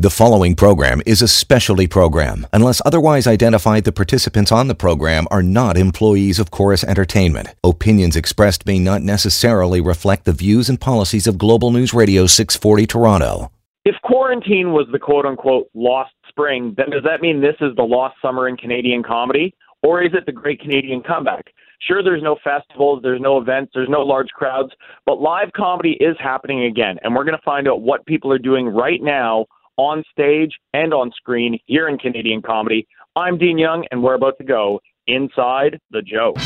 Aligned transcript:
The 0.00 0.10
following 0.10 0.54
program 0.54 1.02
is 1.06 1.22
a 1.22 1.26
specialty 1.26 1.88
program. 1.88 2.46
Unless 2.52 2.80
otherwise 2.86 3.26
identified, 3.26 3.82
the 3.82 3.90
participants 3.90 4.52
on 4.52 4.68
the 4.68 4.74
program 4.76 5.26
are 5.32 5.42
not 5.42 5.76
employees 5.76 6.38
of 6.38 6.52
Corus 6.52 6.84
Entertainment. 6.84 7.48
Opinions 7.64 8.14
expressed 8.14 8.64
may 8.64 8.78
not 8.78 9.02
necessarily 9.02 9.80
reflect 9.80 10.24
the 10.24 10.32
views 10.32 10.68
and 10.68 10.80
policies 10.80 11.26
of 11.26 11.36
Global 11.36 11.72
News 11.72 11.92
Radio 11.92 12.26
640 12.28 12.86
Toronto. 12.86 13.50
If 13.84 13.96
quarantine 14.04 14.70
was 14.70 14.86
the 14.92 15.00
quote 15.00 15.26
unquote 15.26 15.68
lost 15.74 16.12
spring, 16.28 16.74
then 16.76 16.90
does 16.90 17.02
that 17.02 17.20
mean 17.20 17.40
this 17.40 17.56
is 17.60 17.74
the 17.74 17.82
lost 17.82 18.14
summer 18.22 18.48
in 18.48 18.56
Canadian 18.56 19.02
comedy? 19.02 19.52
Or 19.82 20.00
is 20.00 20.12
it 20.14 20.26
the 20.26 20.32
great 20.32 20.60
Canadian 20.60 21.02
comeback? 21.02 21.46
Sure, 21.80 22.04
there's 22.04 22.22
no 22.22 22.36
festivals, 22.44 23.00
there's 23.02 23.20
no 23.20 23.38
events, 23.38 23.72
there's 23.74 23.88
no 23.88 24.02
large 24.02 24.28
crowds, 24.28 24.70
but 25.06 25.20
live 25.20 25.48
comedy 25.56 25.96
is 26.00 26.16
happening 26.20 26.66
again. 26.66 26.98
And 27.02 27.16
we're 27.16 27.24
going 27.24 27.36
to 27.36 27.42
find 27.44 27.66
out 27.66 27.82
what 27.82 28.06
people 28.06 28.32
are 28.32 28.38
doing 28.38 28.68
right 28.68 29.02
now 29.02 29.46
on 29.78 30.04
stage 30.10 30.58
and 30.74 30.92
on 30.92 31.10
screen 31.12 31.58
here 31.64 31.88
in 31.88 31.96
Canadian 31.96 32.42
comedy. 32.42 32.86
I'm 33.16 33.38
Dean 33.38 33.56
Young, 33.56 33.86
and 33.90 34.02
we're 34.02 34.14
about 34.14 34.36
to 34.38 34.44
go 34.44 34.80
inside 35.06 35.80
the 35.90 36.02
joke. 36.02 36.36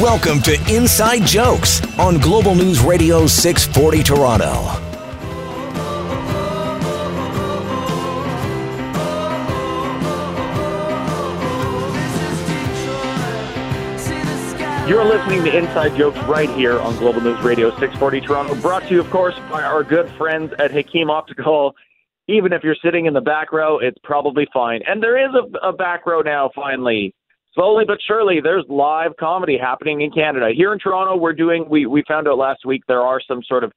Welcome 0.00 0.40
to 0.42 0.54
Inside 0.72 1.26
Jokes 1.26 1.82
on 1.98 2.18
Global 2.18 2.54
News 2.54 2.80
Radio 2.80 3.26
640 3.26 4.02
Toronto. 4.04 4.87
You're 14.88 15.04
listening 15.04 15.44
to 15.44 15.54
Inside 15.54 15.98
Jokes 15.98 16.18
right 16.20 16.48
here 16.48 16.80
on 16.80 16.96
Global 16.96 17.20
News 17.20 17.38
Radio 17.44 17.68
640 17.72 18.22
Toronto, 18.22 18.54
brought 18.54 18.84
to 18.84 18.94
you, 18.94 19.00
of 19.00 19.10
course, 19.10 19.34
by 19.50 19.62
our 19.62 19.84
good 19.84 20.08
friends 20.16 20.50
at 20.58 20.70
Hakim 20.70 21.10
Optical. 21.10 21.74
Even 22.26 22.54
if 22.54 22.64
you're 22.64 22.74
sitting 22.82 23.04
in 23.04 23.12
the 23.12 23.20
back 23.20 23.52
row, 23.52 23.78
it's 23.78 23.98
probably 24.02 24.46
fine. 24.50 24.80
And 24.86 25.02
there 25.02 25.22
is 25.22 25.30
a, 25.34 25.68
a 25.68 25.74
back 25.74 26.06
row 26.06 26.22
now, 26.22 26.50
finally. 26.54 27.14
Slowly 27.54 27.84
but 27.86 27.98
surely, 28.06 28.40
there's 28.42 28.64
live 28.70 29.10
comedy 29.20 29.58
happening 29.60 30.00
in 30.00 30.10
Canada. 30.10 30.52
Here 30.56 30.72
in 30.72 30.78
Toronto, 30.78 31.18
we're 31.18 31.34
doing, 31.34 31.66
we, 31.68 31.84
we 31.84 32.02
found 32.08 32.26
out 32.26 32.38
last 32.38 32.64
week 32.64 32.80
there 32.88 33.02
are 33.02 33.20
some 33.28 33.42
sort 33.46 33.64
of 33.64 33.72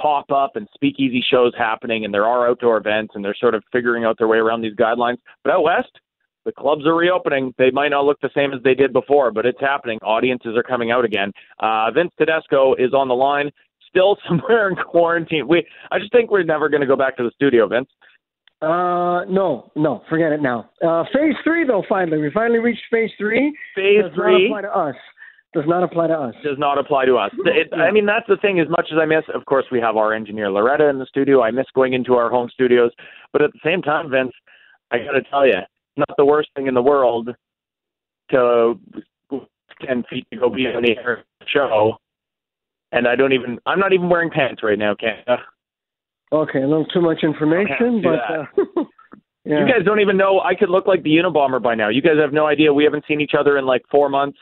pop 0.00 0.30
up 0.30 0.52
and 0.54 0.68
speakeasy 0.72 1.24
shows 1.28 1.52
happening, 1.58 2.04
and 2.04 2.14
there 2.14 2.26
are 2.26 2.48
outdoor 2.48 2.76
events, 2.76 3.14
and 3.16 3.24
they're 3.24 3.34
sort 3.40 3.56
of 3.56 3.64
figuring 3.72 4.04
out 4.04 4.18
their 4.18 4.28
way 4.28 4.38
around 4.38 4.62
these 4.62 4.76
guidelines. 4.76 5.18
But 5.42 5.52
out 5.52 5.64
west, 5.64 5.98
the 6.44 6.52
clubs 6.52 6.86
are 6.86 6.94
reopening. 6.94 7.54
They 7.58 7.70
might 7.70 7.88
not 7.88 8.04
look 8.04 8.20
the 8.20 8.30
same 8.34 8.52
as 8.52 8.62
they 8.62 8.74
did 8.74 8.92
before, 8.92 9.30
but 9.32 9.46
it's 9.46 9.60
happening. 9.60 9.98
Audiences 10.02 10.56
are 10.56 10.62
coming 10.62 10.90
out 10.90 11.04
again. 11.04 11.32
Uh, 11.60 11.90
Vince 11.90 12.12
Tedesco 12.18 12.74
is 12.74 12.92
on 12.92 13.08
the 13.08 13.14
line, 13.14 13.50
still 13.88 14.16
somewhere 14.28 14.68
in 14.68 14.76
quarantine. 14.76 15.48
We, 15.48 15.66
I 15.90 15.98
just 15.98 16.12
think 16.12 16.30
we're 16.30 16.42
never 16.42 16.68
going 16.68 16.82
to 16.82 16.86
go 16.86 16.96
back 16.96 17.16
to 17.16 17.22
the 17.22 17.30
studio, 17.34 17.68
Vince. 17.68 17.88
Uh, 18.62 19.24
no, 19.28 19.70
no, 19.76 20.02
forget 20.08 20.32
it 20.32 20.40
now. 20.40 20.70
Uh, 20.86 21.04
phase 21.12 21.34
three, 21.44 21.66
though, 21.66 21.82
finally, 21.88 22.18
we 22.18 22.30
finally 22.32 22.60
reached 22.60 22.82
phase 22.90 23.10
three. 23.18 23.54
Phase 23.74 24.04
Does 24.04 24.12
three 24.14 24.48
not 24.48 24.60
apply 24.60 24.62
to 24.62 24.78
us. 24.78 24.96
Does 25.52 25.64
not 25.68 25.84
apply 25.84 26.06
to 26.08 26.14
us. 26.14 26.34
does 26.42 26.58
not 26.58 26.78
apply 26.78 27.04
to 27.04 27.16
us. 27.16 27.30
It, 27.44 27.72
I 27.72 27.92
mean, 27.92 28.06
that's 28.06 28.26
the 28.26 28.36
thing. 28.38 28.58
As 28.58 28.68
much 28.68 28.88
as 28.90 28.98
I 29.00 29.04
miss, 29.04 29.22
of 29.32 29.44
course, 29.44 29.64
we 29.70 29.80
have 29.80 29.96
our 29.96 30.12
engineer 30.12 30.50
Loretta 30.50 30.88
in 30.88 30.98
the 30.98 31.06
studio. 31.06 31.42
I 31.42 31.52
miss 31.52 31.66
going 31.74 31.92
into 31.92 32.14
our 32.14 32.28
home 32.28 32.48
studios, 32.52 32.90
but 33.32 33.40
at 33.40 33.52
the 33.52 33.60
same 33.62 33.80
time, 33.80 34.10
Vince, 34.10 34.32
I 34.90 34.98
got 34.98 35.12
to 35.12 35.22
tell 35.30 35.46
you, 35.46 35.60
not 35.96 36.10
the 36.16 36.24
worst 36.24 36.48
thing 36.56 36.66
in 36.66 36.74
the 36.74 36.82
world 36.82 37.30
to 38.30 38.78
ten 39.86 40.04
feet 40.10 40.26
to 40.32 40.38
go 40.38 40.48
be 40.50 40.66
on 40.66 40.82
the 40.82 40.96
air 40.96 41.24
show. 41.52 41.96
And 42.92 43.08
I 43.08 43.16
don't 43.16 43.32
even. 43.32 43.58
I'm 43.66 43.78
not 43.80 43.92
even 43.92 44.08
wearing 44.08 44.30
pants 44.30 44.62
right 44.62 44.78
now, 44.78 44.94
Canada. 44.94 45.38
Okay, 46.32 46.62
a 46.62 46.66
little 46.66 46.86
too 46.86 47.00
much 47.00 47.18
information, 47.22 48.02
but 48.02 48.18
uh, 48.18 48.44
yeah. 49.44 49.60
You 49.60 49.66
guys 49.66 49.84
don't 49.84 50.00
even 50.00 50.16
know 50.16 50.40
I 50.40 50.54
could 50.54 50.70
look 50.70 50.86
like 50.86 51.02
the 51.02 51.10
Unabomber 51.10 51.62
by 51.62 51.74
now. 51.74 51.88
You 51.88 52.02
guys 52.02 52.14
have 52.20 52.32
no 52.32 52.46
idea. 52.46 52.72
We 52.72 52.84
haven't 52.84 53.04
seen 53.06 53.20
each 53.20 53.34
other 53.38 53.58
in 53.58 53.66
like 53.66 53.82
four 53.90 54.08
months. 54.08 54.38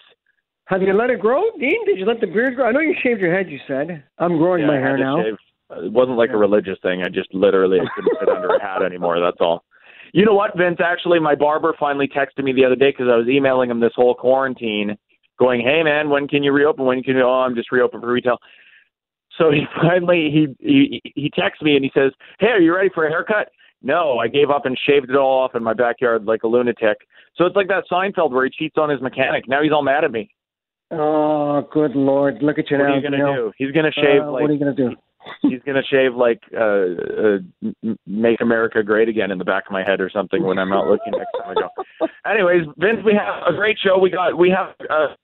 have 0.66 0.80
you 0.82 0.92
let 0.94 1.10
it 1.10 1.20
grow, 1.20 1.42
Dean? 1.58 1.84
Did 1.86 1.98
you 1.98 2.04
let 2.06 2.20
the 2.20 2.26
beard 2.26 2.56
grow? 2.56 2.66
I 2.66 2.72
know 2.72 2.80
you 2.80 2.94
shaved 3.02 3.20
your 3.20 3.34
head. 3.34 3.50
You 3.50 3.58
said 3.66 4.04
I'm 4.18 4.38
growing 4.38 4.62
Yeah, 4.62 4.68
my 4.68 4.76
hair 4.76 4.96
now. 4.96 5.22
shave. 5.22 5.34
Uh, 5.70 5.86
It 5.86 5.92
wasn't 5.92 6.16
like 6.18 6.30
a 6.30 6.36
religious 6.36 6.78
thing. 6.82 7.02
I 7.02 7.08
just 7.08 7.32
literally 7.34 7.78
I 7.80 7.86
couldn't 7.94 8.16
sit 8.20 8.28
under 8.28 8.48
a 8.54 8.60
hat 8.62 8.82
anymore. 8.82 9.18
That's 9.20 9.38
all. 9.40 9.64
You 10.12 10.26
know 10.26 10.34
what, 10.34 10.56
Vince? 10.56 10.78
Actually, 10.84 11.20
my 11.20 11.34
barber 11.34 11.74
finally 11.78 12.06
texted 12.06 12.44
me 12.44 12.52
the 12.52 12.64
other 12.64 12.76
day 12.76 12.90
because 12.90 13.06
I 13.10 13.16
was 13.16 13.26
emailing 13.28 13.70
him 13.70 13.80
this 13.80 13.92
whole 13.96 14.14
quarantine, 14.14 14.96
going, 15.38 15.62
"Hey, 15.62 15.82
man, 15.82 16.10
when 16.10 16.28
can 16.28 16.42
you 16.42 16.52
reopen? 16.52 16.84
When 16.84 17.02
can 17.02 17.16
you? 17.16 17.22
Oh, 17.22 17.42
I'm 17.42 17.54
just 17.54 17.72
reopen 17.72 18.00
for 18.00 18.12
retail." 18.12 18.38
So 19.38 19.50
he 19.50 19.62
finally 19.82 20.30
he 20.30 21.00
he 21.02 21.12
he 21.14 21.30
texts 21.30 21.62
me 21.62 21.76
and 21.76 21.84
he 21.84 21.90
says, 21.94 22.12
"Hey, 22.38 22.48
are 22.48 22.60
you 22.60 22.74
ready 22.74 22.90
for 22.94 23.06
a 23.06 23.10
haircut?" 23.10 23.48
No, 23.82 24.18
I 24.18 24.28
gave 24.28 24.50
up 24.50 24.66
and 24.66 24.78
shaved 24.86 25.10
it 25.10 25.16
all 25.16 25.40
off 25.40 25.54
in 25.54 25.64
my 25.64 25.72
backyard 25.74 26.24
like 26.26 26.44
a 26.44 26.46
lunatic. 26.46 26.98
So 27.34 27.46
it's 27.46 27.56
like 27.56 27.68
that 27.68 27.84
Seinfeld 27.90 28.30
where 28.30 28.44
he 28.44 28.50
cheats 28.50 28.76
on 28.78 28.90
his 28.90 29.00
mechanic. 29.00 29.48
Now 29.48 29.62
he's 29.62 29.72
all 29.72 29.82
mad 29.82 30.04
at 30.04 30.12
me. 30.12 30.30
Oh, 30.90 31.66
good 31.72 31.96
lord! 31.96 32.42
Look 32.42 32.58
at 32.58 32.70
you 32.70 32.76
What 32.76 32.84
now. 32.84 32.90
What 32.90 32.92
are 32.92 32.96
you 32.96 33.02
gonna 33.02 33.18
know. 33.18 33.34
do? 33.34 33.52
He's 33.56 33.72
gonna 33.72 33.92
shave 33.92 34.22
Uh, 34.22 34.30
like 34.30 34.42
what 34.42 34.50
are 34.50 34.52
you 34.52 34.58
gonna 34.58 34.74
do? 34.74 34.94
He's 35.42 35.60
gonna 35.64 35.82
shave 35.88 36.14
like 36.14 36.40
uh, 36.56 36.60
uh 36.62 37.92
make 38.06 38.40
america 38.40 38.82
great 38.82 39.08
again 39.08 39.30
in 39.30 39.38
the 39.38 39.44
back 39.44 39.64
of 39.66 39.72
my 39.72 39.82
head 39.82 40.00
or 40.00 40.10
something 40.10 40.42
when 40.42 40.58
i'm 40.58 40.68
not 40.68 40.86
looking 40.86 41.12
next 41.12 41.30
time 41.38 41.54
i 41.56 41.60
go. 41.60 42.08
Anyways 42.30 42.66
vince 42.78 43.00
we 43.04 43.12
have 43.14 43.42
a 43.46 43.56
great 43.56 43.78
show. 43.82 43.98
We 43.98 44.10
got 44.10 44.36
we 44.36 44.50
have 44.50 44.74
uh 44.90 45.14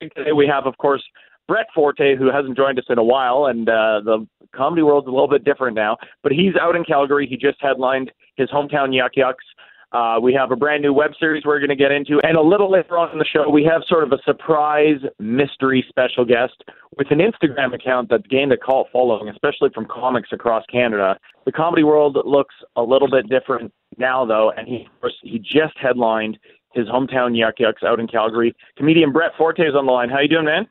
today 0.00 0.32
we 0.32 0.46
have 0.46 0.66
of 0.66 0.76
course 0.78 1.02
brett 1.48 1.66
forte 1.74 2.16
who 2.16 2.30
hasn't 2.30 2.56
joined 2.56 2.78
us 2.78 2.84
in 2.88 2.98
a 2.98 3.04
while 3.04 3.46
and 3.46 3.68
uh 3.68 4.00
the 4.04 4.26
comedy 4.54 4.82
world's 4.82 5.08
a 5.08 5.10
little 5.10 5.28
bit 5.28 5.44
different 5.44 5.74
now 5.74 5.96
but 6.22 6.32
he's 6.32 6.54
out 6.60 6.76
in 6.76 6.84
calgary. 6.84 7.26
He 7.26 7.36
just 7.36 7.58
headlined 7.60 8.12
his 8.36 8.48
hometown 8.50 8.94
Yuk 8.94 9.12
Yuk's 9.16 9.44
uh, 9.92 10.18
we 10.20 10.32
have 10.32 10.50
a 10.50 10.56
brand 10.56 10.82
new 10.82 10.92
web 10.92 11.12
series 11.18 11.44
we're 11.44 11.58
going 11.58 11.68
to 11.68 11.76
get 11.76 11.92
into, 11.92 12.18
and 12.22 12.36
a 12.36 12.42
little 12.42 12.70
later 12.70 12.98
on 12.98 13.10
in 13.12 13.18
the 13.18 13.24
show, 13.24 13.48
we 13.48 13.62
have 13.64 13.82
sort 13.86 14.04
of 14.04 14.12
a 14.12 14.18
surprise 14.24 15.00
mystery 15.18 15.84
special 15.88 16.24
guest 16.24 16.64
with 16.96 17.10
an 17.10 17.18
Instagram 17.18 17.74
account 17.74 18.08
that's 18.08 18.26
gained 18.26 18.52
a 18.52 18.56
cult 18.56 18.88
following, 18.92 19.28
especially 19.28 19.68
from 19.74 19.86
comics 19.86 20.30
across 20.32 20.64
Canada. 20.72 21.18
The 21.44 21.52
comedy 21.52 21.82
world 21.82 22.16
looks 22.24 22.54
a 22.76 22.82
little 22.82 23.08
bit 23.08 23.28
different 23.28 23.72
now, 23.98 24.24
though, 24.24 24.50
and 24.56 24.66
he 24.66 24.88
he 25.22 25.38
just 25.38 25.76
headlined 25.80 26.38
his 26.72 26.86
hometown 26.88 27.36
Yuk 27.36 27.54
Yuk's 27.58 27.82
out 27.82 28.00
in 28.00 28.06
Calgary. 28.06 28.54
Comedian 28.76 29.12
Brett 29.12 29.32
Forte 29.36 29.60
is 29.60 29.74
on 29.74 29.86
the 29.86 29.92
line. 29.92 30.08
How 30.08 30.20
you 30.20 30.28
doing, 30.28 30.46
man? 30.46 30.66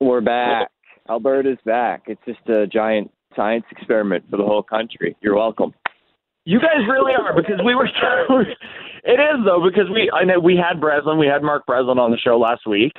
We're 0.00 0.20
back. 0.20 0.70
Alberta's 1.08 1.58
back. 1.64 2.04
It's 2.06 2.20
just 2.24 2.48
a 2.48 2.66
giant 2.66 3.10
science 3.34 3.64
experiment 3.70 4.24
for 4.30 4.36
the 4.36 4.44
whole 4.44 4.62
country. 4.62 5.16
You're 5.20 5.36
welcome. 5.36 5.74
You 6.44 6.60
guys 6.60 6.86
really 6.88 7.12
are 7.14 7.34
because 7.34 7.60
we 7.64 7.74
were. 7.74 7.86
it 9.04 9.20
is 9.20 9.44
though 9.44 9.62
because 9.64 9.90
we 9.90 10.10
I 10.12 10.24
know 10.24 10.38
we 10.38 10.56
had 10.56 10.80
Breslin, 10.80 11.18
we 11.18 11.26
had 11.26 11.42
Mark 11.42 11.66
Breslin 11.66 11.98
on 11.98 12.10
the 12.10 12.18
show 12.18 12.38
last 12.38 12.66
week, 12.66 12.92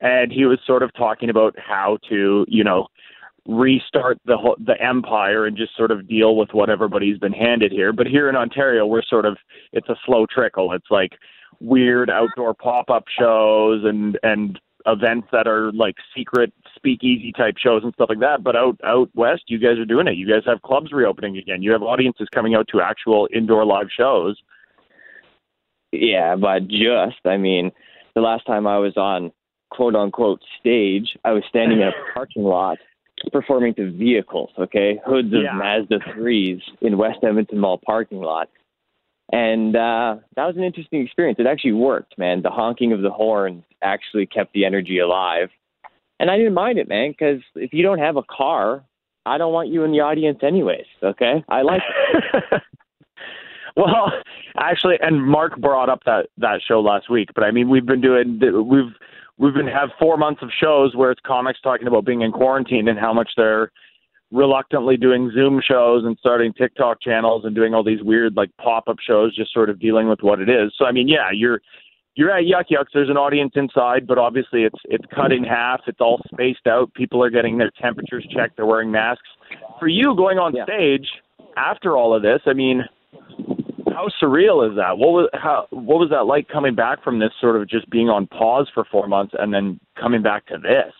and 0.00 0.32
he 0.32 0.46
was 0.46 0.58
sort 0.66 0.82
of 0.82 0.92
talking 0.94 1.30
about 1.30 1.54
how 1.58 1.98
to 2.08 2.44
you 2.48 2.64
know 2.64 2.88
restart 3.46 4.18
the 4.26 4.36
whole, 4.36 4.56
the 4.58 4.80
empire 4.82 5.46
and 5.46 5.56
just 5.56 5.76
sort 5.76 5.90
of 5.90 6.06
deal 6.08 6.36
with 6.36 6.50
what 6.52 6.68
everybody's 6.68 7.18
been 7.18 7.32
handed 7.32 7.72
here. 7.72 7.92
But 7.92 8.06
here 8.06 8.28
in 8.28 8.36
Ontario, 8.36 8.84
we're 8.84 9.02
sort 9.02 9.24
of 9.24 9.38
it's 9.72 9.88
a 9.88 9.96
slow 10.04 10.26
trickle. 10.26 10.72
It's 10.72 10.90
like 10.90 11.12
weird 11.60 12.10
outdoor 12.10 12.52
pop 12.52 12.90
up 12.90 13.04
shows 13.16 13.84
and 13.84 14.18
and 14.24 14.58
events 14.86 15.28
that 15.32 15.46
are 15.46 15.70
like 15.72 15.96
secret 16.16 16.52
speakeasy 16.78 17.32
type 17.36 17.56
shows 17.58 17.82
and 17.84 17.92
stuff 17.92 18.08
like 18.08 18.20
that. 18.20 18.42
But 18.42 18.56
out 18.56 18.78
out 18.84 19.10
west, 19.14 19.44
you 19.48 19.58
guys 19.58 19.78
are 19.78 19.84
doing 19.84 20.06
it. 20.08 20.16
You 20.16 20.26
guys 20.28 20.42
have 20.46 20.62
clubs 20.62 20.92
reopening 20.92 21.36
again. 21.36 21.62
You 21.62 21.72
have 21.72 21.82
audiences 21.82 22.28
coming 22.34 22.54
out 22.54 22.68
to 22.72 22.80
actual 22.80 23.28
indoor 23.34 23.64
live 23.66 23.88
shows. 23.94 24.36
Yeah, 25.92 26.36
but 26.36 26.68
just, 26.68 27.24
I 27.24 27.36
mean, 27.38 27.70
the 28.14 28.20
last 28.20 28.46
time 28.46 28.66
I 28.66 28.78
was 28.78 28.96
on 28.96 29.32
quote 29.70 29.94
unquote 29.94 30.40
stage, 30.60 31.16
I 31.24 31.32
was 31.32 31.42
standing 31.48 31.80
in 31.80 31.88
a 31.88 31.92
parking 32.14 32.42
lot 32.44 32.78
performing 33.32 33.74
to 33.74 33.90
vehicles, 33.90 34.50
okay? 34.58 35.00
Hoods 35.04 35.32
of 35.34 35.42
Yeah. 35.42 35.52
Mazda 35.52 35.98
3s 36.14 36.60
in 36.80 36.98
West 36.98 37.18
Edmonton 37.22 37.58
Mall 37.58 37.80
parking 37.84 38.20
lot. 38.20 38.48
And 39.32 39.76
uh, 39.76 40.16
that 40.36 40.46
was 40.46 40.56
an 40.56 40.62
interesting 40.62 41.02
experience. 41.02 41.38
It 41.38 41.46
actually 41.46 41.72
worked, 41.72 42.16
man. 42.16 42.42
The 42.42 42.50
honking 42.50 42.92
of 42.92 43.02
the 43.02 43.10
horns 43.10 43.64
actually 43.82 44.26
kept 44.26 44.52
the 44.54 44.64
energy 44.64 44.98
alive. 45.00 45.50
And 46.20 46.30
I 46.30 46.36
didn't 46.36 46.54
mind 46.54 46.78
it, 46.78 46.88
man, 46.88 47.10
because 47.10 47.40
if 47.54 47.72
you 47.72 47.82
don't 47.82 47.98
have 47.98 48.16
a 48.16 48.22
car, 48.22 48.84
I 49.24 49.38
don't 49.38 49.52
want 49.52 49.68
you 49.68 49.84
in 49.84 49.92
the 49.92 50.00
audience 50.00 50.38
anyways, 50.42 50.86
okay? 51.02 51.44
I 51.48 51.62
like 51.62 51.82
it. 52.14 52.62
well, 53.76 54.10
actually, 54.58 54.96
and 55.00 55.22
Mark 55.22 55.58
brought 55.58 55.88
up 55.88 56.02
that 56.06 56.28
that 56.38 56.60
show 56.66 56.80
last 56.80 57.10
week. 57.10 57.30
But 57.34 57.44
I 57.44 57.50
mean, 57.50 57.68
we've 57.68 57.86
been 57.86 58.00
doing 58.00 58.40
we've 58.66 58.92
we've 59.36 59.54
been 59.54 59.68
have 59.68 59.90
four 59.98 60.16
months 60.16 60.42
of 60.42 60.50
shows 60.50 60.96
where 60.96 61.10
it's 61.10 61.20
comics 61.24 61.60
talking 61.60 61.86
about 61.86 62.04
being 62.04 62.22
in 62.22 62.32
quarantine 62.32 62.88
and 62.88 62.98
how 62.98 63.12
much 63.12 63.30
they're 63.36 63.70
reluctantly 64.30 64.96
doing 64.96 65.30
Zoom 65.32 65.60
shows 65.64 66.04
and 66.04 66.16
starting 66.18 66.52
TikTok 66.52 67.00
channels 67.00 67.44
and 67.44 67.54
doing 67.54 67.74
all 67.74 67.84
these 67.84 68.02
weird 68.02 68.36
like 68.36 68.50
pop 68.58 68.88
up 68.88 68.96
shows, 69.00 69.34
just 69.34 69.52
sort 69.52 69.70
of 69.70 69.78
dealing 69.78 70.08
with 70.08 70.20
what 70.22 70.40
it 70.40 70.48
is. 70.48 70.72
So 70.76 70.84
I 70.84 70.92
mean, 70.92 71.08
yeah, 71.08 71.30
you're 71.32 71.60
you're 72.18 72.32
at 72.36 72.44
Yuk 72.46 72.66
Yuk's. 72.68 72.90
There's 72.92 73.08
an 73.08 73.16
audience 73.16 73.52
inside, 73.54 74.06
but 74.08 74.18
obviously 74.18 74.64
it's 74.64 74.78
it's 74.86 75.04
cut 75.14 75.30
in 75.30 75.44
half. 75.44 75.82
It's 75.86 76.00
all 76.00 76.20
spaced 76.32 76.66
out. 76.66 76.92
People 76.94 77.22
are 77.22 77.30
getting 77.30 77.58
their 77.58 77.70
temperatures 77.80 78.26
checked. 78.34 78.56
They're 78.56 78.66
wearing 78.66 78.90
masks. 78.90 79.28
For 79.78 79.86
you 79.86 80.14
going 80.16 80.38
on 80.38 80.54
Yeah. 80.54 80.64
stage 80.64 81.06
after 81.56 81.96
all 81.96 82.12
of 82.14 82.22
this, 82.22 82.40
I 82.46 82.54
mean, 82.54 82.82
how 83.94 84.08
surreal 84.20 84.68
is 84.68 84.76
that? 84.76 84.98
What 84.98 85.12
was 85.12 85.28
how 85.32 85.68
what 85.70 85.98
was 86.00 86.10
that 86.10 86.26
like 86.26 86.48
coming 86.48 86.74
back 86.74 87.04
from 87.04 87.20
this 87.20 87.30
sort 87.40 87.54
of 87.54 87.68
just 87.68 87.88
being 87.88 88.08
on 88.08 88.26
pause 88.26 88.68
for 88.74 88.84
four 88.90 89.06
months 89.06 89.34
and 89.38 89.54
then 89.54 89.78
coming 90.00 90.20
back 90.22 90.44
to 90.46 90.58
this? 90.58 90.92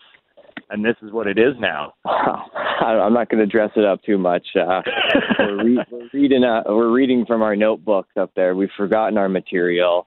And 0.71 0.85
this 0.85 0.95
is 1.01 1.11
what 1.11 1.25
it 1.27 1.37
is 1.39 1.55
now. 1.59 1.95
I'm 2.05 3.13
not 3.13 3.29
going 3.29 3.39
to 3.39 3.47
dress 3.47 3.71
it 3.75 3.83
up 3.85 4.03
too 4.03 4.17
much. 4.19 4.45
Uh, 4.55 4.81
we're, 5.39 5.63
re- 5.65 5.85
we're 5.91 6.09
reading. 6.13 6.43
Uh, 6.43 6.61
we're 6.67 6.91
reading 6.91 7.25
from 7.25 7.41
our 7.41 7.55
notebooks 7.55 8.11
up 8.17 8.31
there. 8.35 8.55
We've 8.55 8.69
forgotten 8.77 9.17
our 9.17 9.27
material, 9.29 10.05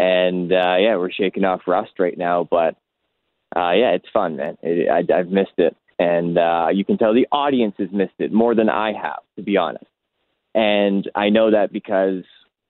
and 0.00 0.50
uh, 0.50 0.76
yeah, 0.78 0.96
we're 0.96 1.12
shaking 1.12 1.44
off 1.44 1.60
rust 1.66 1.92
right 1.98 2.16
now. 2.16 2.48
But 2.50 2.74
uh, 3.54 3.72
yeah, 3.72 3.92
it's 3.92 4.08
fun, 4.12 4.36
man. 4.36 4.56
It, 4.62 4.88
I, 4.88 5.00
I've 5.14 5.28
missed 5.28 5.58
it, 5.58 5.76
and 5.98 6.38
uh, 6.38 6.68
you 6.72 6.86
can 6.86 6.96
tell 6.96 7.12
the 7.12 7.28
audience 7.30 7.74
has 7.78 7.90
missed 7.92 8.18
it 8.18 8.32
more 8.32 8.54
than 8.54 8.70
I 8.70 8.92
have, 8.94 9.20
to 9.36 9.42
be 9.42 9.58
honest. 9.58 9.84
And 10.54 11.08
I 11.14 11.28
know 11.28 11.50
that 11.50 11.70
because, 11.70 12.24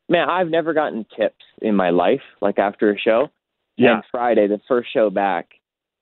man, 0.09 0.29
I've 0.29 0.49
never 0.49 0.75
gotten 0.75 1.07
tips 1.17 1.45
in 1.63 1.77
my 1.77 1.91
life, 1.91 2.21
like 2.43 2.59
after 2.59 2.91
a 2.91 2.99
show. 2.99 3.29
Yeah. 3.77 3.95
And 3.95 4.03
Friday, 4.11 4.49
the 4.49 4.61
first 4.67 4.93
show 4.93 5.09
back, 5.09 5.51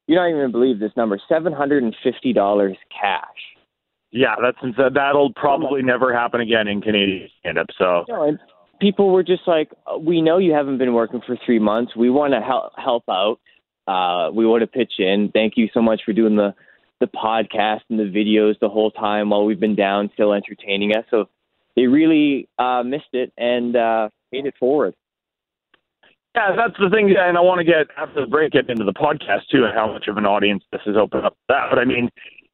you're 0.06 0.18
not 0.18 0.30
even 0.30 0.40
gonna 0.40 0.52
believe 0.52 0.80
this 0.80 0.96
number: 0.96 1.20
seven 1.28 1.52
hundred 1.52 1.82
and 1.82 1.94
fifty 2.02 2.32
dollars 2.32 2.76
cash. 2.90 3.20
Yeah, 4.10 4.34
that's 4.40 4.56
that'll 4.94 5.34
probably 5.34 5.82
never 5.82 6.14
happen 6.14 6.40
again 6.40 6.68
in 6.68 6.80
Canadian 6.80 7.28
stand 7.40 7.58
up. 7.58 7.66
So 7.78 8.06
No, 8.08 8.22
and 8.22 8.38
people 8.80 9.10
were 9.10 9.22
just 9.22 9.42
like, 9.46 9.70
"We 10.00 10.20
know 10.22 10.38
you 10.38 10.52
haven't 10.52 10.78
been 10.78 10.94
working 10.94 11.20
for 11.26 11.36
three 11.44 11.58
months. 11.58 11.96
We 11.96 12.10
want 12.10 12.32
to 12.34 12.40
help 12.40 12.72
help 12.76 13.04
out. 13.08 13.38
Uh, 13.86 14.30
we 14.32 14.46
want 14.46 14.62
to 14.62 14.66
pitch 14.66 14.94
in. 14.98 15.30
Thank 15.32 15.54
you 15.56 15.68
so 15.72 15.80
much 15.80 16.02
for 16.04 16.12
doing 16.12 16.36
the 16.36 16.54
the 17.00 17.06
podcast 17.06 17.82
and 17.90 17.98
the 17.98 18.04
videos 18.04 18.58
the 18.60 18.68
whole 18.68 18.90
time 18.90 19.30
while 19.30 19.44
we've 19.44 19.60
been 19.60 19.76
down, 19.76 20.10
still 20.14 20.32
entertaining 20.32 20.94
us." 20.96 21.04
So 21.10 21.28
they 21.76 21.86
really 21.86 22.48
uh, 22.58 22.82
missed 22.84 23.12
it 23.12 23.32
and 23.36 23.76
uh, 23.76 24.08
it 24.32 24.54
forward. 24.58 24.94
Yeah, 26.34 26.54
that's 26.54 26.78
the 26.78 26.90
thing, 26.90 27.14
and 27.18 27.36
I 27.36 27.40
want 27.40 27.58
to 27.58 27.64
get 27.64 27.88
after 27.96 28.20
the 28.20 28.26
break 28.26 28.52
get 28.52 28.68
into 28.68 28.84
the 28.84 28.92
podcast 28.92 29.48
too, 29.50 29.64
and 29.64 29.74
how 29.74 29.92
much 29.92 30.06
of 30.08 30.16
an 30.18 30.26
audience 30.26 30.62
this 30.70 30.82
has 30.86 30.96
opened 30.96 31.24
up. 31.24 31.36
That, 31.48 31.66
but 31.70 31.78
I 31.78 31.84
mean, 31.84 32.10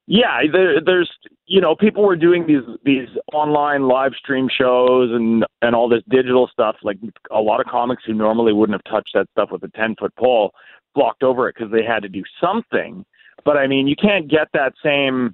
yeah, 0.06 0.40
there, 0.52 0.80
there's 0.84 1.10
you 1.46 1.60
know 1.60 1.74
people 1.74 2.02
were 2.02 2.16
doing 2.16 2.46
these 2.46 2.62
these 2.84 3.08
online 3.32 3.88
live 3.88 4.12
stream 4.18 4.48
shows 4.48 5.10
and 5.12 5.44
and 5.62 5.74
all 5.74 5.88
this 5.88 6.02
digital 6.08 6.48
stuff. 6.52 6.76
Like 6.82 6.98
a 7.30 7.40
lot 7.40 7.60
of 7.60 7.66
comics 7.66 8.02
who 8.06 8.12
normally 8.12 8.52
wouldn't 8.52 8.78
have 8.78 8.92
touched 8.92 9.12
that 9.14 9.28
stuff 9.32 9.50
with 9.50 9.62
a 9.62 9.68
ten 9.68 9.94
foot 9.98 10.14
pole 10.16 10.52
blocked 10.94 11.22
over 11.22 11.48
it 11.48 11.56
because 11.56 11.72
they 11.72 11.82
had 11.82 12.02
to 12.02 12.08
do 12.08 12.22
something. 12.40 13.04
But 13.44 13.56
I 13.56 13.66
mean, 13.66 13.86
you 13.86 13.96
can't 13.96 14.28
get 14.28 14.48
that 14.52 14.74
same. 14.82 15.32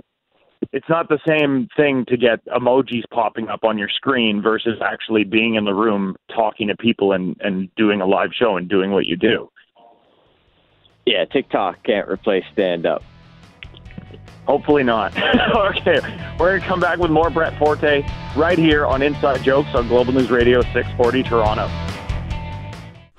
It's 0.72 0.88
not 0.88 1.08
the 1.08 1.18
same 1.26 1.68
thing 1.76 2.04
to 2.08 2.16
get 2.16 2.44
emojis 2.46 3.04
popping 3.12 3.48
up 3.48 3.64
on 3.64 3.76
your 3.76 3.88
screen 3.88 4.40
versus 4.42 4.78
actually 4.84 5.24
being 5.24 5.54
in 5.56 5.64
the 5.64 5.74
room 5.74 6.14
talking 6.32 6.68
to 6.68 6.76
people 6.76 7.12
and 7.12 7.36
and 7.40 7.74
doing 7.74 8.00
a 8.00 8.06
live 8.06 8.30
show 8.32 8.56
and 8.56 8.68
doing 8.68 8.92
what 8.92 9.06
you 9.06 9.16
do. 9.16 9.50
Yeah, 11.06 11.24
TikTok 11.24 11.82
can't 11.82 12.08
replace 12.08 12.44
stand 12.52 12.86
up. 12.86 13.02
Hopefully 14.46 14.82
not. 14.82 15.16
okay, 15.54 16.00
we're 16.38 16.50
going 16.50 16.60
to 16.60 16.66
come 16.66 16.80
back 16.80 16.98
with 16.98 17.10
more 17.10 17.30
Brett 17.30 17.56
Forte 17.58 18.04
right 18.36 18.58
here 18.58 18.86
on 18.86 19.02
Inside 19.02 19.42
Jokes 19.42 19.74
on 19.74 19.88
Global 19.88 20.12
News 20.12 20.30
Radio 20.30 20.60
640 20.62 21.22
Toronto. 21.22 21.68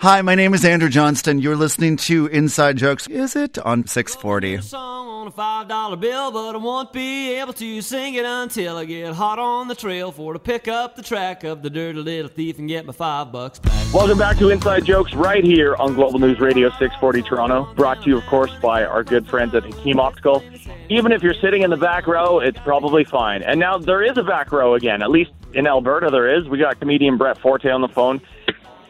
Hi, 0.02 0.24
my 0.24 0.34
name 0.34 0.56
is 0.56 0.66
Andrew 0.66 0.90
Johnston. 0.90 1.38
You're 1.38 1.56
listening 1.56 1.96
to 1.98 2.26
Inside 2.26 2.76
Jokes. 2.76 3.06
Is 3.06 3.36
it 3.36 3.60
on 3.60 3.86
640? 3.86 4.60
song 4.62 5.08
on 5.08 5.28
a 5.28 5.32
five 5.32 5.68
dollar 5.68 5.96
bill, 5.96 6.32
but 6.32 6.56
I 6.56 6.58
won't 6.58 6.92
be 6.92 7.36
able 7.36 7.54
to 7.54 7.82
sing 7.84 8.16
it 8.16 8.26
until 8.26 8.78
I 8.78 8.86
get 8.86 9.14
hot 9.14 9.38
on 9.38 9.68
the 9.68 9.76
trail 9.76 10.12
for 10.12 10.34
to 10.34 10.40
pick 10.40 10.68
up 10.68 10.96
the 10.96 11.04
track 11.04 11.44
of 11.44 11.62
the 11.62 11.70
dirty 11.70 12.00
little 12.00 12.32
thief 12.32 12.58
and 12.58 12.68
get 12.68 12.88
my 12.88 12.94
five 12.94 13.32
bucks 13.32 13.60
back. 13.60 13.94
Welcome 13.94 14.18
back 14.18 14.40
to 14.40 14.50
Inside 14.50 14.86
Jokes 14.86 15.14
right 15.14 15.44
here 15.44 15.76
on 15.76 15.94
Global 15.94 16.18
News 16.18 16.40
Radio 16.40 16.70
640 16.70 17.22
Toronto. 17.22 17.72
Brought 17.76 18.02
to 18.02 18.10
you, 18.10 18.18
of 18.18 18.26
course, 18.26 18.52
by 18.60 18.84
our 18.84 19.04
good 19.04 19.28
friends 19.28 19.54
at 19.54 19.64
Hakim 19.66 20.00
Optical. 20.00 20.44
Even 20.90 21.12
if 21.12 21.22
you're 21.22 21.36
sitting 21.36 21.62
in 21.62 21.70
the 21.70 21.78
back 21.78 22.08
row, 22.08 22.40
it's 22.40 22.58
probably 22.62 23.04
fine. 23.04 23.44
And 23.44 23.60
now 23.60 23.78
there 23.78 24.02
is 24.02 24.18
a 24.18 24.24
back 24.24 24.52
row 24.52 24.74
again. 24.74 25.04
At 25.04 25.12
least 25.12 25.30
in 25.54 25.68
Alberta, 25.68 26.10
there 26.10 26.36
is. 26.40 26.50
We 26.50 26.58
got 26.58 26.80
comedian 26.80 27.18
Brett 27.18 27.38
Forte 27.38 27.70
on 27.70 27.82
the 27.82 27.88
phone. 27.88 28.20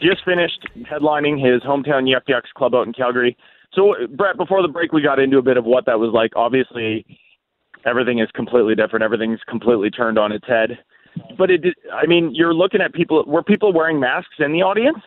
Just 0.01 0.23
finished 0.25 0.65
headlining 0.91 1.37
his 1.43 1.61
hometown 1.61 2.09
Yuk 2.09 2.23
Yuk's 2.27 2.51
club 2.55 2.73
out 2.73 2.87
in 2.87 2.93
Calgary. 2.93 3.37
So, 3.73 3.93
Brett, 4.15 4.35
before 4.37 4.61
the 4.61 4.67
break, 4.67 4.91
we 4.91 5.01
got 5.01 5.19
into 5.19 5.37
a 5.37 5.41
bit 5.41 5.57
of 5.57 5.63
what 5.65 5.85
that 5.85 5.99
was 5.99 6.11
like. 6.13 6.31
Obviously, 6.35 7.05
everything 7.85 8.19
is 8.19 8.27
completely 8.33 8.75
different. 8.75 9.03
Everything's 9.03 9.39
completely 9.47 9.89
turned 9.89 10.17
on 10.19 10.31
its 10.31 10.45
head. 10.47 10.79
But 11.37 11.51
it, 11.51 11.59
did- 11.59 11.75
I 11.93 12.05
mean, 12.07 12.31
you're 12.33 12.53
looking 12.53 12.81
at 12.81 12.93
people. 12.93 13.23
Were 13.27 13.43
people 13.43 13.71
wearing 13.73 13.99
masks 13.99 14.35
in 14.39 14.51
the 14.51 14.61
audience? 14.63 14.97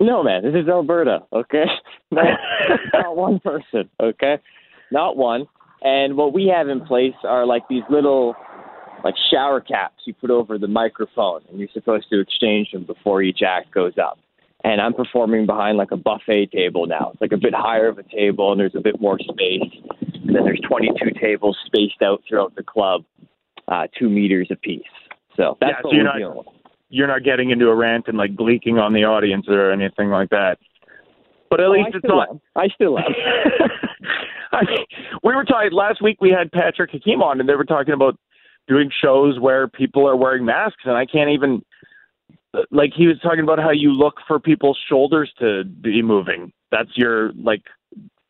No, 0.00 0.22
man, 0.22 0.42
this 0.42 0.54
is 0.54 0.68
Alberta, 0.68 1.20
okay? 1.32 1.64
Not, 2.10 2.24
not 2.92 3.16
one 3.16 3.40
person, 3.40 3.88
okay? 4.00 4.38
Not 4.90 5.16
one. 5.16 5.46
And 5.82 6.16
what 6.16 6.32
we 6.34 6.52
have 6.54 6.68
in 6.68 6.80
place 6.84 7.14
are 7.24 7.46
like 7.46 7.62
these 7.68 7.82
little, 7.88 8.34
like 9.04 9.14
shower 9.30 9.60
caps 9.60 10.02
you 10.06 10.14
put 10.14 10.30
over 10.30 10.58
the 10.58 10.66
microphone, 10.66 11.42
and 11.48 11.58
you're 11.60 11.68
supposed 11.72 12.08
to 12.10 12.20
exchange 12.20 12.72
them 12.72 12.84
before 12.84 13.22
each 13.22 13.40
act 13.46 13.70
goes 13.72 13.92
up. 13.98 14.18
And 14.64 14.80
I'm 14.80 14.94
performing 14.94 15.44
behind 15.44 15.76
like 15.76 15.90
a 15.90 15.96
buffet 15.96 16.46
table 16.50 16.86
now. 16.86 17.10
It's 17.12 17.20
like 17.20 17.32
a 17.32 17.36
bit 17.36 17.52
higher 17.54 17.86
of 17.88 17.98
a 17.98 18.02
table, 18.02 18.50
and 18.50 18.58
there's 18.58 18.74
a 18.74 18.80
bit 18.80 18.98
more 19.00 19.18
space. 19.18 19.70
And 20.24 20.34
then 20.34 20.44
there's 20.44 20.60
22 20.66 21.10
tables 21.20 21.56
spaced 21.66 22.00
out 22.02 22.22
throughout 22.26 22.54
the 22.56 22.62
club, 22.62 23.04
uh, 23.68 23.88
two 23.98 24.08
meters 24.08 24.48
apiece. 24.50 24.82
So 25.36 25.58
that's 25.60 25.72
Yeah, 25.72 25.82
so 25.82 25.88
what 25.88 25.94
you're 25.94 26.04
we're 26.04 26.08
not- 26.12 26.18
dealing 26.18 26.36
with. 26.38 26.46
you're 26.88 27.06
not 27.08 27.22
getting 27.24 27.50
into 27.50 27.68
a 27.68 27.74
rant 27.74 28.08
and 28.08 28.16
like 28.16 28.34
bleaking 28.34 28.78
on 28.78 28.94
the 28.94 29.04
audience 29.04 29.46
or 29.48 29.70
anything 29.70 30.08
like 30.08 30.30
that. 30.30 30.58
But 31.50 31.60
at 31.60 31.66
Oh, 31.66 31.72
least 31.72 31.90
I 31.92 31.96
it's 31.98 32.06
not. 32.06 32.30
am. 32.30 32.40
I 32.56 32.68
still 32.68 32.98
am. 32.98 33.04
I 34.52 34.64
mean, 34.64 34.84
we 35.22 35.34
were 35.34 35.44
talking 35.44 35.72
last 35.72 36.00
week. 36.00 36.20
We 36.20 36.30
had 36.30 36.50
Patrick 36.52 36.90
Hakeem 36.92 37.20
on, 37.22 37.40
and 37.40 37.48
they 37.48 37.54
were 37.56 37.64
talking 37.64 37.92
about 37.92 38.16
doing 38.68 38.90
shows 39.02 39.38
where 39.38 39.68
people 39.68 40.08
are 40.08 40.16
wearing 40.16 40.44
masks, 40.44 40.82
and 40.84 40.96
I 40.96 41.06
can't 41.06 41.30
even. 41.30 41.64
Like 42.70 42.92
he 42.96 43.08
was 43.08 43.18
talking 43.20 43.40
about 43.40 43.58
how 43.58 43.72
you 43.72 43.90
look 43.90 44.14
for 44.28 44.38
people's 44.38 44.78
shoulders 44.88 45.32
to 45.40 45.64
be 45.64 46.02
moving. 46.02 46.52
That's 46.70 46.90
your 46.94 47.32
like, 47.32 47.62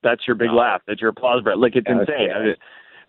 that's 0.02 0.22
your 0.26 0.34
big 0.34 0.50
laugh. 0.50 0.80
That's 0.86 1.00
your 1.00 1.10
applause 1.10 1.42
breath. 1.42 1.58
Like 1.58 1.76
it's 1.76 1.86
insane. 1.86 2.30
I 2.34 2.42
mean, 2.42 2.54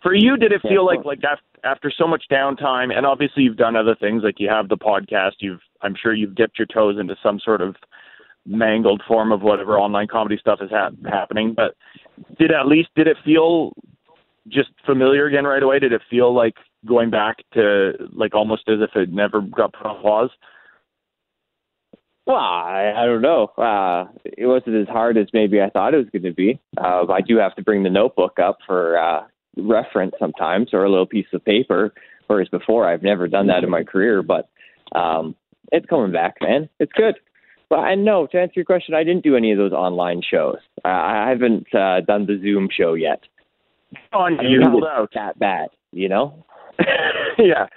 for 0.04 0.13
you, 0.13 0.36
did 0.36 0.51
it 0.51 0.62
feel 0.62 0.86
like 0.86 1.05
like 1.05 1.24
after, 1.24 1.46
after 1.63 1.91
so 1.98 2.05
much 2.05 2.25
downtime, 2.29 2.96
and 2.96 3.05
obviously 3.05 3.44
you've 3.44 3.55
done 3.55 3.77
other 3.77 3.96
things, 3.96 4.24
like 4.24 4.39
you 4.39 4.50
have 4.50 4.67
the 4.67 4.77
podcast. 4.77 5.36
You've, 5.39 5.62
I'm 5.82 5.96
sure 5.96 6.13
you've 6.13 6.36
dipped 6.36 6.60
your 6.60 6.67
toes 6.67 6.98
into 7.00 7.15
some 7.24 7.39
sort 7.39 7.62
of 7.62 7.77
mangled 8.46 9.01
form 9.08 9.32
of 9.32 9.41
whatever 9.41 9.79
online 9.79 10.08
comedy 10.08 10.38
stuff 10.38 10.60
is 10.62 10.70
hap 10.70 10.94
happening. 11.10 11.53
But 11.55 11.75
did 12.38 12.51
at 12.51 12.67
least 12.67 12.89
did 12.96 13.08
it 13.08 13.17
feel 13.24 13.72
just 14.48 14.70
familiar 14.86 15.25
again 15.27 15.46
right 15.46 15.63
away? 15.63 15.79
Did 15.79 15.94
it 15.94 16.01
feel 16.10 16.34
like 16.36 16.55
going 16.86 17.10
back 17.10 17.38
to 17.54 17.94
like 18.13 18.36
almost 18.36 18.63
as 18.68 18.80
if 18.82 18.96
it 18.96 19.12
never 19.12 19.42
got 19.42 19.74
put 19.74 19.86
on 19.86 20.01
pause? 20.01 20.30
Well, 22.25 22.38
I, 22.38 22.92
I 22.98 23.06
don't 23.06 23.22
know. 23.22 23.48
Uh, 23.56 24.12
it 24.24 24.48
wasn't 24.48 24.75
as 24.77 24.88
hard 24.88 25.15
as 25.18 25.27
maybe 25.32 25.62
I 25.62 25.70
thought 25.70 25.94
it 25.94 25.98
was 25.98 26.10
going 26.12 26.24
to 26.24 26.34
be. 26.34 26.60
Uh, 26.75 27.06
I 27.12 27.22
do 27.22 27.38
have 27.38 27.56
to 27.56 27.63
bring 27.63 27.84
the 27.84 27.89
notebook 27.89 28.39
up 28.39 28.58
for 28.65 28.98
uh, 28.98 29.27
reference 29.58 30.15
sometimes, 30.20 30.70
or 30.74 30.84
a 30.84 30.89
little 30.89 31.06
piece 31.06 31.27
of 31.34 31.46
paper. 31.46 31.94
Whereas 32.25 32.50
before, 32.50 32.89
I've 32.89 33.04
never 33.04 33.27
done 33.27 33.48
that 33.48 33.63
in 33.63 33.70
my 33.70 33.84
career. 33.84 34.24
But 34.24 34.50
um, 34.96 35.36
it's 35.72 35.86
coming 35.86 36.12
back, 36.12 36.38
man. 36.42 36.68
It's 36.80 36.92
good. 36.94 37.15
But 37.70 37.80
I 37.80 37.96
know 37.96 38.27
to 38.27 38.39
answer 38.39 38.54
your 38.56 38.65
question, 38.65 38.96
I 38.96 39.04
didn't 39.04 39.24
do 39.24 39.36
any 39.36 39.51
of 39.51 39.58
those 39.58 39.72
online 39.72 40.22
shows. 40.27 40.58
Uh, 40.84 40.89
I 40.89 41.27
haven't 41.30 41.68
uh, 41.75 42.01
done 42.01 42.25
the 42.25 42.39
Zoom 42.42 42.70
show 42.75 42.96
yet. 42.96 43.22
On 44.13 44.34
you 44.34 44.60
didn't 44.60 44.72
held 44.72 44.84
out. 44.84 45.12
that 45.13 45.38
bad, 45.39 45.70
you 45.92 46.10
know. 46.10 46.46
yeah. 47.38 47.67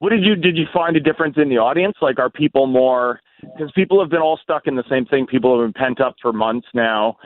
What 0.00 0.10
did 0.10 0.24
you 0.24 0.34
did 0.34 0.56
you 0.56 0.64
find 0.72 0.96
a 0.96 1.00
difference 1.00 1.36
in 1.36 1.48
the 1.48 1.58
audience? 1.58 1.94
Like, 2.02 2.18
are 2.18 2.30
people 2.30 2.66
more 2.66 3.20
because 3.40 3.70
people 3.74 4.00
have 4.00 4.10
been 4.10 4.20
all 4.20 4.38
stuck 4.42 4.66
in 4.66 4.74
the 4.76 4.84
same 4.90 5.06
thing. 5.06 5.26
People 5.26 5.58
have 5.58 5.72
been 5.72 5.80
pent 5.80 6.00
up 6.00 6.16
for 6.20 6.32
months 6.32 6.66
now, 6.74 7.16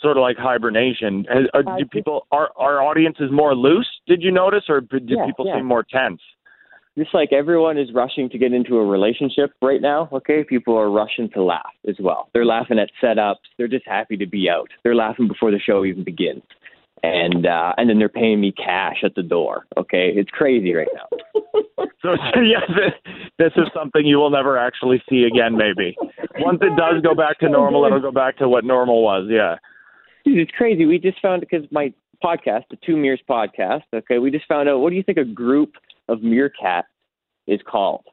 sort 0.00 0.16
of 0.16 0.22
like 0.22 0.36
hibernation. 0.36 1.24
Has- 1.32 1.46
uh, 1.54 1.76
do 1.78 1.84
people 1.86 2.26
are 2.32 2.50
our 2.56 2.82
audience 2.82 3.16
is 3.20 3.30
more 3.30 3.54
loose? 3.54 3.88
Did 4.06 4.22
you 4.22 4.32
notice, 4.32 4.64
or 4.68 4.80
did 4.80 5.08
Yeah, 5.08 5.26
people 5.26 5.46
yeah. 5.46 5.56
seem 5.56 5.66
more 5.66 5.84
tense? 5.84 6.20
just 6.98 7.14
like 7.14 7.32
everyone 7.32 7.78
is 7.78 7.88
rushing 7.94 8.28
to 8.28 8.38
get 8.38 8.52
into 8.52 8.76
a 8.76 8.84
relationship 8.84 9.52
right 9.62 9.80
now, 9.80 10.08
okay, 10.12 10.44
people 10.44 10.76
are 10.76 10.90
rushing 10.90 11.30
to 11.30 11.42
laugh 11.42 11.72
as 11.88 11.96
well. 11.98 12.28
They're 12.34 12.44
laughing 12.44 12.78
at 12.78 12.90
setups. 13.02 13.36
They're 13.56 13.68
just 13.68 13.86
happy 13.86 14.16
to 14.18 14.26
be 14.26 14.48
out. 14.50 14.68
They're 14.84 14.94
laughing 14.94 15.26
before 15.28 15.50
the 15.50 15.58
show 15.58 15.84
even 15.84 16.04
begins. 16.04 16.42
And 17.02 17.46
uh 17.46 17.72
and 17.76 17.90
then 17.90 17.98
they're 17.98 18.08
paying 18.08 18.40
me 18.40 18.52
cash 18.52 18.98
at 19.04 19.14
the 19.16 19.22
door. 19.22 19.66
Okay. 19.76 20.12
It's 20.14 20.30
crazy 20.30 20.72
right 20.74 20.88
now. 20.94 21.18
So 22.02 22.10
yes, 22.42 22.70
this 23.38 23.52
is 23.56 23.64
something 23.74 24.04
you 24.04 24.18
will 24.18 24.30
never 24.30 24.56
actually 24.58 25.02
see 25.08 25.24
again, 25.24 25.56
maybe. 25.56 25.96
once 26.38 26.58
it 26.62 26.76
does 26.76 27.02
go 27.02 27.14
back 27.14 27.38
to 27.40 27.48
normal, 27.48 27.84
it'll 27.84 28.00
go 28.00 28.12
back 28.12 28.38
to 28.38 28.48
what 28.48 28.64
normal 28.64 29.02
was. 29.02 29.26
Yeah. 29.30 29.56
Dude, 30.24 30.38
it's 30.38 30.50
crazy. 30.52 30.84
We 30.86 30.98
just 30.98 31.20
found 31.20 31.40
because 31.40 31.64
my 31.72 31.92
podcast, 32.22 32.64
the 32.70 32.78
Two 32.84 32.96
Mirrors 32.96 33.20
podcast. 33.28 33.82
Okay, 33.94 34.18
we 34.18 34.30
just 34.30 34.46
found 34.46 34.68
out. 34.68 34.78
What 34.78 34.90
do 34.90 34.96
you 34.96 35.02
think 35.02 35.18
a 35.18 35.24
group 35.24 35.74
of 36.08 36.22
meerkat 36.22 36.84
is 37.46 37.60
called? 37.68 38.04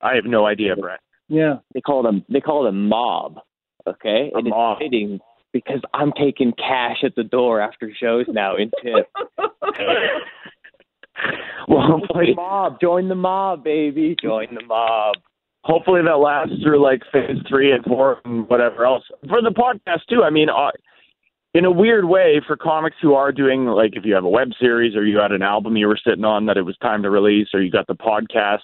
I 0.00 0.14
have 0.14 0.24
no 0.24 0.46
idea, 0.46 0.76
Brett. 0.76 1.00
Yeah. 1.28 1.56
They 1.74 1.80
call 1.80 2.06
it 2.06 2.14
a 2.14 2.32
they 2.32 2.40
call 2.40 2.66
it 2.66 2.70
a 2.70 2.72
mob. 2.72 3.38
Okay, 3.86 4.30
A 4.34 4.38
and 4.38 4.48
mob. 4.48 4.78
it's 4.80 4.86
fitting 4.86 5.18
because 5.64 5.82
I'm 5.94 6.12
taking 6.12 6.52
cash 6.52 6.98
at 7.04 7.14
the 7.14 7.24
door 7.24 7.60
after 7.60 7.90
shows 8.00 8.26
now 8.28 8.56
in 8.56 8.70
tip. 8.82 9.08
Well, 11.66 11.80
Join 11.86 12.00
hopefully, 12.00 12.26
the 12.30 12.34
mob, 12.36 12.80
join 12.80 13.08
the 13.08 13.14
mob, 13.14 13.64
baby, 13.64 14.16
join 14.22 14.54
the 14.54 14.64
mob. 14.64 15.16
hopefully 15.64 16.00
that 16.02 16.16
lasts 16.18 16.54
through 16.62 16.80
like 16.82 17.02
phase 17.12 17.36
three 17.48 17.72
and 17.72 17.84
four 17.84 18.20
and 18.24 18.48
whatever 18.48 18.86
else 18.86 19.02
for 19.28 19.42
the 19.42 19.50
podcast 19.50 20.06
too. 20.08 20.22
I 20.22 20.30
mean, 20.30 20.48
uh, 20.48 20.70
in 21.54 21.64
a 21.64 21.70
weird 21.72 22.04
way, 22.04 22.40
for 22.46 22.56
comics 22.56 22.96
who 23.02 23.14
are 23.14 23.32
doing 23.32 23.66
like 23.66 23.96
if 23.96 24.04
you 24.04 24.14
have 24.14 24.24
a 24.24 24.28
web 24.28 24.50
series 24.60 24.94
or 24.96 25.04
you 25.04 25.18
had 25.18 25.32
an 25.32 25.42
album 25.42 25.76
you 25.76 25.88
were 25.88 25.98
sitting 26.02 26.24
on 26.24 26.46
that 26.46 26.56
it 26.56 26.62
was 26.62 26.76
time 26.78 27.02
to 27.02 27.10
release, 27.10 27.48
or 27.52 27.60
you 27.60 27.70
got 27.70 27.86
the 27.88 27.94
podcast. 27.94 28.58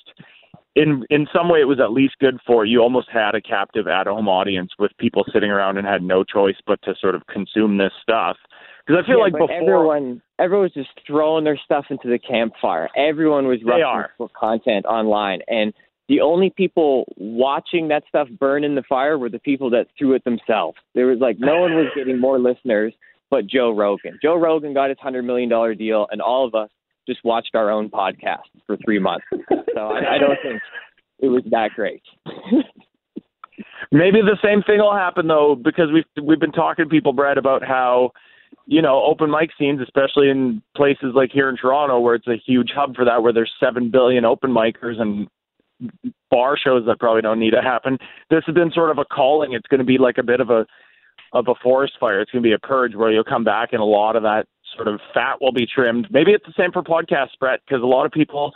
In 0.76 1.04
in 1.08 1.26
some 1.32 1.48
way, 1.48 1.60
it 1.60 1.68
was 1.68 1.78
at 1.80 1.92
least 1.92 2.14
good 2.20 2.38
for 2.46 2.64
you. 2.64 2.80
Almost 2.80 3.08
had 3.12 3.34
a 3.34 3.40
captive 3.40 3.86
at 3.86 4.06
home 4.06 4.28
audience 4.28 4.72
with 4.78 4.90
people 4.98 5.24
sitting 5.32 5.50
around 5.50 5.78
and 5.78 5.86
had 5.86 6.02
no 6.02 6.24
choice 6.24 6.56
but 6.66 6.80
to 6.82 6.94
sort 7.00 7.14
of 7.14 7.26
consume 7.26 7.78
this 7.78 7.92
stuff. 8.02 8.36
Because 8.86 9.02
I 9.02 9.06
feel 9.06 9.18
Yeah, 9.18 9.24
like 9.24 9.32
before 9.34 9.52
everyone 9.52 10.22
everyone 10.38 10.64
was 10.64 10.74
just 10.74 10.90
throwing 11.06 11.44
their 11.44 11.58
stuff 11.64 11.86
into 11.90 12.08
the 12.08 12.18
campfire. 12.18 12.88
Everyone 12.96 13.46
was 13.46 13.60
rushing 13.64 14.08
for 14.18 14.28
content 14.38 14.84
online, 14.86 15.40
and 15.46 15.72
the 16.08 16.20
only 16.20 16.50
people 16.50 17.04
watching 17.16 17.88
that 17.88 18.02
stuff 18.08 18.28
burn 18.38 18.64
in 18.64 18.74
the 18.74 18.82
fire 18.82 19.16
were 19.16 19.30
the 19.30 19.38
people 19.38 19.70
that 19.70 19.86
threw 19.96 20.14
it 20.14 20.24
themselves. 20.24 20.76
There 20.94 21.06
was 21.06 21.20
like 21.20 21.38
no 21.38 21.60
one 21.60 21.74
was 21.74 21.86
getting 21.94 22.20
more 22.20 22.38
listeners 22.38 22.92
but 23.30 23.48
Joe 23.48 23.74
Rogan. 23.74 24.16
Joe 24.22 24.36
Rogan 24.36 24.74
got 24.74 24.90
his 24.90 24.98
hundred 25.00 25.22
million 25.22 25.48
dollar 25.48 25.74
deal, 25.74 26.06
and 26.12 26.22
all 26.22 26.46
of 26.46 26.54
us 26.54 26.70
just 27.06 27.24
watched 27.24 27.54
our 27.54 27.70
own 27.70 27.90
podcast 27.90 28.48
for 28.66 28.76
three 28.84 28.98
months. 28.98 29.26
So 29.74 29.80
I, 29.80 30.14
I 30.14 30.18
don't 30.18 30.38
think 30.42 30.62
it 31.20 31.28
was 31.28 31.42
that 31.50 31.70
great. 31.74 32.02
Maybe 33.92 34.20
the 34.20 34.38
same 34.42 34.62
thing 34.62 34.78
will 34.78 34.94
happen 34.94 35.28
though, 35.28 35.54
because 35.54 35.90
we've 35.92 36.24
we've 36.24 36.40
been 36.40 36.52
talking 36.52 36.84
to 36.84 36.88
people, 36.88 37.12
Brad, 37.12 37.38
about 37.38 37.62
how 37.64 38.10
you 38.66 38.82
know 38.82 39.02
open 39.04 39.30
mic 39.30 39.50
scenes, 39.58 39.80
especially 39.80 40.30
in 40.30 40.62
places 40.76 41.12
like 41.14 41.30
here 41.32 41.48
in 41.48 41.56
Toronto, 41.56 42.00
where 42.00 42.14
it's 42.14 42.26
a 42.26 42.40
huge 42.44 42.70
hub 42.74 42.96
for 42.96 43.04
that, 43.04 43.22
where 43.22 43.32
there's 43.32 43.52
seven 43.60 43.90
billion 43.90 44.24
open 44.24 44.50
micers 44.50 45.00
and 45.00 45.28
bar 46.30 46.56
shows 46.56 46.84
that 46.86 46.98
probably 46.98 47.22
don't 47.22 47.38
need 47.38 47.50
to 47.50 47.62
happen. 47.62 47.98
This 48.30 48.42
has 48.46 48.54
been 48.54 48.72
sort 48.72 48.90
of 48.90 48.98
a 48.98 49.04
calling. 49.04 49.52
It's 49.52 49.66
going 49.68 49.80
to 49.80 49.84
be 49.84 49.98
like 49.98 50.18
a 50.18 50.22
bit 50.22 50.40
of 50.40 50.50
a 50.50 50.66
of 51.32 51.46
a 51.48 51.54
forest 51.62 51.94
fire. 51.98 52.20
It's 52.20 52.30
going 52.30 52.42
to 52.42 52.48
be 52.48 52.54
a 52.54 52.58
purge 52.58 52.94
where 52.94 53.10
you'll 53.10 53.24
come 53.24 53.44
back 53.44 53.70
and 53.72 53.80
a 53.80 53.84
lot 53.84 54.16
of 54.16 54.22
that 54.22 54.46
sort 54.74 54.88
of 54.88 55.00
fat 55.12 55.40
will 55.40 55.52
be 55.52 55.66
trimmed. 55.66 56.08
Maybe 56.10 56.32
it's 56.32 56.44
the 56.46 56.54
same 56.56 56.72
for 56.72 56.82
podcasts, 56.82 57.38
Brett, 57.38 57.60
because 57.66 57.82
a 57.82 57.86
lot 57.86 58.06
of 58.06 58.12
people 58.12 58.52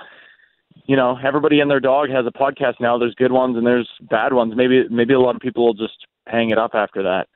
you 0.87 0.97
know, 0.97 1.19
everybody 1.23 1.61
and 1.61 1.71
their 1.71 1.81
dog 1.81 2.09
has 2.09 2.25
a 2.27 2.31
podcast 2.31 2.81
now. 2.81 2.97
There's 2.97 3.15
good 3.15 3.33
ones 3.33 3.59
and 3.59 3.67
there's 3.67 3.89
bad 4.09 4.33
ones. 4.33 4.55
Maybe 4.57 4.85
maybe 4.89 5.13
a 5.13 5.21
lot 5.21 5.35
of 5.35 5.43
people 5.43 5.67
will 5.67 5.75
just 5.75 6.07
hang 6.27 6.49
it 6.51 6.57
up 6.57 6.71
after 6.73 7.03
that. 7.03 7.27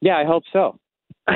Yeah, 0.00 0.16
I 0.16 0.24
hope 0.24 0.44
so. 0.52 0.78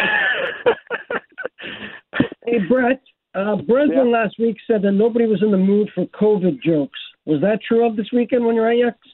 Hey, 2.44 2.58
Brett. 2.68 3.00
Uh, 3.34 3.56
Breslin 3.56 4.10
last 4.10 4.38
week 4.38 4.56
said 4.66 4.82
that 4.82 4.92
nobody 4.92 5.26
was 5.26 5.42
in 5.42 5.52
the 5.52 5.56
mood 5.56 5.88
for 5.94 6.06
COVID 6.06 6.60
jokes. 6.60 6.98
Was 7.24 7.40
that 7.40 7.60
true 7.66 7.86
of 7.86 7.96
this 7.96 8.08
weekend 8.12 8.44
when 8.44 8.54
you're 8.54 8.70
at 8.70 8.76
Yuk's? 8.76 9.08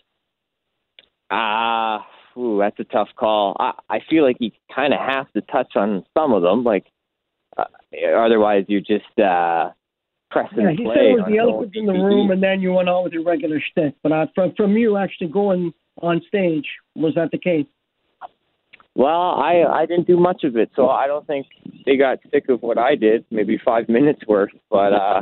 Ah, 1.31 2.05
ooh, 2.37 2.59
that's 2.59 2.81
a 2.81 2.85
tough 2.85 3.09
call. 3.17 3.55
I, 3.61 3.73
I 3.89 3.99
feel 4.11 4.25
like 4.25 4.39
you 4.41 4.51
kind 4.75 4.93
of 4.93 4.99
have 4.99 5.31
to 5.33 5.43
touch 5.43 5.77
on 5.77 6.05
some 6.15 6.33
of 6.33 6.43
them, 6.43 6.65
like 6.65 6.87
uh, 6.87 6.98
otherwise 8.17 8.65
you 8.69 8.81
just 8.81 9.19
uh, 9.19 9.71
press 10.31 10.49
Yeah, 10.57 10.69
and 10.69 10.79
he 10.79 10.85
said 10.85 11.05
it 11.05 11.13
was 11.15 11.25
the 11.27 11.35
an 11.35 11.39
elephant 11.41 11.73
in 11.75 11.87
the 11.87 11.93
room, 11.93 12.31
and 12.31 12.43
then 12.43 12.61
you 12.61 12.73
went 12.73 12.89
on 12.89 13.05
with 13.05 13.13
your 13.13 13.25
regular 13.25 13.61
shtick. 13.61 13.95
But 14.03 14.13
uh, 14.13 14.27
from 14.35 14.55
from 14.57 14.77
you 14.77 14.97
actually 14.97 15.29
going 15.29 15.73
on 16.03 16.21
stage, 16.29 16.67
was 16.95 17.15
that 17.15 17.31
the 17.31 17.39
case? 17.39 17.67
Well, 18.95 19.33
I 19.33 19.63
I 19.63 19.87
didn't 19.87 20.07
do 20.07 20.19
much 20.19 20.45
of 20.45 20.57
it, 20.57 20.71
so 20.75 20.89
I 20.89 21.07
don't 21.07 21.27
think 21.27 21.47
they 21.87 21.97
got 21.97 22.19
sick 22.33 22.49
of 22.49 22.63
what 22.63 22.79
I 22.79 22.95
did. 22.95 23.25
Maybe 23.31 23.59
five 23.65 23.89
minutes 23.89 24.21
worth, 24.27 24.51
but 24.71 24.93
uh, 24.93 25.21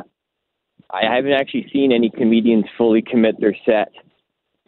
I 0.90 1.02
haven't 1.14 1.32
actually 1.32 1.68
seen 1.72 1.92
any 1.92 2.10
comedians 2.10 2.64
fully 2.78 3.02
commit 3.02 3.40
their 3.40 3.56
set 3.64 3.92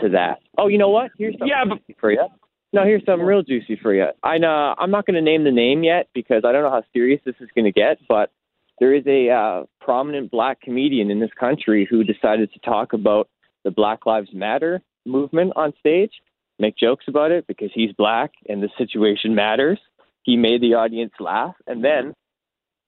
to 0.00 0.09
that. 0.11 0.38
Oh, 0.57 0.69
you 0.69 0.78
know 0.78 0.90
what? 0.90 1.11
Here's 1.19 1.35
something 1.35 1.49
Yeah, 1.49 1.64
but- 1.64 1.97
for 1.99 2.12
you. 2.12 2.26
No, 2.72 2.84
here's 2.84 3.04
something 3.06 3.25
real 3.25 3.42
juicy 3.42 3.78
for 3.80 3.94
you. 3.94 4.06
I 4.22 4.38
know 4.38 4.75
I'm 4.76 4.90
not 4.90 5.06
going 5.06 5.14
to 5.14 5.22
name 5.22 5.44
the 5.44 5.50
name 5.50 5.82
yet 5.82 6.08
because 6.14 6.42
I 6.44 6.52
don't 6.52 6.62
know 6.62 6.70
how 6.70 6.82
serious 6.92 7.20
this 7.25 7.37
is 7.40 7.48
going 7.54 7.64
to 7.64 7.72
get, 7.72 7.98
but 8.08 8.30
there 8.78 8.94
is 8.94 9.06
a 9.06 9.30
uh, 9.30 9.64
prominent 9.80 10.30
black 10.30 10.60
comedian 10.60 11.10
in 11.10 11.18
this 11.18 11.30
country 11.38 11.87
who 11.88 12.04
decided 12.04 12.52
to 12.52 12.58
talk 12.60 12.92
about 12.92 13.28
the 13.64 13.70
Black 13.70 14.06
Lives 14.06 14.28
Matter 14.32 14.82
movement 15.06 15.52
on 15.56 15.72
stage, 15.80 16.12
make 16.58 16.76
jokes 16.76 17.06
about 17.08 17.30
it 17.30 17.46
because 17.46 17.70
he's 17.75 17.92
black 17.92 18.32
and 18.48 18.62
the 18.62 18.68
situation 18.76 19.34
matters. 19.34 19.78
He 20.22 20.37
made 20.37 20.60
the 20.60 20.75
audience 20.75 21.12
laugh, 21.18 21.54
and 21.66 21.82
then 21.82 22.14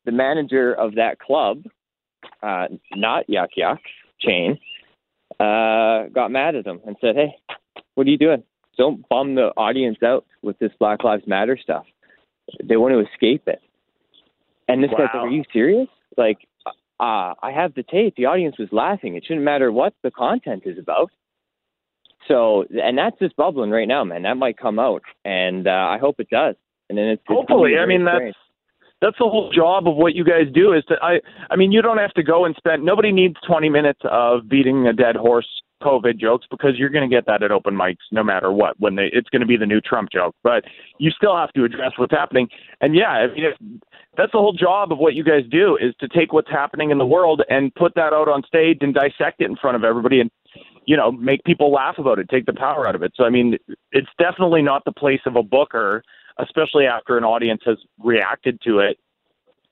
the 0.05 0.13
manager 0.13 0.75
of 0.75 0.97
that 0.97 1.19
club, 1.19 1.65
uh, 2.43 2.67
not 2.95 3.29
Yuk 3.29 3.51
Yuk 3.57 3.79
chain, 4.21 4.59
uh, 5.39 6.09
got 6.13 6.31
mad 6.31 6.55
at 6.55 6.67
him 6.67 6.81
and 6.87 6.97
said, 7.01 7.17
"Hey, 7.17 7.35
what 7.95 8.07
are 8.07 8.11
you 8.11 8.19
doing? 8.19 8.43
Don't 8.81 9.07
bum 9.11 9.35
the 9.35 9.53
audience 9.59 9.99
out 10.03 10.25
with 10.41 10.59
this 10.59 10.73
Black 10.79 11.05
Lives 11.05 11.25
Matter 11.27 11.59
stuff. 11.63 11.85
They 12.65 12.79
want 12.79 12.95
to 12.95 13.01
escape 13.01 13.47
it." 13.47 13.61
And 14.69 14.83
this 14.83 14.91
guy's 14.91 15.01
like, 15.13 15.15
"Are 15.17 15.29
you 15.29 15.45
serious? 15.53 15.89
Like, 16.17 16.39
uh, 16.99 17.35
I 17.43 17.53
have 17.55 17.75
the 17.75 17.83
tape. 17.83 18.15
The 18.17 18.25
audience 18.25 18.57
was 18.59 18.69
laughing. 18.73 19.17
It 19.17 19.25
shouldn't 19.27 19.45
matter 19.45 19.71
what 19.71 19.93
the 20.03 20.11
content 20.11 20.63
is 20.65 20.79
about." 20.79 21.11
So, 22.27 22.65
and 22.71 22.97
that's 22.97 23.19
just 23.19 23.37
bubbling 23.37 23.71
right 23.71 23.87
now, 23.87 24.03
man. 24.05 24.23
That 24.23 24.39
might 24.39 24.57
come 24.57 24.79
out, 24.79 25.03
and 25.27 25.69
uh, 25.69 25.71
I 25.71 25.99
hope 26.01 26.19
it 26.19 26.31
does. 26.31 26.55
And 26.89 26.97
then 26.97 27.09
it's, 27.09 27.23
it's 27.29 27.37
Hopefully, 27.37 27.73
I 27.77 27.85
mean 27.85 28.07
that's 28.07 28.35
that's 29.03 29.19
the 29.19 29.29
whole 29.29 29.53
job 29.53 29.89
of 29.89 29.97
what 29.97 30.15
you 30.15 30.25
guys 30.25 30.47
do 30.55 30.73
is 30.73 30.85
to 30.87 30.97
I 31.03 31.21
I 31.51 31.57
mean 31.57 31.71
you 31.71 31.83
don't 31.83 31.99
have 31.99 32.15
to 32.15 32.23
go 32.23 32.47
and 32.47 32.55
spend 32.57 32.83
nobody 32.83 33.13
needs 33.13 33.37
20 33.47 33.69
minutes 33.69 34.01
of 34.05 34.49
beating 34.49 34.87
a 34.87 34.95
dead 34.95 35.17
horse 35.17 35.49
COVID 35.81 36.19
jokes 36.19 36.47
because 36.51 36.79
you're 36.79 36.89
going 36.89 37.09
to 37.09 37.15
get 37.15 37.27
that 37.27 37.43
at 37.43 37.51
open 37.51 37.75
mics 37.75 37.97
no 38.11 38.23
matter 38.23 38.53
what 38.53 38.79
when 38.79 38.97
they 38.97 39.11
it's 39.13 39.29
going 39.29 39.41
to 39.41 39.47
be 39.47 39.57
the 39.57 39.67
new 39.67 39.81
Trump 39.81 40.11
joke 40.11 40.35
but 40.43 40.65
you 40.99 41.11
still 41.11 41.37
have 41.37 41.53
to 41.53 41.65
address 41.65 41.93
what's 41.97 42.13
happening. 42.13 42.49
And 42.81 42.95
yeah 42.95 43.11
I 43.11 43.27
mean 43.29 43.45
if, 43.45 43.81
that's 44.17 44.33
the 44.33 44.39
whole 44.39 44.53
job 44.53 44.93
of 44.93 44.99
what 44.99 45.15
you 45.15 45.25
guys 45.25 45.45
do 45.51 45.77
is 45.77 45.95
to 46.01 46.09
take 46.09 46.33
what's 46.33 46.51
happening 46.51 46.91
in 46.91 46.99
the 46.99 47.07
world 47.07 47.43
and 47.49 47.75
put 47.75 47.95
that 47.95 48.13
out 48.13 48.29
on 48.29 48.43
stage 48.47 48.79
and 48.81 48.95
dissect 48.95 49.41
it 49.41 49.45
in 49.45 49.57
front 49.57 49.77
of 49.77 49.85
everybody 49.85 50.21
and 50.21 50.31
you 50.87 50.97
know 50.97 51.13
make 51.13 51.43
people 51.45 51.73
laugh 51.73 51.97
about 51.99 52.19
it 52.19 52.29
take 52.29 52.47
the 52.47 52.53
power 52.53 52.87
out 52.87 52.95
of 52.95 53.03
it. 53.03 53.13
So 53.17 53.25
I 53.25 53.31
mean 53.31 53.57
it's 53.93 54.11
definitely 54.19 54.63
not 54.63 54.85
the 54.85 54.93
place 54.93 55.21
of 55.27 55.37
a 55.37 55.43
booker 55.43 56.03
especially 56.39 56.87
after 56.87 57.19
an 57.19 57.25
audience 57.25 57.63
has 57.67 57.77
reacted 57.99 58.61
to 58.63 58.79
it 58.79 58.99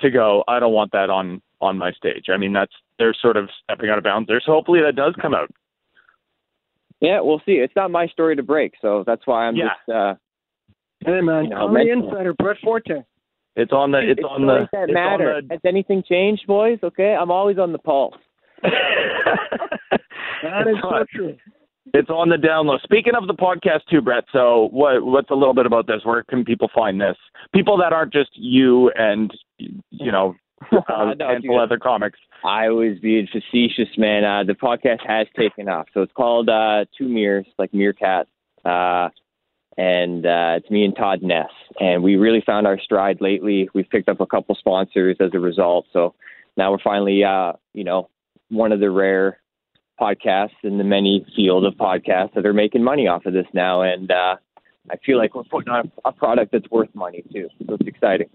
to 0.00 0.10
go 0.10 0.44
i 0.46 0.60
don't 0.60 0.72
want 0.72 0.92
that 0.92 1.10
on 1.10 1.40
on 1.60 1.78
my 1.78 1.92
stage. 1.92 2.26
I 2.32 2.36
mean 2.36 2.52
that's 2.52 2.72
they're 2.98 3.14
sort 3.20 3.36
of 3.36 3.48
stepping 3.62 3.90
out 3.90 3.98
of 3.98 4.04
bounds 4.04 4.28
there. 4.28 4.40
So 4.44 4.52
hopefully 4.52 4.80
that 4.82 4.96
does 4.96 5.14
come 5.20 5.34
out 5.34 5.50
Yeah, 7.00 7.20
we'll 7.20 7.40
see. 7.46 7.52
It's 7.52 7.74
not 7.76 7.90
my 7.90 8.06
story 8.08 8.34
to 8.36 8.42
break, 8.42 8.72
so 8.82 9.04
that's 9.06 9.26
why 9.26 9.46
I'm 9.46 9.56
Yeah. 9.56 9.68
just. 9.86 9.88
Uh, 9.96 10.14
Hey 11.06 11.20
man, 11.20 11.44
You 11.44 11.50
know, 11.50 11.56
comedy 11.68 11.90
mental. 11.94 12.08
insider 12.10 12.34
Brett 12.34 12.56
Forte. 12.60 13.04
it's 13.54 13.70
on 13.72 13.92
the 13.92 13.98
it's, 14.00 14.20
on 14.28 14.42
the 14.46 14.52
stories 14.66 14.68
that 14.72 14.82
it's 14.88 14.92
matter. 14.94 15.34
on 15.34 15.48
Has 15.48 15.60
anything 15.64 16.02
changed, 16.02 16.44
boys? 16.48 16.80
Okay, 16.82 17.14
I'm 17.14 17.30
always 17.30 17.56
on 17.56 17.70
the 17.70 17.78
pulse. 17.78 18.16
That 20.42 20.68
is 20.68 20.76
it's, 20.76 20.82
so 20.82 21.04
true. 21.14 21.36
it's 21.94 22.10
on 22.10 22.28
the 22.28 22.38
down 22.38 22.66
low 22.68 22.78
speaking 22.82 23.14
of 23.16 23.26
the 23.26 23.34
podcast 23.34 23.80
too 23.90 24.00
brett 24.00 24.24
so 24.32 24.68
what 24.72 25.04
what's 25.04 25.30
a 25.30 25.34
little 25.34 25.54
bit 25.54 25.66
about 25.66 25.86
this 25.88 26.00
where 26.04 26.22
can 26.22 26.44
people 26.44 26.68
find 26.74 27.00
this 27.00 27.16
people 27.52 27.76
that 27.76 27.92
aren't 27.92 28.12
just 28.12 28.30
you 28.34 28.90
and 28.96 29.32
you 29.58 30.12
know 30.12 30.34
uh, 30.72 31.14
No, 31.18 31.38
dude. 31.40 31.56
other 31.58 31.78
comics 31.78 32.18
I 32.44 32.68
was 32.68 32.98
being 33.00 33.26
facetious, 33.30 33.88
man. 33.96 34.24
Uh, 34.24 34.44
the 34.44 34.54
podcast 34.54 35.06
has 35.06 35.26
taken 35.36 35.68
off, 35.68 35.86
so 35.92 36.02
it's 36.02 36.12
called 36.12 36.48
uh, 36.48 36.84
Two 36.96 37.08
Mirrors, 37.08 37.46
like 37.58 37.74
Meerkat, 37.74 38.28
uh, 38.64 39.08
and 39.76 40.24
uh, 40.24 40.54
it's 40.56 40.70
me 40.70 40.84
and 40.84 40.96
Todd 40.96 41.20
Ness, 41.22 41.50
and 41.80 42.02
we 42.02 42.16
really 42.16 42.42
found 42.44 42.66
our 42.66 42.78
stride 42.78 43.20
lately. 43.20 43.68
We've 43.74 43.88
picked 43.88 44.08
up 44.08 44.20
a 44.20 44.26
couple 44.26 44.54
sponsors 44.54 45.16
as 45.20 45.30
a 45.34 45.40
result, 45.40 45.86
so 45.92 46.14
now 46.56 46.70
we're 46.70 46.78
finally, 46.82 47.24
uh, 47.24 47.52
you 47.74 47.84
know, 47.84 48.08
one 48.50 48.72
of 48.72 48.80
the 48.80 48.90
rare 48.90 49.38
podcasts 50.00 50.50
in 50.62 50.78
the 50.78 50.84
many 50.84 51.26
field 51.34 51.64
of 51.64 51.74
podcasts 51.74 52.34
that 52.34 52.46
are 52.46 52.52
making 52.52 52.84
money 52.84 53.08
off 53.08 53.26
of 53.26 53.32
this 53.32 53.46
now, 53.52 53.82
and 53.82 54.10
uh, 54.10 54.36
I 54.90 54.96
feel 55.04 55.18
like 55.18 55.34
we're 55.34 55.44
putting 55.44 55.72
on 55.72 55.90
a, 56.04 56.08
a 56.08 56.12
product 56.12 56.52
that's 56.52 56.70
worth 56.70 56.94
money 56.94 57.24
too. 57.32 57.48
So 57.66 57.74
it's 57.74 57.86
exciting. 57.88 58.30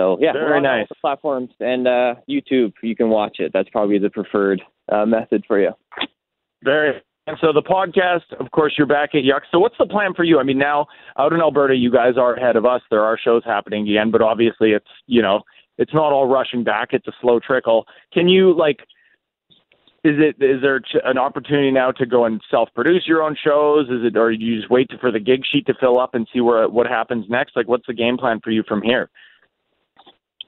So 0.00 0.16
yeah, 0.18 0.32
Very 0.32 0.44
we're 0.46 0.56
on 0.56 0.66
all 0.66 0.78
nice. 0.78 0.88
the 0.88 0.94
platforms 0.94 1.50
and 1.60 1.86
uh, 1.86 2.14
YouTube. 2.28 2.72
You 2.82 2.96
can 2.96 3.10
watch 3.10 3.36
it. 3.38 3.52
That's 3.52 3.68
probably 3.68 3.98
the 3.98 4.08
preferred 4.08 4.62
uh, 4.90 5.04
method 5.04 5.44
for 5.46 5.60
you. 5.60 5.72
very 6.64 7.02
And 7.26 7.36
so 7.38 7.52
the 7.52 7.62
podcast, 7.62 8.32
of 8.40 8.50
course, 8.50 8.72
you're 8.78 8.86
back 8.86 9.10
at 9.14 9.24
Yuk. 9.24 9.42
So 9.52 9.58
what's 9.58 9.74
the 9.78 9.86
plan 9.86 10.14
for 10.14 10.24
you? 10.24 10.38
I 10.38 10.42
mean, 10.42 10.56
now 10.56 10.86
out 11.18 11.34
in 11.34 11.40
Alberta, 11.40 11.74
you 11.74 11.92
guys 11.92 12.14
are 12.16 12.34
ahead 12.34 12.56
of 12.56 12.64
us. 12.64 12.80
There 12.90 13.04
are 13.04 13.18
shows 13.22 13.42
happening 13.44 13.86
again, 13.86 14.10
but 14.10 14.22
obviously 14.22 14.70
it's 14.70 14.88
you 15.06 15.20
know 15.20 15.42
it's 15.76 15.92
not 15.92 16.12
all 16.12 16.26
rushing 16.26 16.64
back. 16.64 16.88
It's 16.92 17.06
a 17.06 17.12
slow 17.20 17.38
trickle. 17.38 17.84
Can 18.10 18.26
you 18.26 18.56
like? 18.56 18.78
Is 20.02 20.16
it 20.16 20.42
is 20.42 20.62
there 20.62 20.80
an 21.04 21.18
opportunity 21.18 21.70
now 21.70 21.90
to 21.90 22.06
go 22.06 22.24
and 22.24 22.40
self-produce 22.50 23.02
your 23.06 23.22
own 23.22 23.36
shows? 23.44 23.88
Is 23.90 24.02
it 24.02 24.16
or 24.16 24.32
you 24.32 24.60
just 24.60 24.70
wait 24.70 24.90
for 24.98 25.12
the 25.12 25.20
gig 25.20 25.42
sheet 25.44 25.66
to 25.66 25.74
fill 25.78 26.00
up 26.00 26.14
and 26.14 26.26
see 26.32 26.40
where 26.40 26.66
what 26.70 26.86
happens 26.86 27.26
next? 27.28 27.54
Like, 27.54 27.68
what's 27.68 27.86
the 27.86 27.92
game 27.92 28.16
plan 28.16 28.40
for 28.42 28.50
you 28.50 28.62
from 28.66 28.80
here? 28.80 29.10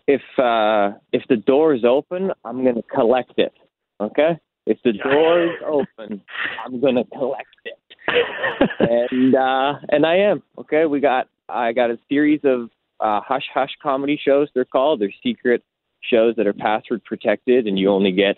If 0.06 0.22
uh, 0.38 0.98
if 1.12 1.22
the 1.28 1.36
door 1.36 1.74
is 1.74 1.84
open, 1.84 2.32
I'm 2.44 2.64
gonna 2.64 2.82
collect 2.82 3.34
it. 3.36 3.52
Okay. 4.00 4.38
If 4.66 4.78
the 4.84 4.92
door 4.92 5.44
is 5.44 5.58
open, 5.66 6.22
I'm 6.64 6.80
gonna 6.80 7.04
collect 7.04 7.46
it. 7.64 7.78
and 8.78 9.34
uh, 9.34 9.74
and 9.88 10.06
I 10.06 10.16
am 10.16 10.42
okay. 10.58 10.86
We 10.86 11.00
got 11.00 11.28
I 11.48 11.72
got 11.72 11.90
a 11.90 11.98
series 12.08 12.40
of 12.44 12.70
uh, 13.00 13.20
hush 13.26 13.46
hush 13.52 13.70
comedy 13.82 14.20
shows. 14.22 14.48
They're 14.54 14.64
called. 14.64 15.00
They're 15.00 15.12
secret 15.22 15.62
shows 16.02 16.34
that 16.36 16.46
are 16.46 16.52
password 16.52 17.04
protected, 17.04 17.66
and 17.66 17.78
you 17.78 17.88
only 17.88 18.12
get 18.12 18.36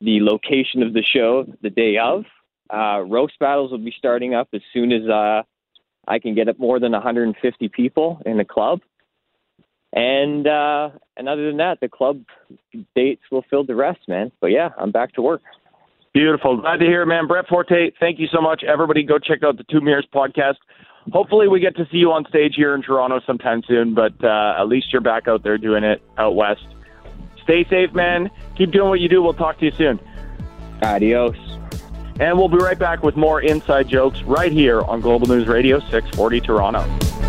the 0.00 0.20
location 0.20 0.82
of 0.82 0.92
the 0.92 1.02
show 1.02 1.46
the 1.62 1.70
day 1.70 1.98
of. 1.98 2.24
Uh, 2.72 3.02
roast 3.02 3.38
battles 3.38 3.70
will 3.70 3.78
be 3.78 3.94
starting 3.96 4.34
up 4.34 4.48
as 4.52 4.60
soon 4.72 4.92
as 4.92 5.08
uh, 5.08 5.42
I 6.08 6.18
can 6.18 6.34
get 6.34 6.48
up 6.48 6.58
more 6.58 6.80
than 6.80 6.92
150 6.92 7.68
people 7.68 8.20
in 8.26 8.38
the 8.38 8.44
club. 8.44 8.80
And 9.96 10.46
uh, 10.46 10.90
and 11.16 11.26
other 11.26 11.46
than 11.46 11.56
that, 11.56 11.80
the 11.80 11.88
club 11.88 12.22
dates 12.94 13.22
will 13.32 13.44
fill 13.48 13.64
the 13.64 13.74
rest, 13.74 14.00
man. 14.06 14.30
But 14.40 14.48
yeah, 14.48 14.68
I'm 14.78 14.92
back 14.92 15.14
to 15.14 15.22
work. 15.22 15.40
Beautiful. 16.12 16.60
Glad 16.60 16.80
to 16.80 16.86
hear 16.86 17.02
it, 17.02 17.06
man. 17.06 17.26
Brett 17.26 17.48
Forte, 17.48 17.92
thank 17.98 18.18
you 18.18 18.26
so 18.30 18.40
much. 18.40 18.62
Everybody 18.62 19.02
go 19.02 19.18
check 19.18 19.42
out 19.42 19.56
the 19.56 19.64
Two 19.64 19.80
Mirrors 19.80 20.06
podcast. 20.14 20.56
Hopefully 21.12 21.48
we 21.48 21.60
get 21.60 21.76
to 21.76 21.86
see 21.90 21.98
you 21.98 22.12
on 22.12 22.26
stage 22.28 22.54
here 22.56 22.74
in 22.74 22.82
Toronto 22.82 23.20
sometime 23.26 23.62
soon, 23.66 23.94
but 23.94 24.12
uh, 24.22 24.56
at 24.58 24.64
least 24.64 24.92
you're 24.92 25.02
back 25.02 25.28
out 25.28 25.42
there 25.42 25.56
doing 25.56 25.84
it 25.84 26.02
out 26.18 26.34
west. 26.34 26.66
Stay 27.42 27.64
safe, 27.64 27.92
man. 27.92 28.30
Keep 28.56 28.72
doing 28.72 28.88
what 28.88 29.00
you 29.00 29.08
do. 29.08 29.22
We'll 29.22 29.34
talk 29.34 29.58
to 29.60 29.64
you 29.64 29.72
soon. 29.72 30.00
Adios. 30.82 31.36
And 32.18 32.36
we'll 32.36 32.48
be 32.48 32.56
right 32.56 32.78
back 32.78 33.02
with 33.02 33.16
more 33.16 33.40
inside 33.40 33.88
jokes 33.88 34.22
right 34.22 34.52
here 34.52 34.82
on 34.82 35.00
Global 35.00 35.26
News 35.26 35.46
Radio 35.46 35.80
640 35.80 36.40
Toronto. 36.40 37.25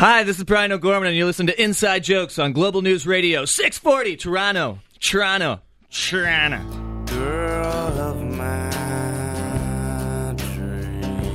Hi, 0.00 0.22
this 0.22 0.38
is 0.38 0.44
Brian 0.44 0.72
O'Gorman, 0.72 1.08
and 1.08 1.16
you 1.18 1.26
listen 1.26 1.46
to 1.48 1.62
Inside 1.62 2.04
Jokes 2.04 2.38
on 2.38 2.54
Global 2.54 2.80
News 2.80 3.06
Radio 3.06 3.44
640 3.44 4.16
Toronto. 4.16 4.78
Toronto. 4.98 5.60
Toronto. 5.90 7.04
Girl 7.04 7.98
of 7.98 8.22
my 8.22 8.70
dreams. 10.38 11.28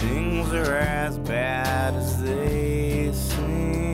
Things 0.00 0.50
are 0.54 0.74
as 0.78 1.18
bad 1.18 1.92
as 1.96 2.22
they 2.22 3.10
seem. 3.12 3.92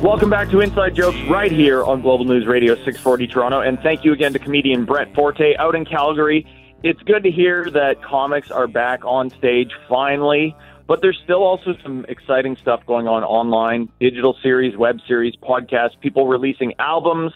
Welcome 0.00 0.30
back 0.30 0.48
to 0.52 0.62
Inside 0.62 0.94
Jokes 0.94 1.20
right 1.28 1.52
here 1.52 1.84
on 1.84 2.00
Global 2.00 2.24
News 2.24 2.46
Radio 2.46 2.76
640 2.76 3.26
Toronto. 3.26 3.60
And 3.60 3.78
thank 3.80 4.06
you 4.06 4.14
again 4.14 4.32
to 4.32 4.38
comedian 4.38 4.86
Brett 4.86 5.14
Forte 5.14 5.54
out 5.56 5.74
in 5.74 5.84
Calgary. 5.84 6.46
It's 6.82 7.00
good 7.02 7.22
to 7.22 7.30
hear 7.30 7.70
that 7.70 8.02
comics 8.02 8.50
are 8.50 8.66
back 8.66 9.04
on 9.04 9.30
stage 9.30 9.70
finally, 9.88 10.56
but 10.88 11.00
there's 11.00 11.20
still 11.22 11.44
also 11.44 11.74
some 11.80 12.04
exciting 12.08 12.56
stuff 12.56 12.84
going 12.86 13.06
on 13.06 13.22
online 13.22 13.88
digital 14.00 14.36
series, 14.42 14.76
web 14.76 14.98
series, 15.06 15.34
podcasts, 15.36 15.98
people 16.00 16.26
releasing 16.26 16.74
albums. 16.80 17.32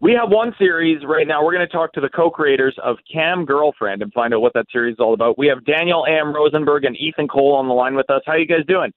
We 0.00 0.12
have 0.12 0.30
one 0.30 0.54
series 0.58 1.02
right 1.06 1.26
now. 1.26 1.42
We're 1.42 1.54
going 1.54 1.66
to 1.66 1.72
talk 1.72 1.94
to 1.94 2.02
the 2.02 2.10
co 2.10 2.30
creators 2.30 2.76
of 2.84 2.98
Cam 3.10 3.46
Girlfriend 3.46 4.02
and 4.02 4.12
find 4.12 4.34
out 4.34 4.42
what 4.42 4.52
that 4.52 4.66
series 4.70 4.94
is 4.94 5.00
all 5.00 5.14
about. 5.14 5.38
We 5.38 5.46
have 5.46 5.64
Daniel 5.64 6.04
M. 6.06 6.34
Rosenberg 6.34 6.84
and 6.84 6.94
Ethan 6.96 7.28
Cole 7.28 7.54
on 7.54 7.68
the 7.68 7.74
line 7.74 7.94
with 7.94 8.10
us. 8.10 8.20
How 8.26 8.32
are 8.32 8.38
you 8.38 8.46
guys 8.46 8.66
doing? 8.68 8.92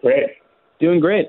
Great. 0.00 0.30
Doing 0.78 0.98
great. 0.98 1.28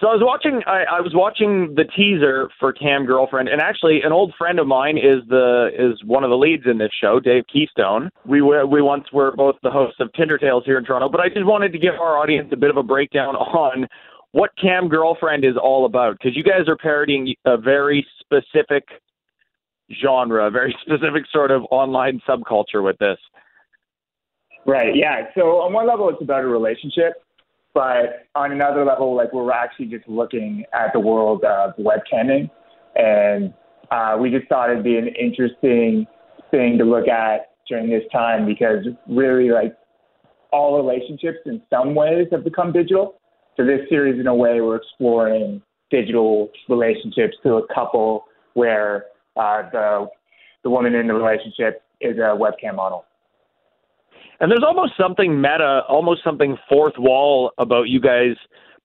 So 0.00 0.08
I 0.08 0.14
was 0.14 0.22
watching. 0.24 0.62
I, 0.66 0.96
I 0.96 1.00
was 1.02 1.12
watching 1.14 1.74
the 1.76 1.84
teaser 1.84 2.48
for 2.58 2.72
Cam 2.72 3.04
Girlfriend, 3.04 3.48
and 3.48 3.60
actually, 3.60 4.00
an 4.02 4.12
old 4.12 4.32
friend 4.38 4.58
of 4.58 4.66
mine 4.66 4.96
is 4.96 5.20
the 5.28 5.68
is 5.78 6.02
one 6.06 6.24
of 6.24 6.30
the 6.30 6.38
leads 6.38 6.64
in 6.64 6.78
this 6.78 6.90
show, 6.98 7.20
Dave 7.20 7.44
Keystone. 7.52 8.08
We 8.24 8.40
were 8.40 8.66
we 8.66 8.80
once 8.80 9.04
were 9.12 9.32
both 9.36 9.56
the 9.62 9.70
hosts 9.70 10.00
of 10.00 10.10
Tinder 10.14 10.38
Tales 10.38 10.64
here 10.64 10.78
in 10.78 10.86
Toronto, 10.86 11.10
but 11.10 11.20
I 11.20 11.28
just 11.28 11.44
wanted 11.44 11.72
to 11.72 11.78
give 11.78 11.94
our 12.00 12.16
audience 12.16 12.48
a 12.50 12.56
bit 12.56 12.70
of 12.70 12.78
a 12.78 12.82
breakdown 12.82 13.36
on 13.36 13.86
what 14.32 14.50
Cam 14.58 14.88
Girlfriend 14.88 15.44
is 15.44 15.56
all 15.62 15.84
about, 15.84 16.16
because 16.16 16.34
you 16.34 16.44
guys 16.44 16.66
are 16.66 16.78
parodying 16.78 17.34
a 17.44 17.58
very 17.58 18.06
specific 18.20 18.84
genre, 20.00 20.46
a 20.46 20.50
very 20.50 20.74
specific 20.82 21.24
sort 21.30 21.50
of 21.50 21.62
online 21.70 22.22
subculture 22.26 22.82
with 22.82 22.96
this. 22.98 23.18
Right. 24.66 24.94
Yeah. 24.96 25.26
So 25.34 25.60
on 25.60 25.74
one 25.74 25.86
level, 25.86 26.08
it's 26.08 26.22
about 26.22 26.44
a 26.44 26.46
relationship, 26.46 27.14
but 27.74 28.26
on 28.34 28.52
another 28.52 28.84
level, 28.84 29.14
like 29.14 29.32
we're 29.32 29.52
actually 29.52 29.86
just 29.86 30.08
looking 30.08 30.64
at 30.72 30.92
the 30.92 31.00
world 31.00 31.44
of 31.44 31.74
webcamming, 31.76 32.50
and 32.96 33.52
uh, 33.90 34.16
we 34.20 34.30
just 34.30 34.48
thought 34.48 34.70
it'd 34.70 34.84
be 34.84 34.96
an 34.96 35.08
interesting 35.08 36.06
thing 36.50 36.78
to 36.78 36.84
look 36.84 37.08
at 37.08 37.50
during 37.68 37.88
this 37.90 38.02
time 38.12 38.46
because 38.46 38.84
really, 39.08 39.50
like 39.50 39.76
all 40.52 40.76
relationships 40.76 41.38
in 41.46 41.62
some 41.70 41.94
ways 41.94 42.26
have 42.32 42.44
become 42.44 42.72
digital. 42.72 43.20
So 43.56 43.64
this 43.64 43.80
series, 43.88 44.18
in 44.18 44.26
a 44.26 44.34
way, 44.34 44.60
we're 44.60 44.76
exploring 44.76 45.62
digital 45.90 46.50
relationships 46.68 47.36
to 47.42 47.54
a 47.54 47.74
couple 47.74 48.24
where 48.54 49.06
uh, 49.36 49.62
the 49.70 50.08
the 50.62 50.70
woman 50.70 50.94
in 50.94 51.06
the 51.06 51.14
relationship 51.14 51.82
is 52.00 52.16
a 52.16 52.36
webcam 52.36 52.76
model. 52.76 53.04
And 54.40 54.50
there's 54.50 54.64
almost 54.66 54.92
something 54.98 55.40
meta, 55.40 55.82
almost 55.88 56.24
something 56.24 56.56
fourth 56.68 56.94
wall 56.98 57.52
about 57.58 57.88
you 57.88 58.00
guys 58.00 58.36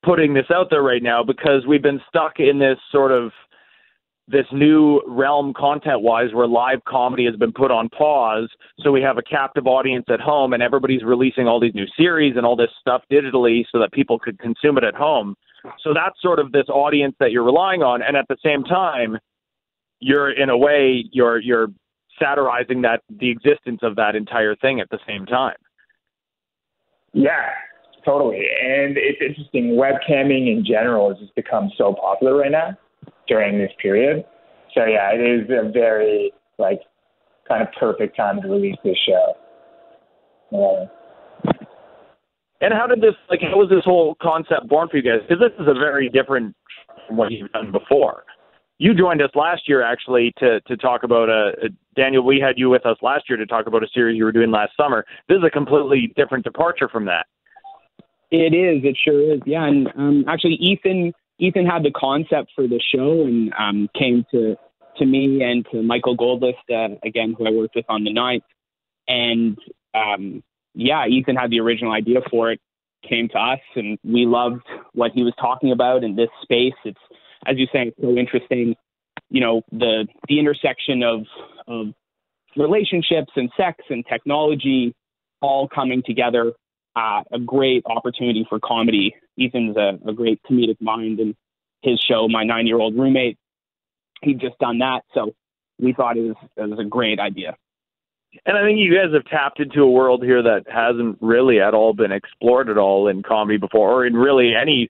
putting 0.04 0.34
this 0.34 0.45
out 0.54 0.67
there 0.69 0.84
right 0.84 1.02
now 1.02 1.24
because 1.24 1.65
we've 1.67 1.82
been 1.82 2.02
stuck 2.08 2.39
in 2.39 2.60
this 2.60 2.78
sort 2.91 3.12
of 3.12 3.32
this 4.28 4.45
new 4.52 5.02
realm 5.08 5.54
content 5.56 6.02
wise 6.02 6.34
where 6.34 6.48
live 6.48 6.80
comedy 6.88 7.26
has 7.26 7.36
been 7.36 7.52
put 7.52 7.69
on 7.71 7.89
pause. 7.89 8.50
So 8.82 8.91
we 8.91 9.02
have 9.02 9.17
a 9.17 9.21
captive 9.21 9.67
audience 9.67 10.06
at 10.10 10.19
home 10.19 10.54
and 10.54 10.63
everybody's 10.63 11.04
releasing 11.04 11.48
all 11.48 11.60
these 11.60 11.76
new 11.76 11.86
series 11.98 12.36
and 12.36 12.45
all 12.45 12.56
this 12.56 12.71
stuff 12.80 13.04
digitally 13.12 13.65
so 13.71 13.80
that 13.80 13.91
people 13.91 14.17
could 14.17 14.39
consume 14.39 14.78
it 14.78 14.84
at 14.84 14.95
home. 14.95 15.36
So 15.84 15.93
that's 15.93 16.19
sort 16.21 16.39
of 16.39 16.52
this 16.52 16.67
audience 16.69 17.15
that 17.19 17.32
you're 17.32 17.43
relying 17.43 17.84
on. 17.84 18.02
And 18.02 18.17
at 18.17 18.28
the 18.28 18.38
same 18.43 18.63
time 18.63 19.17
you're 20.00 20.32
in 20.32 20.50
a 20.50 20.58
way 20.58 21.06
you're 21.12 21.39
you're 21.39 21.67
satirizing 22.19 22.82
that 22.82 23.01
the 23.10 23.30
existence 23.30 23.80
of 23.84 23.95
that 23.95 24.15
entire 24.15 24.56
thing 24.56 24.80
at 24.80 24.89
the 24.89 24.99
same 25.08 25.25
time. 25.25 25.56
Yeah, 27.13 27.49
totally. 28.04 28.38
And 28.62 28.97
it's 28.97 29.19
interesting. 29.21 29.78
Webcamming 29.78 30.51
in 30.51 30.63
general 30.65 31.10
has 31.10 31.19
just 31.19 31.36
become 31.36 31.71
so 31.78 31.93
popular 31.93 32.38
right 32.38 32.51
now 32.51 32.78
during 33.28 33.58
this 33.58 33.71
period. 33.82 34.25
So 34.73 34.86
yeah, 34.86 35.12
it 35.13 35.21
is 35.21 35.49
a 35.49 35.71
very 35.71 36.32
like 36.58 36.82
kind 37.47 37.62
of 37.62 37.69
perfect 37.80 38.17
time 38.17 38.41
to 38.41 38.47
release 38.47 38.78
this 38.84 38.97
show. 39.08 39.34
Yeah. 40.51 40.86
And 42.62 42.73
how 42.73 42.88
did 42.88 43.01
this 43.01 43.15
like? 43.30 43.41
How 43.41 43.58
was 43.58 43.69
this 43.69 43.84
whole 43.84 44.15
concept 44.21 44.67
born 44.67 44.88
for 44.89 44.97
you 44.97 45.04
guys? 45.04 45.19
Because 45.28 45.39
this 45.39 45.54
is 45.60 45.67
a 45.67 45.73
very 45.73 46.10
different 46.10 46.56
from 47.08 47.17
what 47.17 47.32
you've 47.32 47.51
done 47.51 47.71
before 47.71 48.23
you 48.77 48.93
joined 48.93 49.21
us 49.21 49.29
last 49.35 49.67
year 49.67 49.81
actually 49.81 50.33
to 50.39 50.59
to 50.61 50.77
talk 50.77 51.03
about 51.03 51.29
a, 51.29 51.53
a, 51.63 51.69
Daniel. 51.95 52.23
We 52.23 52.39
had 52.39 52.57
you 52.57 52.69
with 52.69 52.85
us 52.85 52.97
last 53.01 53.29
year 53.29 53.38
to 53.38 53.45
talk 53.45 53.67
about 53.67 53.83
a 53.83 53.88
series 53.93 54.17
you 54.17 54.25
were 54.25 54.31
doing 54.31 54.51
last 54.51 54.71
summer. 54.75 55.05
This 55.29 55.38
is 55.38 55.43
a 55.43 55.49
completely 55.49 56.13
different 56.15 56.43
departure 56.43 56.89
from 56.89 57.05
that. 57.05 57.25
It 58.31 58.53
is. 58.53 58.83
It 58.83 58.97
sure 59.01 59.33
is. 59.33 59.41
Yeah, 59.45 59.65
and 59.65 59.88
um, 59.95 60.25
actually, 60.27 60.55
Ethan 60.55 61.13
Ethan 61.39 61.65
had 61.65 61.83
the 61.83 61.91
concept 61.91 62.51
for 62.55 62.67
the 62.67 62.81
show 62.93 63.23
and 63.23 63.53
um, 63.57 63.89
came 63.97 64.25
to 64.31 64.55
to 64.97 65.05
me 65.05 65.41
and 65.43 65.65
to 65.71 65.81
Michael 65.81 66.17
Goldlist 66.17 66.53
uh, 66.69 66.95
again, 67.03 67.35
who 67.38 67.47
I 67.47 67.51
worked 67.51 67.75
with 67.75 67.85
on 67.88 68.03
the 68.03 68.11
ninth, 68.11 68.43
and 69.07 69.57
um, 69.93 70.43
yeah, 70.73 71.07
Ethan 71.07 71.35
had 71.35 71.49
the 71.49 71.61
original 71.61 71.93
idea 71.93 72.19
for 72.29 72.51
it. 72.51 72.59
Came 73.07 73.29
to 73.29 73.38
us, 73.38 73.59
and 73.75 73.99
we 74.03 74.25
loved 74.25 74.65
what 74.93 75.11
he 75.13 75.21
was 75.21 75.33
talking 75.39 75.71
about 75.71 76.03
in 76.03 76.15
this 76.15 76.29
space. 76.41 76.73
It's 76.85 76.97
as 77.45 77.58
you 77.58 77.67
say, 77.71 77.88
it's 77.88 78.01
so 78.01 78.15
interesting. 78.15 78.75
You 79.29 79.41
know, 79.41 79.62
the 79.71 80.08
the 80.27 80.39
intersection 80.39 81.03
of 81.03 81.25
of 81.67 81.88
relationships 82.55 83.31
and 83.36 83.49
sex 83.58 83.77
and 83.89 84.05
technology 84.08 84.93
all 85.41 85.67
coming 85.67 86.03
together. 86.05 86.53
Uh, 86.95 87.23
a 87.34 87.39
great 87.39 87.84
opportunity 87.88 88.45
for 88.47 88.58
comedy. 88.60 89.13
Ethan's 89.38 89.75
a, 89.75 89.99
a 90.08 90.13
great 90.13 90.39
comedic 90.49 90.79
mind, 90.79 91.19
and 91.19 91.36
his 91.81 91.99
show, 91.99 92.27
My 92.29 92.45
Nine 92.45 92.67
Year 92.67 92.79
Old 92.79 92.97
Roommate, 92.97 93.38
he'd 94.21 94.39
just 94.39 94.58
done 94.60 94.79
that. 94.79 95.01
So 95.13 95.34
we 95.79 95.93
thought 95.93 96.17
it 96.17 96.21
was 96.21 96.36
it 96.55 96.69
was 96.69 96.79
a 96.79 96.86
great 96.86 97.19
idea. 97.19 97.55
And 98.45 98.58
I 98.58 98.63
think 98.63 98.79
you 98.79 98.93
guys 98.93 99.13
have 99.13 99.25
tapped 99.25 99.60
into 99.60 99.81
a 99.81 99.89
world 99.89 100.23
here 100.23 100.41
that 100.43 100.63
hasn't 100.67 101.17
really 101.21 101.62
at 101.62 101.73
all 101.73 101.93
been 101.93 102.12
explored 102.12 102.69
at 102.69 102.77
all 102.77 103.08
in 103.08 103.23
comedy 103.23 103.58
before, 103.58 103.91
or 103.91 104.05
in 104.05 104.13
really 104.13 104.53
any 104.60 104.89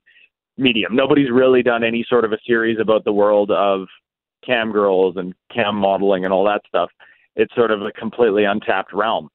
medium. 0.58 0.96
Nobody's 0.96 1.32
really 1.32 1.64
done 1.64 1.84
any 1.84 2.06
sort 2.10 2.26
of 2.26 2.32
a 2.32 2.38
series 2.46 2.78
about 2.80 3.04
the 3.04 3.12
world 3.12 3.52
of 3.52 3.88
cam 4.46 4.72
girls 4.72 5.16
and 5.18 5.34
cam 5.54 5.76
modeling 5.76 6.24
and 6.24 6.34
all 6.34 6.46
that 6.46 6.62
stuff. 6.68 6.90
It's 7.36 7.54
sort 7.56 7.72
of 7.72 7.82
a 7.82 7.92
completely 7.92 8.46
untapped 8.46 8.94
realm. 8.94 9.30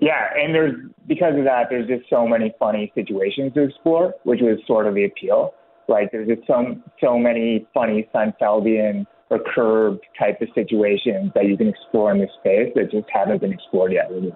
Yeah, 0.00 0.28
and 0.36 0.54
there's 0.54 0.74
because 1.08 1.34
of 1.36 1.44
that, 1.44 1.64
there's 1.70 1.88
just 1.88 2.08
so 2.08 2.26
many 2.26 2.54
funny 2.58 2.92
situations 2.94 3.52
to 3.54 3.64
explore, 3.64 4.14
which 4.22 4.40
was 4.40 4.60
sort 4.66 4.86
of 4.86 4.94
the 4.94 5.04
appeal. 5.04 5.54
Like 5.88 6.12
there's 6.12 6.28
just 6.28 6.46
so 6.46 6.76
so 7.02 7.18
many 7.18 7.66
funny 7.74 8.08
Seinfeldian 8.14 9.06
or 9.30 9.40
Curb 9.54 9.98
type 10.18 10.40
of 10.40 10.48
situations 10.54 11.32
that 11.34 11.46
you 11.46 11.56
can 11.56 11.68
explore 11.68 12.12
in 12.12 12.20
this 12.20 12.30
space 12.40 12.72
that 12.76 12.92
just 12.92 13.06
haven't 13.12 13.40
been 13.40 13.52
explored 13.52 13.92
yet. 13.92 14.08
Really. 14.10 14.32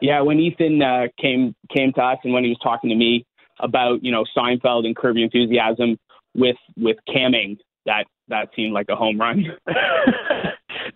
Yeah, 0.00 0.22
when 0.22 0.38
Ethan 0.38 0.80
uh, 0.80 1.08
came 1.20 1.54
came 1.74 1.92
to 1.92 2.02
us 2.02 2.18
and 2.24 2.32
when 2.32 2.44
he 2.44 2.50
was 2.50 2.58
talking 2.62 2.88
to 2.88 2.96
me 2.96 3.26
about 3.60 4.02
you 4.02 4.12
know 4.12 4.24
Seinfeld 4.36 4.86
and 4.86 4.96
Curb 4.96 5.16
Your 5.16 5.24
Enthusiasm 5.24 5.98
with 6.34 6.56
with 6.76 6.96
camming, 7.08 7.58
that 7.86 8.04
that 8.28 8.48
seemed 8.56 8.72
like 8.72 8.86
a 8.88 8.96
home 8.96 9.20
run. 9.20 9.44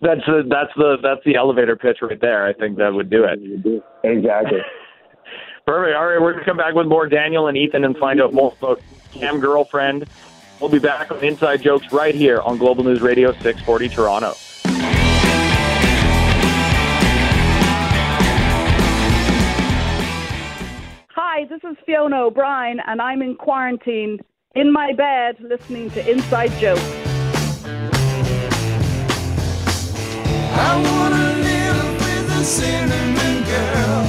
that's 0.01 0.21
the 0.25 0.43
that's 0.49 0.71
the 0.75 0.97
that's 1.01 1.21
the 1.25 1.35
elevator 1.35 1.75
pitch 1.75 1.97
right 2.01 2.19
there. 2.19 2.45
I 2.45 2.53
think 2.53 2.77
that 2.77 2.93
would 2.93 3.09
do 3.09 3.23
it. 3.23 3.39
Exactly. 4.03 4.59
Perfect. 5.65 5.95
All 5.95 6.07
right, 6.07 6.21
we're 6.21 6.33
gonna 6.33 6.45
come 6.45 6.57
back 6.57 6.73
with 6.73 6.87
more 6.87 7.07
Daniel 7.07 7.47
and 7.47 7.57
Ethan 7.57 7.83
and 7.83 7.95
find 7.97 8.21
out 8.21 8.33
more 8.33 8.53
about 8.59 8.81
Cam 9.13 9.39
Girlfriend. 9.39 10.07
We'll 10.59 10.69
be 10.69 10.79
back 10.79 11.11
on 11.11 11.23
Inside 11.23 11.61
Jokes 11.61 11.91
right 11.93 12.13
here 12.13 12.41
on 12.41 12.57
Global 12.57 12.83
News 12.83 13.01
Radio 13.01 13.31
640 13.31 13.89
Toronto. 13.89 14.33
Hi, 21.39 21.45
this 21.45 21.63
is 21.63 21.77
Fiona 21.85 22.23
O'Brien, 22.23 22.81
and 22.85 23.01
I'm 23.01 23.21
in 23.21 23.33
quarantine 23.33 24.19
in 24.55 24.73
my 24.73 24.91
bed 24.91 25.37
listening 25.39 25.89
to 25.91 26.11
Inside 26.11 26.51
Jokes. 26.59 26.83
I 30.51 30.75
wanna 30.83 31.37
live 31.39 31.93
with 31.93 32.41
a 32.41 32.43
cinnamon 32.43 33.43
girl. 33.45 34.03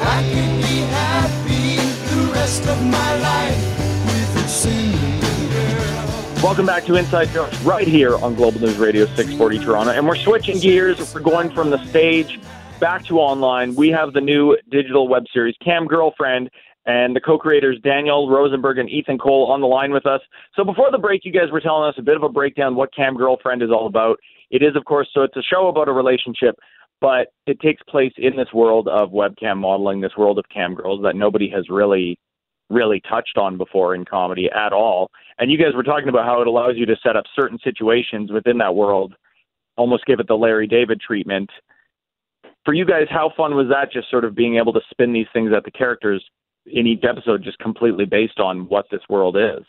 I 0.00 0.22
can 0.30 0.60
be 0.60 0.78
happy 0.94 1.74
the 2.14 2.32
rest 2.32 2.68
of 2.68 2.80
my 2.86 3.18
life 3.18 3.58
with 4.06 4.44
a 4.44 4.48
cinnamon 4.48 5.50
girl. 5.50 6.40
Welcome 6.40 6.66
back 6.66 6.84
to 6.84 6.94
Inside 6.94 7.30
Jokes 7.30 7.60
right 7.62 7.88
here 7.88 8.14
on 8.18 8.36
Global 8.36 8.60
News 8.60 8.76
Radio 8.76 9.06
640 9.06 9.58
Toronto. 9.58 9.90
And 9.90 10.06
we're 10.06 10.14
switching 10.14 10.60
gears. 10.60 11.12
We're 11.12 11.20
going 11.20 11.50
from 11.50 11.70
the 11.70 11.84
stage 11.86 12.38
back 12.84 13.02
to 13.02 13.18
online. 13.18 13.74
We 13.76 13.88
have 13.88 14.12
the 14.12 14.20
new 14.20 14.58
digital 14.70 15.08
web 15.08 15.24
series, 15.32 15.54
Cam 15.64 15.86
Girlfriend, 15.86 16.50
and 16.84 17.16
the 17.16 17.20
co-creators 17.20 17.80
Daniel 17.82 18.28
Rosenberg 18.28 18.76
and 18.76 18.90
Ethan 18.90 19.16
Cole 19.16 19.50
on 19.50 19.62
the 19.62 19.66
line 19.66 19.90
with 19.90 20.04
us. 20.04 20.20
So 20.54 20.64
before 20.64 20.90
the 20.90 20.98
break, 20.98 21.24
you 21.24 21.32
guys 21.32 21.50
were 21.50 21.62
telling 21.62 21.88
us 21.88 21.94
a 21.96 22.02
bit 22.02 22.14
of 22.14 22.22
a 22.22 22.28
breakdown 22.28 22.74
what 22.76 22.94
Cam 22.94 23.16
Girlfriend 23.16 23.62
is 23.62 23.70
all 23.70 23.86
about. 23.86 24.18
It 24.50 24.62
is, 24.62 24.76
of 24.76 24.84
course, 24.84 25.08
so 25.14 25.22
it's 25.22 25.34
a 25.34 25.42
show 25.42 25.68
about 25.68 25.88
a 25.88 25.92
relationship, 25.92 26.56
but 27.00 27.28
it 27.46 27.58
takes 27.60 27.82
place 27.88 28.12
in 28.18 28.36
this 28.36 28.52
world 28.52 28.86
of 28.88 29.12
webcam 29.12 29.56
modeling, 29.56 30.02
this 30.02 30.18
world 30.18 30.38
of 30.38 30.44
cam 30.52 30.74
girls 30.74 31.02
that 31.04 31.16
nobody 31.16 31.48
has 31.48 31.70
really, 31.70 32.18
really 32.68 33.00
touched 33.08 33.38
on 33.38 33.56
before 33.56 33.94
in 33.94 34.04
comedy 34.04 34.50
at 34.54 34.74
all. 34.74 35.10
And 35.38 35.50
you 35.50 35.56
guys 35.56 35.74
were 35.74 35.84
talking 35.84 36.10
about 36.10 36.26
how 36.26 36.42
it 36.42 36.48
allows 36.48 36.74
you 36.76 36.84
to 36.84 36.96
set 37.02 37.16
up 37.16 37.24
certain 37.34 37.58
situations 37.64 38.30
within 38.30 38.58
that 38.58 38.74
world, 38.74 39.14
almost 39.78 40.04
give 40.04 40.20
it 40.20 40.28
the 40.28 40.34
Larry 40.34 40.66
David 40.66 41.00
treatment. 41.00 41.48
For 42.64 42.74
you 42.74 42.84
guys, 42.84 43.06
how 43.10 43.30
fun 43.36 43.54
was 43.54 43.68
that? 43.68 43.92
Just 43.92 44.10
sort 44.10 44.24
of 44.24 44.34
being 44.34 44.56
able 44.56 44.72
to 44.72 44.80
spin 44.90 45.12
these 45.12 45.26
things 45.32 45.52
at 45.54 45.64
the 45.64 45.70
characters 45.70 46.24
in 46.66 46.86
each 46.86 47.04
episode, 47.08 47.42
just 47.42 47.58
completely 47.58 48.06
based 48.06 48.40
on 48.40 48.68
what 48.68 48.86
this 48.90 49.02
world 49.08 49.36
is. 49.36 49.64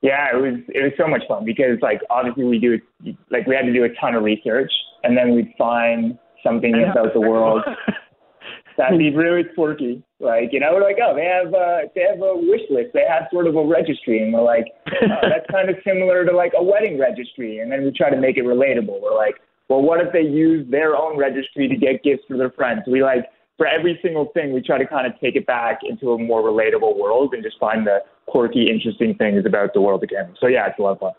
Yeah, 0.00 0.28
it 0.34 0.36
was 0.36 0.60
it 0.68 0.82
was 0.82 0.92
so 0.98 1.06
much 1.06 1.22
fun 1.26 1.46
because 1.46 1.78
like 1.80 2.00
obviously 2.10 2.44
we 2.44 2.58
do 2.58 2.78
like 3.30 3.46
we 3.46 3.54
had 3.54 3.64
to 3.64 3.72
do 3.72 3.84
a 3.84 3.88
ton 4.00 4.14
of 4.14 4.22
research 4.22 4.70
and 5.02 5.16
then 5.16 5.34
we'd 5.34 5.54
find 5.56 6.18
something 6.42 6.74
about 6.90 7.14
the 7.14 7.20
world 7.20 7.62
that'd 8.76 8.98
be 8.98 9.14
really 9.14 9.44
quirky. 9.54 10.02
Like 10.20 10.50
you 10.52 10.60
know, 10.60 10.72
we're 10.72 10.82
like, 10.82 10.98
oh, 11.02 11.14
they 11.14 11.24
have 11.24 11.52
uh, 11.54 11.88
they 11.94 12.02
have 12.02 12.20
a 12.20 12.36
wish 12.36 12.62
list. 12.70 12.90
They 12.94 13.04
have 13.08 13.28
sort 13.32 13.46
of 13.46 13.56
a 13.56 13.64
registry, 13.64 14.22
and 14.22 14.32
we're 14.32 14.42
like, 14.42 14.66
oh, 15.02 15.28
that's 15.28 15.46
kind 15.50 15.70
of 15.70 15.76
similar 15.86 16.24
to 16.24 16.32
like 16.32 16.52
a 16.56 16.62
wedding 16.62 16.98
registry. 16.98 17.58
And 17.58 17.70
then 17.70 17.84
we 17.84 17.92
try 17.92 18.10
to 18.10 18.16
make 18.16 18.36
it 18.36 18.44
relatable. 18.44 19.00
We're 19.00 19.16
like, 19.16 19.36
well, 19.68 19.82
what 19.82 20.00
if 20.00 20.12
they 20.12 20.22
use 20.22 20.66
their 20.70 20.96
own 20.96 21.16
registry 21.16 21.68
to 21.68 21.76
get 21.76 22.02
gifts 22.02 22.24
for 22.28 22.36
their 22.36 22.50
friends? 22.50 22.82
We 22.86 23.02
like 23.02 23.26
for 23.56 23.66
every 23.66 23.98
single 24.02 24.26
thing, 24.34 24.52
we 24.52 24.60
try 24.60 24.78
to 24.78 24.86
kind 24.86 25.06
of 25.06 25.18
take 25.20 25.36
it 25.36 25.46
back 25.46 25.80
into 25.88 26.12
a 26.12 26.18
more 26.18 26.42
relatable 26.42 26.98
world 26.98 27.34
and 27.34 27.42
just 27.42 27.58
find 27.58 27.86
the 27.86 27.98
quirky, 28.26 28.68
interesting 28.70 29.14
things 29.14 29.44
about 29.46 29.74
the 29.74 29.80
world 29.80 30.02
again. 30.02 30.34
So 30.40 30.46
yeah, 30.46 30.66
it's 30.66 30.78
a 30.78 30.82
lot 30.82 30.92
of 30.92 30.98
fun. 30.98 31.12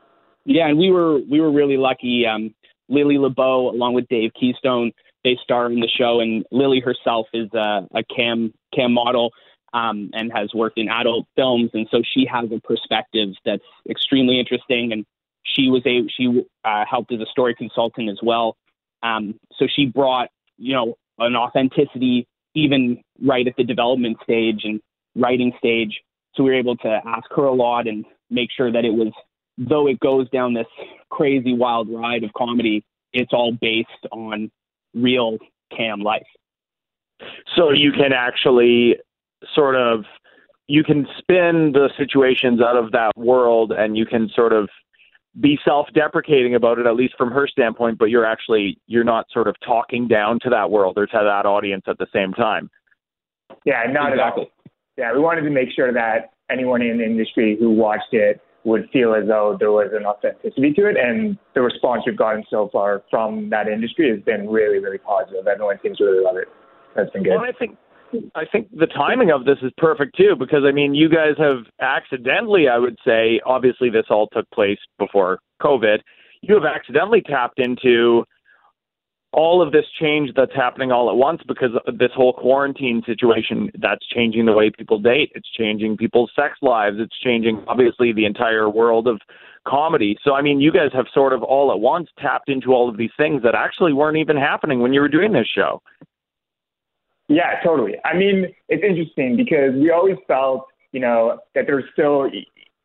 Yeah, 0.45 0.67
and 0.67 0.77
we 0.77 0.91
were 0.91 1.19
we 1.29 1.39
were 1.39 1.51
really 1.51 1.77
lucky. 1.77 2.25
Um, 2.25 2.53
Lily 2.87 3.17
LeBeau, 3.17 3.69
along 3.69 3.95
with 3.95 4.07
Dave 4.09 4.31
Keystone, 4.39 4.91
they 5.23 5.37
star 5.43 5.65
in 5.71 5.79
the 5.79 5.87
show, 5.87 6.19
and 6.19 6.45
Lily 6.51 6.79
herself 6.79 7.27
is 7.33 7.51
a, 7.53 7.87
a 7.95 8.03
cam 8.15 8.53
cam 8.75 8.93
model 8.93 9.31
um, 9.73 10.11
and 10.13 10.31
has 10.31 10.53
worked 10.53 10.77
in 10.77 10.87
adult 10.87 11.25
films, 11.35 11.71
and 11.73 11.87
so 11.89 12.01
she 12.13 12.27
has 12.31 12.49
a 12.51 12.59
perspective 12.61 13.29
that's 13.43 13.63
extremely 13.89 14.39
interesting. 14.39 14.91
And 14.93 15.05
she 15.45 15.69
was 15.69 15.81
a 15.85 16.07
she 16.15 16.43
uh, 16.63 16.83
helped 16.89 17.11
as 17.13 17.19
a 17.19 17.25
story 17.27 17.55
consultant 17.55 18.09
as 18.09 18.19
well. 18.21 18.57
Um, 19.03 19.39
so 19.57 19.67
she 19.73 19.85
brought 19.85 20.29
you 20.57 20.73
know 20.73 20.95
an 21.19 21.35
authenticity 21.35 22.27
even 22.55 23.01
right 23.21 23.47
at 23.47 23.55
the 23.57 23.63
development 23.63 24.17
stage 24.23 24.61
and 24.63 24.79
writing 25.15 25.51
stage. 25.57 26.01
So 26.33 26.43
we 26.43 26.49
were 26.51 26.55
able 26.55 26.77
to 26.77 27.01
ask 27.05 27.25
her 27.35 27.43
a 27.43 27.53
lot 27.53 27.87
and 27.87 28.05
make 28.29 28.49
sure 28.55 28.71
that 28.71 28.85
it 28.85 28.91
was, 28.91 29.11
though 29.57 29.87
it 29.87 29.99
goes 29.99 30.29
down 30.29 30.53
this 30.53 30.67
crazy 31.09 31.53
wild 31.53 31.89
ride 31.89 32.23
of 32.23 32.33
comedy, 32.33 32.83
it's 33.13 33.31
all 33.31 33.51
based 33.61 33.89
on 34.11 34.51
real 34.93 35.37
cam 35.75 36.01
life. 36.01 36.25
So 37.55 37.71
you 37.71 37.91
can 37.91 38.11
actually 38.11 38.97
sort 39.53 39.75
of 39.75 40.03
you 40.67 40.83
can 40.83 41.07
spin 41.19 41.71
the 41.73 41.89
situations 41.97 42.59
out 42.59 42.75
of 42.75 42.91
that 42.91 43.11
world 43.15 43.71
and 43.71 43.95
you 43.95 44.05
can 44.05 44.29
sort 44.35 44.51
of 44.51 44.67
be 45.39 45.59
self-deprecating 45.65 46.55
about 46.55 46.79
it 46.79 46.85
at 46.85 46.95
least 46.95 47.13
from 47.17 47.31
her 47.31 47.47
standpoint 47.47 47.97
but 47.97 48.05
you're 48.05 48.25
actually 48.25 48.79
you're 48.87 49.03
not 49.03 49.25
sort 49.31 49.47
of 49.47 49.55
talking 49.65 50.07
down 50.07 50.39
to 50.41 50.49
that 50.49 50.71
world 50.71 50.97
or 50.97 51.05
to 51.05 51.13
that 51.13 51.45
audience 51.45 51.83
at 51.87 51.97
the 51.97 52.07
same 52.13 52.31
time 52.33 52.69
Yeah, 53.65 53.83
not 53.91 54.11
Exactly. 54.13 54.43
at 54.43 54.47
all. 54.47 54.71
Yeah, 54.97 55.13
we 55.13 55.19
wanted 55.19 55.41
to 55.41 55.49
make 55.49 55.69
sure 55.75 55.91
that 55.91 56.31
anyone 56.49 56.81
in 56.81 56.99
the 56.99 57.03
industry 57.05 57.57
who 57.59 57.69
watched 57.71 58.13
it 58.13 58.39
would 58.63 58.89
feel 58.93 59.13
as 59.13 59.27
though 59.27 59.57
there 59.59 59.71
was 59.71 59.91
an 59.93 60.05
authenticity 60.05 60.71
to 60.73 60.87
it, 60.87 60.95
and 60.97 61.37
the 61.53 61.61
response 61.61 62.03
we've 62.05 62.17
gotten 62.17 62.43
so 62.49 62.69
far 62.71 63.03
from 63.11 63.49
that 63.49 63.67
industry 63.67 64.09
has 64.09 64.19
been 64.21 64.49
really, 64.49 64.79
really 64.79 64.97
positive. 64.97 65.45
Everyone 65.45 65.77
seems 65.83 65.97
to 65.97 66.05
really 66.05 66.23
love 66.23 66.37
it. 66.37 66.47
That's 66.95 67.11
been 67.11 67.23
good. 67.23 67.31
well 67.35 67.41
i 67.43 67.51
think 67.51 67.77
i 68.35 68.45
think 68.45 68.67
the 68.71 68.87
timing 68.87 69.31
of 69.31 69.45
this 69.45 69.57
is 69.61 69.71
perfect 69.77 70.15
too 70.15 70.35
because 70.37 70.63
i 70.67 70.71
mean 70.71 70.93
you 70.93 71.09
guys 71.09 71.35
have 71.37 71.63
accidentally 71.81 72.67
i 72.67 72.77
would 72.77 72.97
say 73.05 73.39
obviously 73.45 73.89
this 73.89 74.05
all 74.09 74.27
took 74.33 74.49
place 74.51 74.79
before 74.97 75.39
covid. 75.61 75.99
You 76.41 76.53
have 76.55 76.65
accidentally 76.65 77.21
tapped 77.21 77.59
into 77.59 78.23
all 79.33 79.61
of 79.61 79.73
this 79.73 79.85
change 79.99 80.29
that's 80.35 80.55
happening 80.55 80.91
all 80.91 81.09
at 81.09 81.17
once 81.17 81.41
because 81.45 81.71
this 81.87 82.11
whole 82.15 82.33
quarantine 82.33 83.01
situation 83.05 83.69
that's 83.79 84.05
changing 84.07 84.45
the 84.45 84.53
way 84.53 84.69
people 84.69 84.97
date. 84.97 85.31
It's 85.35 85.49
changing 85.57 85.97
people's 85.97 86.31
sex 86.35 86.57
lives. 86.61 86.97
It's 86.99 87.17
changing 87.19 87.63
obviously 87.67 88.13
the 88.13 88.25
entire 88.25 88.69
world 88.69 89.07
of 89.07 89.19
comedy. 89.67 90.15
So 90.23 90.35
i 90.35 90.41
mean 90.41 90.61
you 90.61 90.71
guys 90.71 90.91
have 90.93 91.07
sort 91.13 91.33
of 91.33 91.41
all 91.41 91.71
at 91.71 91.79
once 91.79 92.09
tapped 92.19 92.49
into 92.49 92.73
all 92.73 92.87
of 92.87 92.97
these 92.97 93.09
things 93.17 93.41
that 93.43 93.55
actually 93.55 93.93
weren't 93.93 94.17
even 94.17 94.37
happening 94.37 94.79
when 94.79 94.93
you 94.93 95.01
were 95.01 95.09
doing 95.09 95.33
this 95.33 95.47
show 95.47 95.81
Yeah, 97.27 97.59
totally. 97.63 97.93
I 98.05 98.15
mean, 98.15 98.53
it's 98.69 98.83
interesting 98.83 99.35
because 99.35 99.73
we 99.73 99.91
always 99.91 100.17
felt, 100.27 100.67
you 100.91 100.99
know, 100.99 101.39
that 101.55 101.65
there's 101.67 101.85
still 101.93 102.29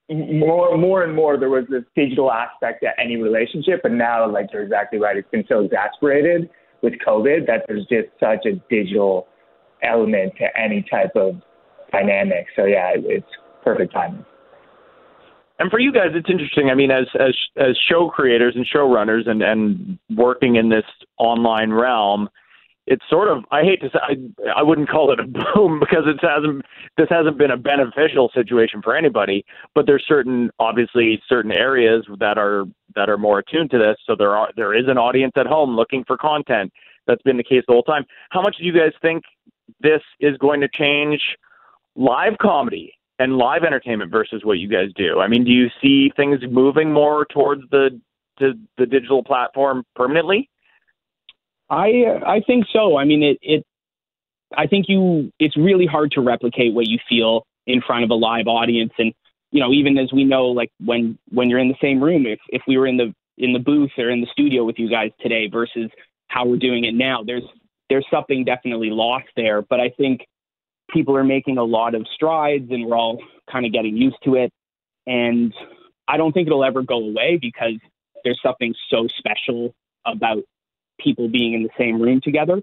more, 0.08 0.76
more 0.76 1.04
and 1.04 1.14
more 1.14 1.38
there 1.38 1.50
was 1.50 1.64
this 1.68 1.84
digital 1.94 2.32
aspect 2.32 2.82
to 2.82 2.88
any 2.98 3.16
relationship, 3.16 3.80
but 3.82 3.92
now, 3.92 4.30
like 4.30 4.46
you're 4.52 4.62
exactly 4.62 4.98
right, 4.98 5.16
it's 5.16 5.30
been 5.30 5.44
so 5.48 5.60
exasperated 5.60 6.48
with 6.82 6.94
COVID 7.06 7.46
that 7.46 7.64
there's 7.68 7.86
just 7.86 8.08
such 8.18 8.46
a 8.46 8.54
digital 8.70 9.28
element 9.82 10.32
to 10.38 10.46
any 10.58 10.84
type 10.90 11.12
of 11.14 11.40
dynamic. 11.92 12.46
So 12.56 12.64
yeah, 12.64 12.92
it's 12.94 13.26
perfect 13.62 13.92
timing. 13.92 14.24
And 15.58 15.70
for 15.70 15.78
you 15.78 15.92
guys, 15.92 16.08
it's 16.14 16.30
interesting. 16.30 16.70
I 16.70 16.74
mean, 16.74 16.90
as 16.90 17.04
as 17.20 17.36
as 17.58 17.76
show 17.86 18.08
creators 18.08 18.54
and 18.56 18.66
showrunners, 18.66 19.28
and 19.28 19.42
and 19.42 19.98
working 20.16 20.56
in 20.56 20.70
this 20.70 20.86
online 21.18 21.70
realm, 21.70 22.30
it's 22.86 23.04
sort 23.08 23.28
of 23.28 23.44
I 23.50 23.62
hate 23.62 23.80
to 23.82 23.88
say 23.90 23.98
I, 24.02 24.60
I 24.60 24.62
wouldn't 24.62 24.88
call 24.88 25.12
it 25.12 25.20
a 25.20 25.24
boom 25.24 25.78
because 25.80 26.04
it 26.06 26.18
hasn't 26.20 26.64
this 26.96 27.08
hasn't 27.10 27.38
been 27.38 27.50
a 27.50 27.56
beneficial 27.56 28.30
situation 28.34 28.82
for 28.82 28.96
anybody. 28.96 29.44
But 29.74 29.86
there's 29.86 30.04
certain 30.06 30.50
obviously 30.58 31.22
certain 31.28 31.52
areas 31.52 32.04
that 32.18 32.38
are 32.38 32.64
that 32.94 33.08
are 33.08 33.18
more 33.18 33.38
attuned 33.38 33.70
to 33.70 33.78
this. 33.78 33.96
So 34.06 34.14
there 34.16 34.36
are 34.36 34.50
there 34.56 34.74
is 34.74 34.86
an 34.88 34.98
audience 34.98 35.32
at 35.36 35.46
home 35.46 35.76
looking 35.76 36.04
for 36.06 36.16
content. 36.16 36.72
That's 37.06 37.22
been 37.22 37.36
the 37.36 37.44
case 37.44 37.62
the 37.66 37.72
whole 37.72 37.82
time. 37.82 38.04
How 38.30 38.42
much 38.42 38.56
do 38.58 38.64
you 38.64 38.72
guys 38.72 38.92
think 39.00 39.24
this 39.80 40.02
is 40.20 40.36
going 40.38 40.60
to 40.60 40.68
change 40.68 41.20
live 41.96 42.34
comedy 42.40 42.92
and 43.18 43.36
live 43.36 43.64
entertainment 43.64 44.10
versus 44.10 44.42
what 44.44 44.58
you 44.58 44.68
guys 44.68 44.88
do? 44.96 45.20
I 45.20 45.28
mean, 45.28 45.44
do 45.44 45.50
you 45.50 45.68
see 45.82 46.10
things 46.16 46.40
moving 46.50 46.92
more 46.92 47.26
towards 47.26 47.62
the 47.70 48.00
the, 48.38 48.58
the 48.78 48.86
digital 48.86 49.22
platform 49.22 49.84
permanently? 49.94 50.48
I 51.70 52.04
uh, 52.06 52.26
I 52.26 52.40
think 52.46 52.66
so. 52.72 52.96
I 52.96 53.04
mean, 53.04 53.22
it 53.22 53.38
it. 53.42 53.64
I 54.56 54.66
think 54.66 54.86
you. 54.88 55.32
It's 55.38 55.56
really 55.56 55.86
hard 55.86 56.10
to 56.12 56.20
replicate 56.20 56.74
what 56.74 56.86
you 56.86 56.98
feel 57.08 57.46
in 57.66 57.80
front 57.80 58.04
of 58.04 58.10
a 58.10 58.14
live 58.14 58.48
audience, 58.48 58.92
and 58.98 59.14
you 59.52 59.60
know, 59.60 59.72
even 59.72 59.96
as 59.98 60.12
we 60.12 60.24
know, 60.24 60.46
like 60.46 60.70
when 60.84 61.18
when 61.30 61.48
you're 61.48 61.60
in 61.60 61.68
the 61.68 61.78
same 61.80 62.02
room, 62.02 62.26
if 62.26 62.40
if 62.48 62.62
we 62.66 62.76
were 62.76 62.86
in 62.86 62.96
the 62.96 63.14
in 63.38 63.52
the 63.52 63.58
booth 63.58 63.92
or 63.96 64.10
in 64.10 64.20
the 64.20 64.26
studio 64.32 64.64
with 64.64 64.78
you 64.78 64.90
guys 64.90 65.10
today 65.20 65.48
versus 65.48 65.90
how 66.28 66.44
we're 66.44 66.56
doing 66.58 66.84
it 66.84 66.94
now, 66.94 67.22
there's 67.24 67.44
there's 67.88 68.06
something 68.10 68.44
definitely 68.44 68.90
lost 68.90 69.28
there. 69.36 69.62
But 69.62 69.80
I 69.80 69.90
think 69.90 70.26
people 70.90 71.16
are 71.16 71.24
making 71.24 71.58
a 71.58 71.64
lot 71.64 71.94
of 71.94 72.06
strides, 72.14 72.70
and 72.70 72.86
we're 72.86 72.96
all 72.96 73.22
kind 73.50 73.64
of 73.64 73.72
getting 73.72 73.96
used 73.96 74.18
to 74.24 74.34
it. 74.34 74.52
And 75.06 75.54
I 76.08 76.16
don't 76.16 76.32
think 76.32 76.48
it'll 76.48 76.64
ever 76.64 76.82
go 76.82 76.96
away 76.96 77.38
because 77.40 77.74
there's 78.24 78.40
something 78.42 78.74
so 78.90 79.06
special 79.18 79.74
about 80.04 80.42
people 81.02 81.28
being 81.28 81.54
in 81.54 81.62
the 81.62 81.70
same 81.78 82.00
room 82.00 82.20
together. 82.22 82.60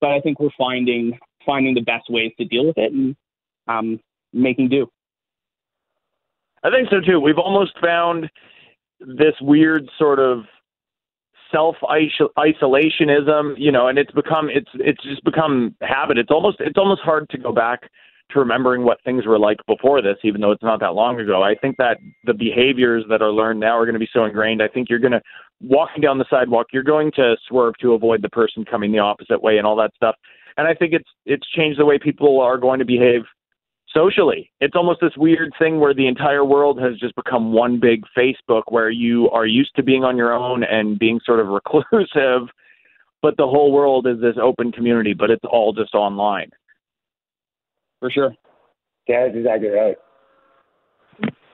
But 0.00 0.10
I 0.10 0.20
think 0.20 0.40
we're 0.40 0.50
finding 0.58 1.18
finding 1.46 1.74
the 1.74 1.80
best 1.80 2.10
ways 2.10 2.32
to 2.38 2.44
deal 2.44 2.66
with 2.66 2.78
it 2.78 2.92
and 2.92 3.16
um, 3.68 4.00
making 4.32 4.68
do. 4.68 4.88
I 6.62 6.70
think 6.70 6.88
so 6.90 7.00
too. 7.00 7.20
We've 7.20 7.38
almost 7.38 7.78
found 7.80 8.30
this 9.00 9.34
weird 9.40 9.88
sort 9.98 10.18
of 10.18 10.44
self 11.52 11.76
isolationism, 11.82 13.54
you 13.58 13.70
know, 13.70 13.88
and 13.88 13.98
it's 13.98 14.12
become 14.12 14.48
it's 14.48 14.70
it's 14.74 15.02
just 15.02 15.22
become 15.24 15.74
habit. 15.80 16.18
It's 16.18 16.30
almost 16.30 16.56
it's 16.60 16.78
almost 16.78 17.02
hard 17.02 17.28
to 17.30 17.38
go 17.38 17.52
back 17.52 17.90
to 18.30 18.38
remembering 18.38 18.84
what 18.84 18.98
things 19.04 19.26
were 19.26 19.38
like 19.38 19.58
before 19.66 20.02
this, 20.02 20.16
even 20.24 20.40
though 20.40 20.50
it's 20.50 20.62
not 20.62 20.80
that 20.80 20.94
long 20.94 21.20
ago. 21.20 21.42
I 21.42 21.54
think 21.54 21.76
that 21.76 21.98
the 22.24 22.34
behaviors 22.34 23.04
that 23.08 23.22
are 23.22 23.30
learned 23.30 23.60
now 23.60 23.78
are 23.78 23.84
going 23.84 23.94
to 23.94 24.00
be 24.00 24.08
so 24.12 24.24
ingrained. 24.24 24.62
I 24.62 24.68
think 24.68 24.88
you're 24.88 24.98
going 24.98 25.12
to 25.12 25.22
walking 25.60 26.02
down 26.02 26.18
the 26.18 26.24
sidewalk, 26.28 26.68
you're 26.72 26.82
going 26.82 27.12
to 27.12 27.36
swerve 27.48 27.74
to 27.80 27.92
avoid 27.92 28.22
the 28.22 28.28
person 28.28 28.64
coming 28.64 28.92
the 28.92 28.98
opposite 28.98 29.42
way 29.42 29.58
and 29.58 29.66
all 29.66 29.76
that 29.76 29.94
stuff. 29.94 30.16
And 30.56 30.66
I 30.66 30.74
think 30.74 30.92
it's 30.92 31.08
it's 31.26 31.48
changed 31.50 31.78
the 31.78 31.84
way 31.84 31.98
people 31.98 32.40
are 32.40 32.58
going 32.58 32.78
to 32.78 32.84
behave 32.84 33.22
socially. 33.94 34.50
It's 34.60 34.76
almost 34.76 35.00
this 35.00 35.16
weird 35.16 35.52
thing 35.58 35.80
where 35.80 35.94
the 35.94 36.06
entire 36.06 36.44
world 36.44 36.80
has 36.80 36.98
just 36.98 37.14
become 37.14 37.52
one 37.52 37.78
big 37.80 38.02
Facebook 38.16 38.62
where 38.68 38.90
you 38.90 39.30
are 39.30 39.46
used 39.46 39.74
to 39.76 39.82
being 39.82 40.04
on 40.04 40.16
your 40.16 40.32
own 40.32 40.64
and 40.64 40.98
being 40.98 41.20
sort 41.24 41.40
of 41.40 41.46
reclusive, 41.64 42.48
but 43.22 43.36
the 43.36 43.46
whole 43.46 43.72
world 43.72 44.06
is 44.06 44.20
this 44.20 44.36
open 44.40 44.72
community, 44.72 45.14
but 45.14 45.30
it's 45.30 45.44
all 45.50 45.72
just 45.72 45.94
online. 45.94 46.50
For 48.04 48.10
sure. 48.10 48.34
Yeah, 49.08 49.24
that's 49.24 49.34
exactly 49.34 49.70
right. 49.70 49.96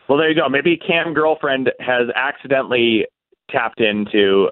Well, 0.08 0.18
there 0.18 0.28
you 0.28 0.34
go. 0.34 0.48
Maybe 0.48 0.76
Cam 0.76 1.14
girlfriend 1.14 1.70
has 1.78 2.08
accidentally 2.16 3.06
tapped 3.48 3.80
into 3.80 4.48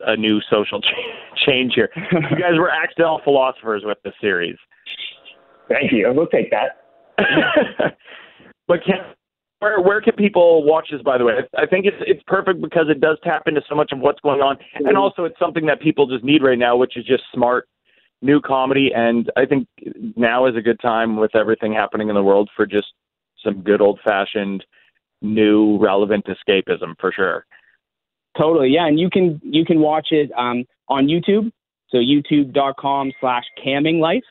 a 0.00 0.14
new 0.14 0.42
social 0.50 0.78
ch- 0.82 1.46
change 1.46 1.72
here. 1.74 1.88
You 2.12 2.36
guys 2.36 2.58
were 2.58 2.68
accidental 2.70 3.22
philosophers 3.24 3.80
with 3.82 3.96
this 4.04 4.12
series. 4.20 4.56
Thank 5.70 5.90
you. 5.90 6.12
We'll 6.14 6.26
take 6.26 6.50
that. 6.50 6.82
but 8.68 8.84
can 8.84 8.96
where 9.60 9.80
where 9.80 10.02
can 10.02 10.16
people 10.16 10.64
watch 10.64 10.88
this? 10.92 11.00
By 11.00 11.16
the 11.16 11.24
way, 11.24 11.36
I 11.56 11.64
think 11.64 11.86
it's 11.86 11.96
it's 12.00 12.22
perfect 12.26 12.60
because 12.60 12.90
it 12.90 13.00
does 13.00 13.16
tap 13.24 13.44
into 13.46 13.62
so 13.70 13.74
much 13.74 13.90
of 13.92 14.00
what's 14.00 14.20
going 14.20 14.42
on, 14.42 14.58
and 14.74 14.98
also 14.98 15.24
it's 15.24 15.38
something 15.38 15.64
that 15.64 15.80
people 15.80 16.06
just 16.06 16.24
need 16.24 16.42
right 16.42 16.58
now, 16.58 16.76
which 16.76 16.98
is 16.98 17.06
just 17.06 17.22
smart 17.32 17.66
new 18.22 18.40
comedy. 18.40 18.90
And 18.94 19.30
I 19.36 19.46
think 19.46 19.68
now 20.16 20.46
is 20.46 20.56
a 20.56 20.60
good 20.60 20.80
time 20.80 21.16
with 21.16 21.34
everything 21.34 21.72
happening 21.72 22.08
in 22.08 22.14
the 22.14 22.22
world 22.22 22.50
for 22.56 22.66
just 22.66 22.88
some 23.44 23.62
good 23.62 23.80
old 23.80 24.00
fashioned 24.04 24.64
new 25.22 25.78
relevant 25.78 26.26
escapism 26.26 26.94
for 26.98 27.12
sure. 27.12 27.46
Totally, 28.38 28.68
yeah, 28.68 28.86
and 28.86 28.98
you 28.98 29.10
can 29.10 29.40
you 29.42 29.64
can 29.64 29.80
watch 29.80 30.08
it 30.10 30.30
um, 30.36 30.64
on 30.88 31.06
YouTube. 31.06 31.50
So 31.88 31.96
youtube.com 31.96 33.12
slash 33.20 33.44
camming 33.64 33.98
life, 33.98 34.22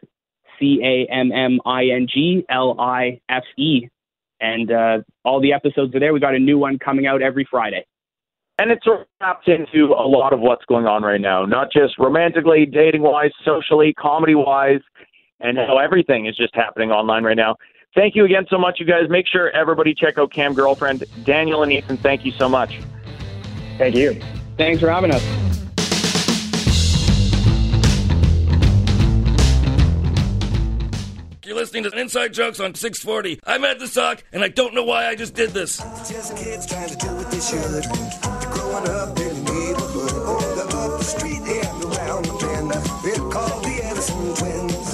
C 0.58 0.80
A 0.82 1.12
M 1.12 1.32
M 1.34 1.60
I 1.66 1.88
N 1.88 2.08
G 2.12 2.46
L 2.50 2.80
I 2.80 3.20
F 3.28 3.44
E, 3.58 3.90
and 4.40 4.72
uh, 4.72 5.00
all 5.26 5.42
the 5.42 5.52
episodes 5.52 5.94
are 5.94 6.00
there. 6.00 6.14
We 6.14 6.22
got 6.22 6.36
a 6.36 6.40
new 6.40 6.58
one 6.58 6.80
coming 6.80 7.06
out 7.06 7.22
every 7.22 7.46
Friday. 7.50 7.86
And 8.60 8.72
it 8.72 8.80
sort 8.84 9.02
of 9.02 9.08
taps 9.22 9.48
into 9.48 9.94
a 9.94 10.06
lot 10.06 10.34
of 10.34 10.42
what's 10.42 10.66
going 10.66 10.86
on 10.86 11.02
right 11.02 11.22
now, 11.22 11.46
not 11.46 11.72
just 11.72 11.98
romantically, 11.98 12.66
dating 12.66 13.04
wise, 13.04 13.32
socially, 13.46 13.94
comedy 13.94 14.36
wise, 14.36 14.82
and 15.40 15.58
how 15.58 15.78
everything 15.78 16.26
is 16.26 16.36
just 16.36 16.54
happening 16.54 16.92
online 16.92 17.24
right 17.24 17.38
now. 17.38 17.56
Thank 17.96 18.16
you 18.16 18.26
again 18.26 18.46
so 18.50 18.58
much, 18.58 18.82
you 18.82 18.86
guys. 18.86 19.04
Make 19.10 19.28
sure 19.28 19.50
everybody 19.52 19.94
check 19.94 20.18
out 20.18 20.34
Cam 20.34 20.54
Girlfriend. 20.54 21.06
Daniel 21.24 21.64
and 21.64 21.72
Ethan, 21.72 21.96
thank 21.98 22.26
you 22.26 22.34
so 22.34 22.50
much. 22.50 22.78
Thank 23.78 23.96
you. 23.96 24.20
Thanks 24.58 24.82
for 24.82 24.90
having 24.92 25.12
us. 25.12 25.24
You're 31.46 31.58
listening 31.58 31.84
to 31.84 32.00
Inside 32.00 32.34
Jokes 32.34 32.60
on 32.60 32.76
640. 32.76 33.40
I'm 33.48 33.64
at 33.64 33.80
the 33.80 33.88
Sock, 33.88 34.24
and 34.32 34.44
I 34.44 34.50
don't 34.50 34.76
know 34.76 34.84
why 34.84 35.08
I 35.08 35.16
just 35.16 35.34
did 35.34 35.50
this. 35.50 35.80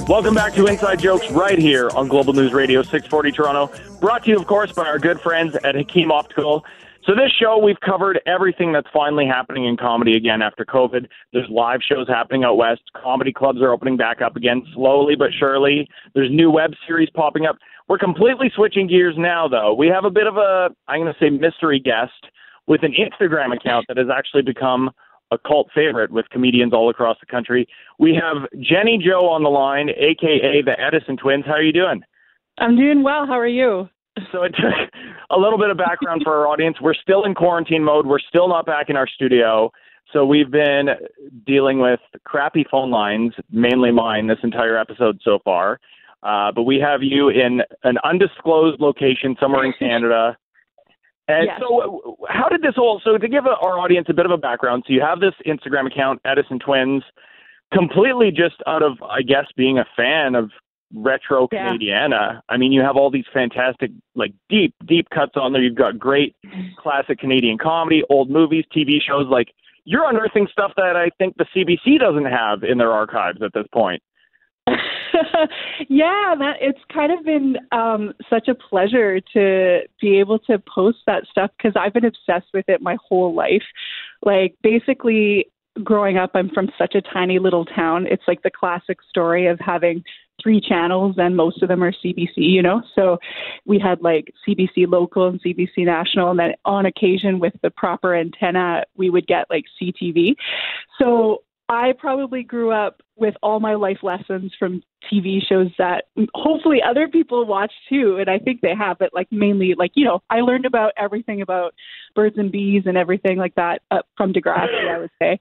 Welcome 0.08 0.36
back 0.36 0.54
to 0.54 0.68
Inside 0.68 1.00
Jokes 1.00 1.30
right 1.32 1.58
here 1.58 1.90
on 1.92 2.08
Global 2.08 2.34
News 2.34 2.54
Radio 2.54 2.82
640 2.82 3.32
Toronto. 3.32 3.72
Brought 4.00 4.24
to 4.24 4.30
you, 4.30 4.38
of 4.38 4.48
course, 4.48 4.72
by 4.72 4.86
our 4.86 4.98
good 4.98 5.20
friends 5.20 5.56
at 5.64 5.76
Hakim 5.76 6.12
Optical. 6.12 6.64
So 7.06 7.14
this 7.14 7.32
show, 7.40 7.58
we've 7.58 7.80
covered 7.80 8.20
everything 8.26 8.72
that's 8.72 8.88
finally 8.94 9.28
happening 9.28 9.66
in 9.66 9.78
comedy 9.78 10.16
again 10.16 10.42
after 10.42 10.66
COVID. 10.66 11.08
There's 11.34 11.50
live 11.50 11.82
shows 11.82 12.08
happening 12.08 12.44
out 12.44 12.56
west. 12.56 12.82
Comedy 12.96 13.34
clubs 13.34 13.62
are 13.62 13.72
opening 13.72 13.98
back 13.98 14.22
up 14.22 14.36
again, 14.36 14.64
slowly 14.74 15.16
but 15.16 15.30
surely. 15.38 15.88
There's 16.14 16.32
new 16.32 16.50
web 16.50 16.72
series 16.88 17.10
popping 17.12 17.46
up. 17.46 17.58
We're 17.88 18.00
completely 18.00 18.52
switching 18.56 18.88
gears 18.88 19.16
now, 19.18 19.48
though. 19.48 19.74
We 19.74 19.88
have 19.88 20.06
a 20.06 20.10
bit 20.10 20.26
of 20.26 20.38
a, 20.38 20.70
I'm 20.88 21.02
going 21.02 21.14
to 21.14 21.20
say, 21.20 21.30
mystery 21.30 21.80
guest 21.80 22.14
with 22.68 22.84
an 22.84 22.94
Instagram 22.94 23.56
account 23.56 23.86
that 23.88 23.98
has 23.98 24.08
actually 24.16 24.42
become 24.42 24.92
a 25.32 25.38
cult 25.38 25.70
favorite 25.74 26.12
with 26.12 26.30
comedians 26.30 26.74
all 26.74 26.90
across 26.90 27.18
the 27.20 27.26
country. 27.26 27.68
We 28.00 28.16
have 28.16 28.48
Jenny 28.60 29.02
Joe 29.04 29.28
on 29.28 29.44
the 29.44 29.50
line, 29.50 29.90
aka 29.90 30.62
the 30.62 30.76
Edison 30.80 31.18
Twins. 31.18 31.46
How 31.46 31.54
are 31.54 31.64
you 31.64 31.74
doing? 31.74 32.02
I'm 32.58 32.76
doing 32.76 33.04
well. 33.04 33.26
How 33.26 33.40
are 33.40 33.48
you? 33.48 33.90
So 34.32 34.44
it 34.44 34.56
took 34.56 34.90
a 35.30 35.38
little 35.38 35.58
bit 35.58 35.70
of 35.70 35.78
background 35.78 36.22
for 36.24 36.34
our 36.36 36.48
audience. 36.48 36.78
We're 36.82 36.94
still 36.94 37.26
in 37.26 37.36
quarantine 37.36 37.84
mode. 37.84 38.06
We're 38.06 38.20
still 38.20 38.48
not 38.48 38.66
back 38.66 38.90
in 38.90 38.96
our 38.96 39.08
studio. 39.08 39.72
So 40.14 40.26
we've 40.26 40.52
been 40.52 40.90
dealing 41.46 41.80
with 41.80 42.00
crappy 42.24 42.66
phone 42.70 42.92
lines, 42.92 43.34
mainly 43.52 43.92
mine, 43.92 44.28
this 44.28 44.38
entire 44.44 44.78
episode 44.78 45.20
so 45.24 45.40
far. 45.44 45.80
Uh, 46.24 46.52
but 46.54 46.64
we 46.64 46.80
have 46.80 47.04
you 47.04 47.30
in 47.30 47.62
an 47.84 47.98
undisclosed 48.04 48.80
location 48.80 49.36
somewhere 49.40 49.66
in 49.66 49.74
Canada. 49.80 50.38
And 51.28 51.46
Yes. 51.48 51.60
so, 51.60 52.18
how 52.30 52.48
did 52.50 52.62
this 52.62 52.76
all? 52.78 53.02
So, 53.04 53.18
to 53.18 53.28
give 53.28 53.48
our 53.48 53.80
audience 53.80 54.08
a 54.10 54.14
bit 54.14 54.26
of 54.26 54.32
a 54.32 54.38
background, 54.38 54.84
so 54.86 54.94
you 54.94 55.02
have 55.02 55.20
this 55.20 55.34
Instagram 55.46 55.88
account, 55.88 56.22
Edison 56.26 56.60
Twins, 56.60 57.04
completely 57.74 58.32
just 58.32 58.56
out 58.68 58.84
of, 58.84 59.02
I 59.02 59.22
guess, 59.22 59.46
being 59.58 59.80
a 59.80 59.86
fan 59.96 60.36
of 60.36 60.52
retro 60.94 61.48
Yeah. 61.52 61.74
Canadiana. 61.74 62.42
I 62.48 62.58
mean, 62.58 62.72
you 62.72 62.82
have 62.82 62.96
all 62.96 63.10
these 63.10 63.26
fantastic, 63.34 63.92
like 64.14 64.34
deep, 64.50 64.76
deep 64.86 65.10
cuts 65.10 65.34
on 65.36 65.52
there. 65.52 65.62
You've 65.62 65.76
got 65.76 65.98
great 65.98 66.36
classic 66.78 67.18
Canadian 67.20 67.58
comedy, 67.58 68.04
old 68.10 68.30
movies, 68.30 68.66
TV 68.74 69.02
shows. 69.02 69.28
Like 69.28 69.48
you're 69.84 70.08
unearthing 70.08 70.48
stuff 70.52 70.74
that 70.78 70.96
I 70.96 71.10
think 71.18 71.36
the 71.38 71.46
CBC 71.56 72.00
doesn't 72.00 72.26
have 72.26 72.64
in 72.64 72.78
their 72.78 72.92
archives 72.92 73.42
at 73.42 73.52
this 73.54 73.66
point. 73.74 74.02
yeah, 75.90 76.36
that 76.38 76.58
it's 76.62 76.80
kind 76.94 77.12
of 77.12 77.24
been 77.24 77.58
um, 77.72 78.14
such 78.30 78.48
a 78.48 78.56
pleasure 78.56 79.20
to 79.34 79.82
be 80.02 80.20
able 80.20 80.40
to 80.40 80.60
post 80.60 81.00
that 81.08 81.26
stuff 81.30 81.52
because 81.58 81.74
I've 81.76 81.94
been 81.94 82.06
obsessed 82.06 82.48
with 82.54 82.66
it 82.68 82.82
my 82.82 82.98
whole 83.08 83.34
life. 83.34 83.64
Like 84.24 84.56
basically, 84.62 85.48
growing 85.84 86.18
up, 86.18 86.32
I'm 86.34 86.50
from 86.50 86.70
such 86.78 86.96
a 86.96 87.02
tiny 87.02 87.40
little 87.40 87.66
town. 87.66 88.08
It's 88.08 88.24
like 88.28 88.44
the 88.44 88.52
classic 88.52 89.00
story 89.10 89.48
of 89.48 89.60
having 89.60 90.04
three 90.42 90.60
channels 90.60 91.16
and 91.18 91.36
most 91.36 91.62
of 91.62 91.70
them 91.70 91.84
are 91.84 91.92
CBC, 91.92 92.30
you 92.36 92.62
know? 92.62 92.82
So 92.94 93.18
we 93.66 93.80
had 93.80 94.02
like 94.02 94.34
CBC 94.48 94.88
local 94.88 95.28
and 95.28 95.42
CBC 95.42 95.86
national 95.86 96.32
and 96.32 96.40
then 96.40 96.54
on 96.66 96.86
occasion 96.86 97.40
with 97.40 97.54
the 97.62 97.70
proper 97.70 98.16
antenna 98.16 98.84
we 98.96 99.10
would 99.10 99.28
get 99.28 99.50
like 99.50 99.66
CTV. 99.82 100.36
So 101.00 101.44
I 101.68 101.94
probably 101.98 102.44
grew 102.44 102.72
up 102.72 103.02
with 103.18 103.34
all 103.42 103.60
my 103.60 103.76
life 103.76 104.00
lessons 104.04 104.52
from 104.60 104.84
TV 105.12 105.40
shows 105.48 105.68
that 105.78 106.06
hopefully 106.36 106.80
other 106.88 107.08
people 107.08 107.46
watch 107.46 107.72
too, 107.90 108.18
and 108.20 108.30
I 108.30 108.38
think 108.40 108.62
they 108.62 108.76
have. 108.78 108.98
But 109.00 109.14
like 109.14 109.28
mainly, 109.32 109.74
like 109.78 109.92
you 109.96 110.06
know, 110.06 110.22
I 110.30 110.42
learned 110.42 110.66
about 110.66 110.92
everything 110.98 111.42
about 111.42 111.74
birds 112.14 112.38
and 112.38 112.52
bees 112.52 112.84
and 112.86 112.98
everything 112.98 113.38
like 113.38 113.56
that 113.56 113.82
uh, 113.92 114.02
from 114.18 114.34
Degrassi, 114.34 114.90
I 114.90 115.00
would 115.00 115.12
say, 115.20 115.40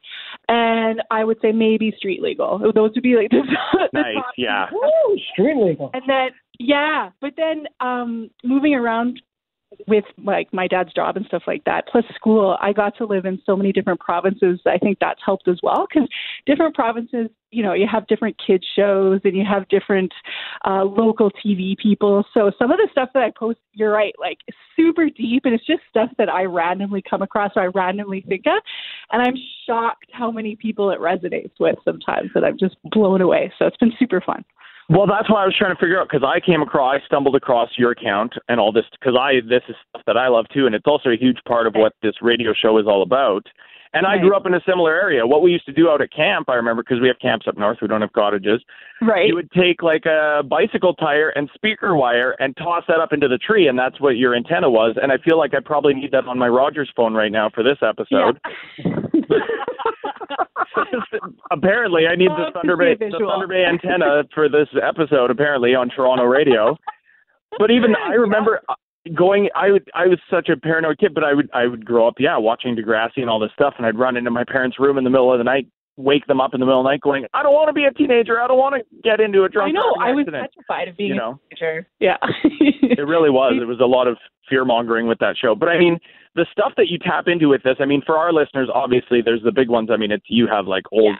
and 0.48 1.02
I 1.10 1.24
would 1.24 1.38
say 1.42 1.52
maybe 1.52 1.92
Street 1.98 2.22
Legal. 2.22 2.58
Those 2.74 2.92
would 2.94 3.02
be 3.02 3.16
like 3.16 3.28
the, 3.30 3.42
the 3.92 4.00
Nice, 4.00 4.14
top 4.14 4.32
yeah. 4.38 4.66
Woo, 4.72 5.18
street 5.32 5.56
legal. 5.56 5.90
and 5.92 6.02
then 6.06 6.28
Yeah, 6.58 7.10
but 7.20 7.32
then 7.36 7.66
um 7.80 8.30
moving 8.42 8.74
around 8.74 9.20
with 9.86 10.04
like 10.22 10.52
my 10.52 10.66
dad's 10.66 10.92
job 10.92 11.16
and 11.16 11.26
stuff 11.26 11.42
like 11.46 11.64
that, 11.64 11.86
plus 11.88 12.04
school, 12.14 12.56
I 12.60 12.72
got 12.72 12.96
to 12.98 13.06
live 13.06 13.24
in 13.24 13.40
so 13.44 13.56
many 13.56 13.72
different 13.72 14.00
provinces. 14.00 14.60
I 14.66 14.78
think 14.78 14.98
that's 15.00 15.20
helped 15.24 15.48
as 15.48 15.58
well 15.62 15.86
because 15.88 16.08
different 16.46 16.74
provinces, 16.74 17.28
you 17.50 17.62
know, 17.62 17.72
you 17.72 17.86
have 17.90 18.06
different 18.06 18.36
kids 18.44 18.64
shows 18.76 19.20
and 19.24 19.36
you 19.36 19.44
have 19.44 19.68
different 19.68 20.12
uh, 20.66 20.84
local 20.84 21.30
TV 21.30 21.76
people. 21.76 22.24
So 22.34 22.50
some 22.58 22.70
of 22.70 22.78
the 22.78 22.88
stuff 22.90 23.10
that 23.14 23.22
I 23.22 23.32
post, 23.36 23.58
you're 23.72 23.92
right, 23.92 24.14
like 24.18 24.38
super 24.76 25.08
deep, 25.08 25.44
and 25.44 25.54
it's 25.54 25.66
just 25.66 25.82
stuff 25.88 26.10
that 26.18 26.28
I 26.28 26.44
randomly 26.44 27.02
come 27.08 27.22
across 27.22 27.52
or 27.56 27.62
I 27.62 27.66
randomly 27.66 28.24
think 28.28 28.44
of, 28.46 28.62
and 29.12 29.22
I'm 29.22 29.34
shocked 29.66 30.10
how 30.12 30.30
many 30.30 30.56
people 30.56 30.90
it 30.90 31.00
resonates 31.00 31.52
with 31.60 31.76
sometimes. 31.84 32.30
That 32.34 32.44
I'm 32.44 32.58
just 32.58 32.76
blown 32.84 33.20
away. 33.20 33.52
So 33.58 33.66
it's 33.66 33.76
been 33.76 33.92
super 33.98 34.20
fun. 34.20 34.44
Well, 34.90 35.06
that's 35.06 35.30
why 35.30 35.42
I 35.42 35.46
was 35.46 35.54
trying 35.56 35.74
to 35.74 35.80
figure 35.80 35.98
out 35.98 36.08
because 36.10 36.26
I 36.26 36.40
came 36.44 36.60
across, 36.60 37.00
I 37.00 37.06
stumbled 37.06 37.34
across 37.36 37.70
your 37.78 37.92
account 37.92 38.34
and 38.48 38.60
all 38.60 38.70
this 38.70 38.84
because 38.92 39.16
I 39.18 39.40
this 39.48 39.62
is 39.68 39.76
stuff 39.88 40.02
that 40.06 40.18
I 40.18 40.28
love 40.28 40.46
too, 40.52 40.66
and 40.66 40.74
it's 40.74 40.86
also 40.86 41.08
a 41.08 41.16
huge 41.16 41.38
part 41.48 41.66
of 41.66 41.74
what 41.74 41.94
this 42.02 42.14
radio 42.20 42.52
show 42.52 42.76
is 42.78 42.86
all 42.86 43.02
about. 43.02 43.46
And 43.94 44.06
I 44.06 44.18
grew 44.18 44.36
up 44.36 44.44
in 44.44 44.54
a 44.54 44.60
similar 44.68 44.92
area. 44.92 45.24
What 45.26 45.40
we 45.40 45.52
used 45.52 45.66
to 45.66 45.72
do 45.72 45.88
out 45.88 46.02
at 46.02 46.12
camp, 46.12 46.48
I 46.48 46.54
remember 46.54 46.82
because 46.82 47.00
we 47.00 47.06
have 47.06 47.18
camps 47.20 47.46
up 47.48 47.56
north, 47.56 47.78
we 47.80 47.86
don't 47.86 48.00
have 48.00 48.12
cottages. 48.12 48.60
Right. 49.00 49.28
You 49.28 49.36
would 49.36 49.50
take 49.52 49.82
like 49.82 50.04
a 50.04 50.42
bicycle 50.42 50.94
tire 50.94 51.30
and 51.30 51.48
speaker 51.54 51.94
wire 51.94 52.32
and 52.40 52.56
toss 52.56 52.82
that 52.88 52.98
up 52.98 53.12
into 53.12 53.28
the 53.28 53.38
tree, 53.38 53.68
and 53.68 53.78
that's 53.78 54.00
what 54.00 54.16
your 54.16 54.34
antenna 54.34 54.68
was. 54.68 54.96
And 55.00 55.12
I 55.12 55.18
feel 55.18 55.38
like 55.38 55.54
I 55.54 55.60
probably 55.64 55.94
need 55.94 56.10
that 56.10 56.26
on 56.26 56.38
my 56.38 56.48
Rogers 56.48 56.90
phone 56.96 57.14
right 57.14 57.32
now 57.32 57.50
for 57.54 57.62
this 57.62 57.78
episode. 57.82 58.40
apparently, 61.50 62.06
I 62.06 62.16
need 62.16 62.30
the 62.30 62.50
Thunder 62.52 62.76
Bay 62.76 62.94
the. 62.98 63.10
Thunder 63.10 63.46
Bay 63.46 63.64
antenna 63.64 64.24
for 64.34 64.48
this 64.48 64.68
episode. 64.82 65.30
Apparently 65.30 65.74
on 65.74 65.88
Toronto 65.88 66.24
radio. 66.24 66.76
But 67.58 67.70
even 67.70 67.94
I 67.94 68.14
remember 68.14 68.60
going. 69.14 69.48
I 69.54 69.70
would. 69.70 69.88
I 69.94 70.06
was 70.06 70.18
such 70.30 70.48
a 70.48 70.56
paranoid 70.56 70.98
kid, 70.98 71.12
but 71.14 71.24
I 71.24 71.34
would. 71.34 71.50
I 71.52 71.66
would 71.66 71.84
grow 71.84 72.06
up, 72.08 72.14
yeah, 72.18 72.36
watching 72.38 72.76
Degrassi 72.76 73.18
and 73.18 73.28
all 73.28 73.38
this 73.38 73.50
stuff, 73.54 73.74
and 73.76 73.86
I'd 73.86 73.98
run 73.98 74.16
into 74.16 74.30
my 74.30 74.44
parents' 74.44 74.78
room 74.78 74.98
in 74.98 75.04
the 75.04 75.10
middle 75.10 75.32
of 75.32 75.38
the 75.38 75.44
night, 75.44 75.66
wake 75.96 76.26
them 76.26 76.40
up 76.40 76.54
in 76.54 76.60
the 76.60 76.66
middle 76.66 76.80
of 76.80 76.84
the 76.84 76.90
night, 76.90 77.00
going, 77.00 77.26
"I 77.34 77.42
don't 77.42 77.52
want 77.54 77.68
to 77.68 77.72
be 77.72 77.84
a 77.84 77.92
teenager. 77.92 78.40
I 78.40 78.46
don't 78.48 78.58
want 78.58 78.76
to 78.76 78.82
get 79.02 79.20
into 79.20 79.44
a 79.44 79.48
drunk 79.48 79.70
I 79.70 79.72
know. 79.72 79.94
I 80.00 80.12
was 80.12 80.22
accident." 80.26 80.50
petrified 80.52 80.88
of 80.88 80.96
being 80.96 81.10
you 81.10 81.14
a 81.14 81.18
know. 81.18 81.40
teenager. 81.50 81.86
Yeah. 82.00 82.16
it 82.44 83.06
really 83.06 83.30
was. 83.30 83.54
It 83.60 83.66
was 83.66 83.80
a 83.80 83.86
lot 83.86 84.06
of 84.06 84.16
fear 84.48 84.64
mongering 84.64 85.06
with 85.06 85.18
that 85.18 85.36
show. 85.40 85.54
But 85.54 85.68
I 85.68 85.78
mean, 85.78 85.98
the 86.34 86.46
stuff 86.52 86.72
that 86.76 86.88
you 86.88 86.98
tap 86.98 87.28
into 87.28 87.48
with 87.48 87.62
this, 87.62 87.76
I 87.80 87.84
mean, 87.86 88.02
for 88.04 88.16
our 88.18 88.32
listeners, 88.32 88.68
obviously 88.72 89.22
there's 89.24 89.42
the 89.42 89.52
big 89.52 89.68
ones. 89.68 89.88
I 89.92 89.96
mean, 89.96 90.10
it's 90.12 90.24
you 90.28 90.46
have 90.48 90.66
like 90.66 90.84
old 90.92 91.16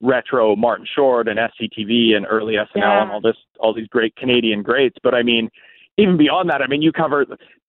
retro 0.00 0.56
Martin 0.56 0.86
Short 0.94 1.28
and 1.28 1.38
SCTV 1.38 2.14
and 2.14 2.26
early 2.28 2.54
SNL 2.54 2.66
Yeah. 2.76 3.02
and 3.02 3.10
all 3.12 3.20
this 3.20 3.36
all 3.60 3.72
these 3.74 3.86
great 3.88 4.16
Canadian 4.16 4.62
greats. 4.62 4.96
But 5.02 5.14
I 5.14 5.22
mean, 5.22 5.50
even 5.96 6.16
beyond 6.16 6.50
that, 6.50 6.60
I 6.62 6.66
mean, 6.66 6.82
you 6.82 6.92
cover 6.92 7.24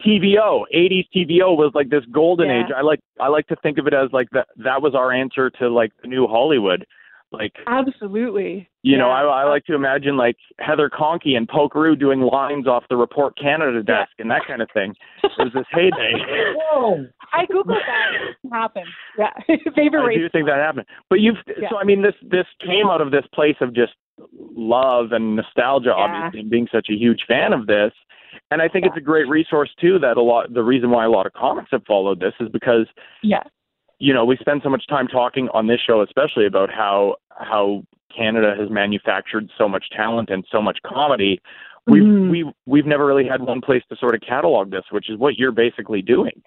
TVO. 0.06 0.64
80s 0.76 1.06
TVO 1.16 1.56
was 1.58 1.72
like 1.76 1.90
this 1.90 2.04
golden 2.12 2.48
Yeah. 2.50 2.60
age. 2.66 2.72
I 2.76 2.82
like 2.82 3.00
I 3.20 3.28
like 3.28 3.48
to 3.48 3.56
think 3.58 3.78
of 3.78 3.88
it 3.88 3.94
as 3.94 4.10
like 4.12 4.30
that 4.32 4.48
that 4.58 4.82
was 4.82 4.96
our 4.96 5.12
answer 5.12 5.50
to 5.60 5.70
like 5.70 5.92
the 6.02 6.08
new 6.08 6.28
Hollywood. 6.28 6.86
Like 7.32 7.54
Absolutely. 7.68 8.70
you 8.84 8.98
know, 8.98 9.10
I, 9.10 9.22
I 9.24 9.44
like 9.50 9.66
to 9.66 9.74
imagine 9.76 10.16
like 10.16 10.38
Heather 10.60 10.90
Conkie 10.90 11.36
and 11.36 11.48
Polkaroo 11.50 11.98
doing 12.00 12.22
lines 12.22 12.66
off 12.68 12.84
the 12.90 12.96
Report 12.96 13.38
Canada 13.38 13.84
desk 13.84 14.12
and 14.20 14.30
that 14.32 14.44
kind 14.48 14.62
of 14.62 14.70
thing. 14.74 14.94
It 15.24 15.32
was 15.40 15.52
this 15.54 15.66
heyday. 15.72 16.14
Whoa. 16.56 17.06
I 17.34 17.46
googled 17.48 17.68
that. 17.68 18.36
It 18.44 18.50
happened. 18.54 18.86
Yeah. 19.18 19.32
Favorite 19.76 20.04
I 20.04 20.08
race. 20.08 20.18
do 20.20 20.30
think 20.30 20.46
that 20.48 20.58
happened. 20.58 20.86
But 21.10 21.20
you've 21.20 21.36
Yeah. 21.60 21.70
so 21.70 21.78
I 21.78 21.84
mean 21.84 22.02
this 22.02 22.16
this 22.22 22.46
came 22.66 22.88
out 22.88 23.02
of 23.02 23.12
this 23.12 23.26
place 23.34 23.58
of 23.60 23.74
just 23.76 23.94
love 24.56 25.12
and 25.12 25.36
nostalgia, 25.36 25.90
Yeah. 25.90 26.04
obviously, 26.04 26.40
and 26.42 26.50
being 26.50 26.68
such 26.72 26.88
a 26.90 26.94
huge 26.94 27.26
fan 27.28 27.54
of 27.54 27.68
this. 27.68 27.94
And 28.52 28.62
I 28.62 28.68
think 28.68 28.86
it's 28.86 28.98
a 28.98 29.02
great 29.02 29.28
resource 29.28 29.74
too. 29.80 29.98
That 30.00 30.18
a 30.18 30.22
lot 30.22 30.54
the 30.54 30.64
reason 30.64 30.90
why 30.92 31.06
a 31.06 31.10
lot 31.10 31.26
of 31.26 31.34
comics 31.34 31.70
have 31.72 31.84
followed 31.86 32.20
this 32.20 32.34
is 32.40 32.50
because 32.50 32.88
Yeah. 33.22 33.44
you 34.00 34.14
know 34.14 34.26
we 34.26 34.38
spend 34.38 34.62
so 34.64 34.70
much 34.70 34.88
time 34.88 35.08
talking 35.08 35.50
on 35.50 35.68
this 35.68 35.80
show, 35.82 36.02
especially 36.02 36.46
about 36.46 36.70
how 36.70 37.16
how 37.38 37.84
Canada 38.16 38.56
has 38.58 38.70
manufactured 38.70 39.50
so 39.58 39.68
much 39.68 39.90
talent 39.90 40.30
and 40.30 40.46
so 40.52 40.62
much 40.62 40.80
comedy. 40.84 41.40
We've 41.88 42.04
Mhm. 42.04 42.30
we've 42.30 42.48
we've 42.66 42.86
never 42.86 43.06
really 43.06 43.26
had 43.28 43.42
one 43.42 43.62
place 43.62 43.84
to 43.90 43.96
sort 43.96 44.16
of 44.16 44.22
catalog 44.22 44.70
this, 44.72 44.86
which 44.92 45.10
is 45.10 45.18
what 45.18 45.38
you're 45.38 45.52
basically 45.52 46.02
doing. 46.02 46.42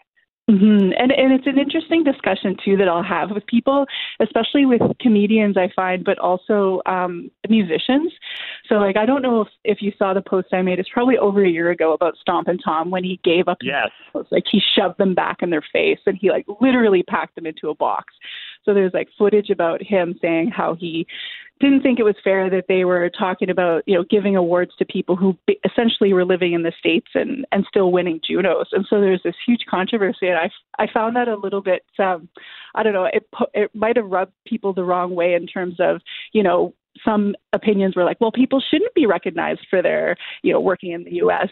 Hmm 0.48 0.92
And 0.96 1.12
and 1.12 1.32
it's 1.32 1.46
an 1.46 1.58
interesting 1.58 2.04
discussion 2.04 2.56
too 2.64 2.78
that 2.78 2.88
I'll 2.88 3.02
have 3.02 3.30
with 3.30 3.46
people, 3.46 3.84
especially 4.20 4.64
with 4.64 4.80
comedians 4.98 5.58
I 5.58 5.68
find, 5.76 6.02
but 6.02 6.18
also 6.18 6.80
um, 6.86 7.30
musicians. 7.50 8.10
So 8.66 8.76
like 8.76 8.96
I 8.96 9.04
don't 9.04 9.20
know 9.20 9.42
if 9.42 9.48
if 9.64 9.82
you 9.82 9.92
saw 9.98 10.14
the 10.14 10.22
post 10.22 10.48
I 10.52 10.62
made. 10.62 10.78
It's 10.78 10.88
probably 10.90 11.18
over 11.18 11.44
a 11.44 11.50
year 11.50 11.70
ago 11.70 11.92
about 11.92 12.14
Stompin' 12.18 12.58
Tom 12.64 12.90
when 12.90 13.04
he 13.04 13.20
gave 13.24 13.46
up. 13.46 13.58
Yes. 13.60 13.90
Like 14.30 14.44
he 14.50 14.60
shoved 14.74 14.96
them 14.96 15.14
back 15.14 15.42
in 15.42 15.50
their 15.50 15.64
face 15.70 16.00
and 16.06 16.16
he 16.18 16.30
like 16.30 16.46
literally 16.62 17.02
packed 17.02 17.34
them 17.34 17.44
into 17.44 17.68
a 17.68 17.74
box. 17.74 18.14
So 18.64 18.72
there's 18.72 18.94
like 18.94 19.08
footage 19.18 19.50
about 19.50 19.82
him 19.82 20.18
saying 20.22 20.50
how 20.50 20.74
he 20.74 21.06
didn't 21.60 21.82
think 21.82 21.98
it 21.98 22.04
was 22.04 22.14
fair 22.22 22.48
that 22.50 22.66
they 22.68 22.84
were 22.84 23.10
talking 23.10 23.50
about 23.50 23.82
you 23.86 23.94
know 23.94 24.04
giving 24.08 24.36
awards 24.36 24.72
to 24.78 24.84
people 24.84 25.16
who 25.16 25.36
essentially 25.64 26.12
were 26.12 26.24
living 26.24 26.52
in 26.52 26.62
the 26.62 26.72
states 26.78 27.08
and 27.14 27.46
and 27.52 27.64
still 27.68 27.92
winning 27.92 28.20
Junos. 28.26 28.68
And 28.72 28.86
so 28.88 29.00
there's 29.00 29.22
this 29.24 29.34
huge 29.46 29.64
controversy, 29.68 30.28
and 30.28 30.38
I 30.38 30.50
I 30.78 30.86
found 30.92 31.16
that 31.16 31.28
a 31.28 31.36
little 31.36 31.62
bit 31.62 31.84
um, 31.98 32.28
I 32.74 32.82
don't 32.82 32.92
know 32.92 33.08
it 33.12 33.26
it 33.54 33.74
might 33.74 33.96
have 33.96 34.06
rubbed 34.06 34.32
people 34.46 34.72
the 34.72 34.84
wrong 34.84 35.14
way 35.14 35.34
in 35.34 35.46
terms 35.46 35.76
of 35.78 36.00
you 36.32 36.42
know 36.42 36.74
some 37.04 37.34
opinions 37.52 37.94
were 37.94 38.04
like 38.04 38.20
well 38.20 38.32
people 38.32 38.62
shouldn't 38.70 38.94
be 38.94 39.06
recognized 39.06 39.66
for 39.70 39.82
their 39.82 40.16
you 40.42 40.52
know 40.52 40.60
working 40.60 40.92
in 40.92 41.04
the 41.04 41.14
U.S. 41.14 41.48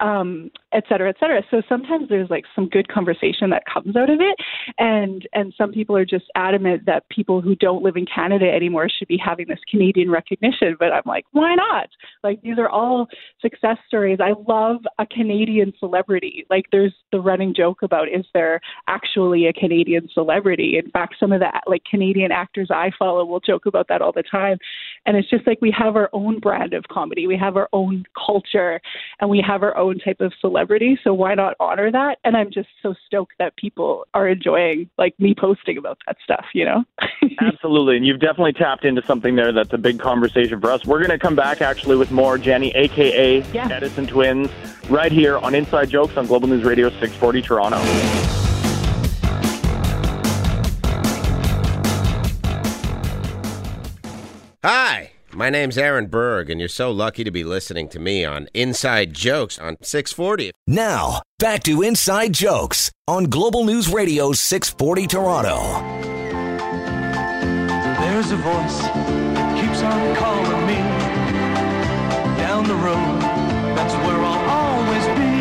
Um, 0.00 0.50
et 0.72 0.84
cetera, 0.88 1.08
et 1.08 1.16
cetera. 1.20 1.42
So 1.50 1.62
sometimes 1.68 2.08
there's 2.08 2.30
like 2.30 2.44
some 2.54 2.68
good 2.68 2.88
conversation 2.88 3.50
that 3.50 3.64
comes 3.72 3.96
out 3.96 4.08
of 4.08 4.20
it, 4.20 4.36
and 4.78 5.26
and 5.32 5.52
some 5.58 5.72
people 5.72 5.96
are 5.96 6.04
just 6.04 6.24
adamant 6.34 6.86
that 6.86 7.08
people 7.08 7.40
who 7.40 7.54
don't 7.54 7.82
live 7.82 7.96
in 7.96 8.06
Canada 8.06 8.46
anymore 8.50 8.88
should 8.88 9.08
be 9.08 9.18
having 9.18 9.46
this 9.48 9.58
Canadian 9.70 10.10
recognition. 10.10 10.76
But 10.78 10.92
I'm 10.92 11.02
like, 11.06 11.24
why 11.32 11.54
not? 11.54 11.88
Like 12.22 12.40
these 12.42 12.58
are 12.58 12.68
all 12.68 13.08
success 13.42 13.76
stories. 13.88 14.18
I 14.20 14.32
love 14.48 14.78
a 14.98 15.06
Canadian 15.06 15.72
celebrity. 15.78 16.46
Like 16.48 16.66
there's 16.72 16.94
the 17.12 17.20
running 17.20 17.52
joke 17.54 17.82
about 17.82 18.08
is 18.08 18.24
there 18.32 18.60
actually 18.86 19.46
a 19.46 19.52
Canadian 19.52 20.08
celebrity? 20.14 20.78
In 20.82 20.90
fact, 20.90 21.16
some 21.18 21.32
of 21.32 21.40
the 21.40 21.50
like 21.66 21.82
Canadian 21.90 22.32
actors 22.32 22.68
I 22.70 22.90
follow 22.98 23.24
will 23.24 23.40
joke 23.40 23.66
about 23.66 23.88
that 23.88 24.02
all 24.02 24.12
the 24.12 24.22
time. 24.22 24.58
And 25.04 25.16
it's 25.16 25.28
just 25.28 25.46
like 25.46 25.60
we 25.60 25.74
have 25.76 25.96
our 25.96 26.08
own 26.12 26.38
brand 26.38 26.74
of 26.74 26.84
comedy. 26.90 27.26
We 27.26 27.36
have 27.36 27.56
our 27.56 27.68
own 27.72 28.04
culture 28.14 28.80
and 29.20 29.28
we 29.28 29.44
have 29.46 29.62
our 29.62 29.76
own 29.76 29.89
type 29.98 30.20
of 30.20 30.32
celebrity. 30.40 30.98
So 31.02 31.12
why 31.12 31.34
not 31.34 31.56
honor 31.58 31.90
that? 31.90 32.18
And 32.24 32.36
I'm 32.36 32.50
just 32.50 32.68
so 32.82 32.94
stoked 33.06 33.34
that 33.38 33.56
people 33.56 34.06
are 34.14 34.28
enjoying 34.28 34.88
like 34.98 35.18
me 35.18 35.34
posting 35.34 35.78
about 35.78 35.98
that 36.06 36.16
stuff, 36.22 36.46
you 36.54 36.64
know? 36.64 36.84
Absolutely, 37.40 37.96
and 37.96 38.06
you've 38.06 38.20
definitely 38.20 38.52
tapped 38.52 38.84
into 38.84 39.02
something 39.06 39.34
there 39.36 39.52
that's 39.52 39.72
a 39.72 39.78
big 39.78 39.98
conversation 39.98 40.60
for 40.60 40.70
us. 40.70 40.84
We're 40.84 40.98
going 40.98 41.10
to 41.10 41.18
come 41.18 41.36
back 41.36 41.60
actually 41.60 41.96
with 41.96 42.10
more 42.10 42.38
Jenny, 42.38 42.70
aka 42.74 43.42
Edison 43.42 44.06
Twins, 44.06 44.50
right 44.88 45.12
here 45.12 45.38
on 45.38 45.54
Inside 45.54 45.90
Jokes 45.90 46.16
on 46.16 46.26
Global 46.26 46.48
News 46.48 46.64
Radio 46.64 46.88
640 46.90 47.42
Toronto. 47.42 47.78
Hi, 54.62 55.10
my 55.34 55.50
name's 55.50 55.78
Aaron 55.78 56.06
Berg, 56.06 56.50
and 56.50 56.60
you're 56.60 56.68
so 56.68 56.90
lucky 56.90 57.24
to 57.24 57.30
be 57.30 57.44
listening 57.44 57.88
to 57.90 57.98
me 57.98 58.24
on 58.24 58.48
Inside 58.54 59.14
Jokes 59.14 59.58
on 59.58 59.76
640. 59.82 60.50
Now, 60.66 61.22
back 61.38 61.62
to 61.64 61.82
Inside 61.82 62.32
Jokes 62.32 62.90
on 63.06 63.24
Global 63.24 63.64
News 63.64 63.88
Radio 63.92 64.32
640 64.32 65.06
Toronto. 65.06 65.58
There's 68.00 68.30
a 68.32 68.36
voice 68.36 68.78
that 68.82 69.60
keeps 69.60 69.82
on 69.82 70.16
calling 70.16 70.66
me 70.66 70.76
down 72.36 72.64
the 72.66 72.74
road. 72.74 73.20
That's 73.76 73.94
where 73.94 74.20
I'll 74.20 74.50
always 74.50 75.06
be. 75.18 75.40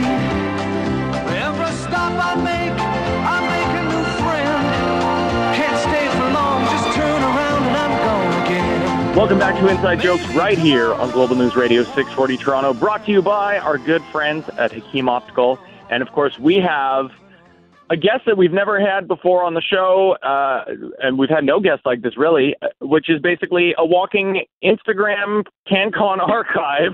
Every 1.36 1.76
stop 1.78 2.14
I 2.14 2.36
make, 2.36 2.69
Welcome 9.20 9.38
back 9.38 9.60
to 9.60 9.68
Inside 9.68 10.00
Jokes 10.00 10.26
right 10.30 10.58
here 10.58 10.94
on 10.94 11.12
Global 11.12 11.36
News 11.36 11.54
Radio 11.54 11.84
640 11.84 12.38
Toronto, 12.38 12.74
brought 12.74 13.06
to 13.06 13.12
you 13.12 13.22
by 13.22 13.58
our 13.58 13.78
good 13.78 14.02
friends 14.14 14.48
at 14.58 14.72
Hakim 14.72 15.10
Optical. 15.10 15.60
And 15.90 16.02
of 16.02 16.10
course, 16.14 16.40
we 16.40 16.56
have 16.56 17.08
a 17.90 17.98
guest 17.98 18.22
that 18.28 18.38
we've 18.38 18.54
never 18.54 18.80
had 18.80 19.10
before 19.10 19.44
on 19.44 19.56
the 19.56 19.62
show, 19.62 20.16
uh, 20.24 20.64
and 21.00 21.20
we've 21.20 21.30
had 21.30 21.44
no 21.44 21.60
guests 21.60 21.82
like 21.86 22.02
this 22.02 22.18
really, 22.18 22.56
which 22.80 23.10
is 23.10 23.22
basically 23.22 23.76
a 23.78 23.86
walking 23.86 24.46
Instagram 24.64 25.44
CanCon 25.70 26.20
archive. 26.26 26.94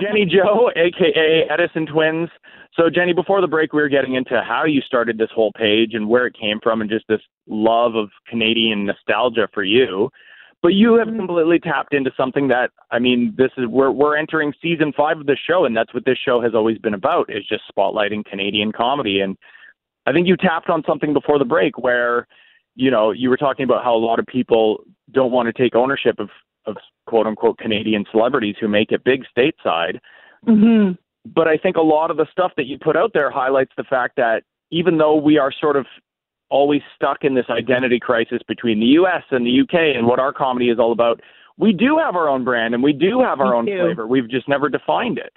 Jenny 0.00 0.24
Joe, 0.24 0.70
aka 0.76 1.48
Edison 1.50 1.86
Twins. 1.86 2.28
So, 2.76 2.88
Jenny, 2.88 3.14
before 3.14 3.40
the 3.40 3.48
break, 3.48 3.72
we 3.72 3.82
were 3.82 3.88
getting 3.88 4.14
into 4.14 4.40
how 4.46 4.64
you 4.64 4.80
started 4.80 5.18
this 5.18 5.30
whole 5.34 5.50
page 5.58 5.94
and 5.94 6.08
where 6.08 6.24
it 6.24 6.36
came 6.40 6.60
from, 6.62 6.80
and 6.80 6.88
just 6.88 7.06
this 7.08 7.20
love 7.48 7.96
of 7.96 8.10
Canadian 8.28 8.86
nostalgia 8.86 9.48
for 9.52 9.64
you. 9.64 10.08
But 10.62 10.74
you 10.74 10.94
have 10.94 11.08
completely 11.08 11.58
tapped 11.58 11.92
into 11.92 12.12
something 12.16 12.46
that 12.48 12.70
I 12.92 13.00
mean, 13.00 13.34
this 13.36 13.50
is 13.58 13.66
we're 13.66 13.90
we're 13.90 14.16
entering 14.16 14.54
season 14.62 14.92
five 14.96 15.18
of 15.18 15.26
the 15.26 15.36
show, 15.36 15.64
and 15.64 15.76
that's 15.76 15.92
what 15.92 16.04
this 16.04 16.18
show 16.24 16.40
has 16.40 16.54
always 16.54 16.78
been 16.78 16.94
about 16.94 17.28
is 17.28 17.44
just 17.46 17.64
spotlighting 17.76 18.24
Canadian 18.24 18.70
comedy. 18.70 19.20
And 19.20 19.36
I 20.06 20.12
think 20.12 20.28
you 20.28 20.36
tapped 20.36 20.70
on 20.70 20.84
something 20.86 21.12
before 21.12 21.40
the 21.40 21.44
break 21.44 21.78
where, 21.78 22.28
you 22.76 22.92
know, 22.92 23.10
you 23.10 23.28
were 23.28 23.36
talking 23.36 23.64
about 23.64 23.82
how 23.82 23.94
a 23.94 23.98
lot 23.98 24.20
of 24.20 24.26
people 24.26 24.84
don't 25.10 25.32
want 25.32 25.46
to 25.46 25.62
take 25.62 25.74
ownership 25.74 26.20
of 26.20 26.30
of 26.64 26.76
quote 27.06 27.26
unquote 27.26 27.58
Canadian 27.58 28.04
celebrities 28.12 28.54
who 28.60 28.68
make 28.68 28.92
it 28.92 29.02
big 29.02 29.24
stateside. 29.36 29.98
Mm-hmm. 30.46 30.92
But 31.34 31.48
I 31.48 31.56
think 31.56 31.76
a 31.76 31.82
lot 31.82 32.12
of 32.12 32.16
the 32.16 32.26
stuff 32.30 32.52
that 32.56 32.66
you 32.66 32.78
put 32.78 32.96
out 32.96 33.12
there 33.14 33.30
highlights 33.30 33.72
the 33.76 33.84
fact 33.84 34.14
that 34.16 34.44
even 34.70 34.98
though 34.98 35.16
we 35.16 35.38
are 35.38 35.52
sort 35.52 35.76
of 35.76 35.86
always 36.52 36.82
stuck 36.94 37.24
in 37.24 37.34
this 37.34 37.46
identity 37.50 37.98
crisis 37.98 38.40
between 38.46 38.78
the 38.78 38.86
US 39.00 39.22
and 39.30 39.46
the 39.46 39.60
UK 39.62 39.96
and 39.96 40.06
what 40.06 40.20
our 40.20 40.32
comedy 40.32 40.68
is 40.68 40.78
all 40.78 40.92
about, 40.92 41.20
we 41.58 41.72
do 41.72 41.98
have 41.98 42.14
our 42.14 42.28
own 42.28 42.44
brand 42.44 42.74
and 42.74 42.82
we 42.82 42.92
do 42.92 43.20
have 43.20 43.40
our 43.40 43.52
We 43.52 43.58
own 43.58 43.64
do. 43.66 43.78
flavor. 43.78 44.06
We've 44.06 44.28
just 44.28 44.48
never 44.48 44.68
defined 44.68 45.18
it. 45.18 45.32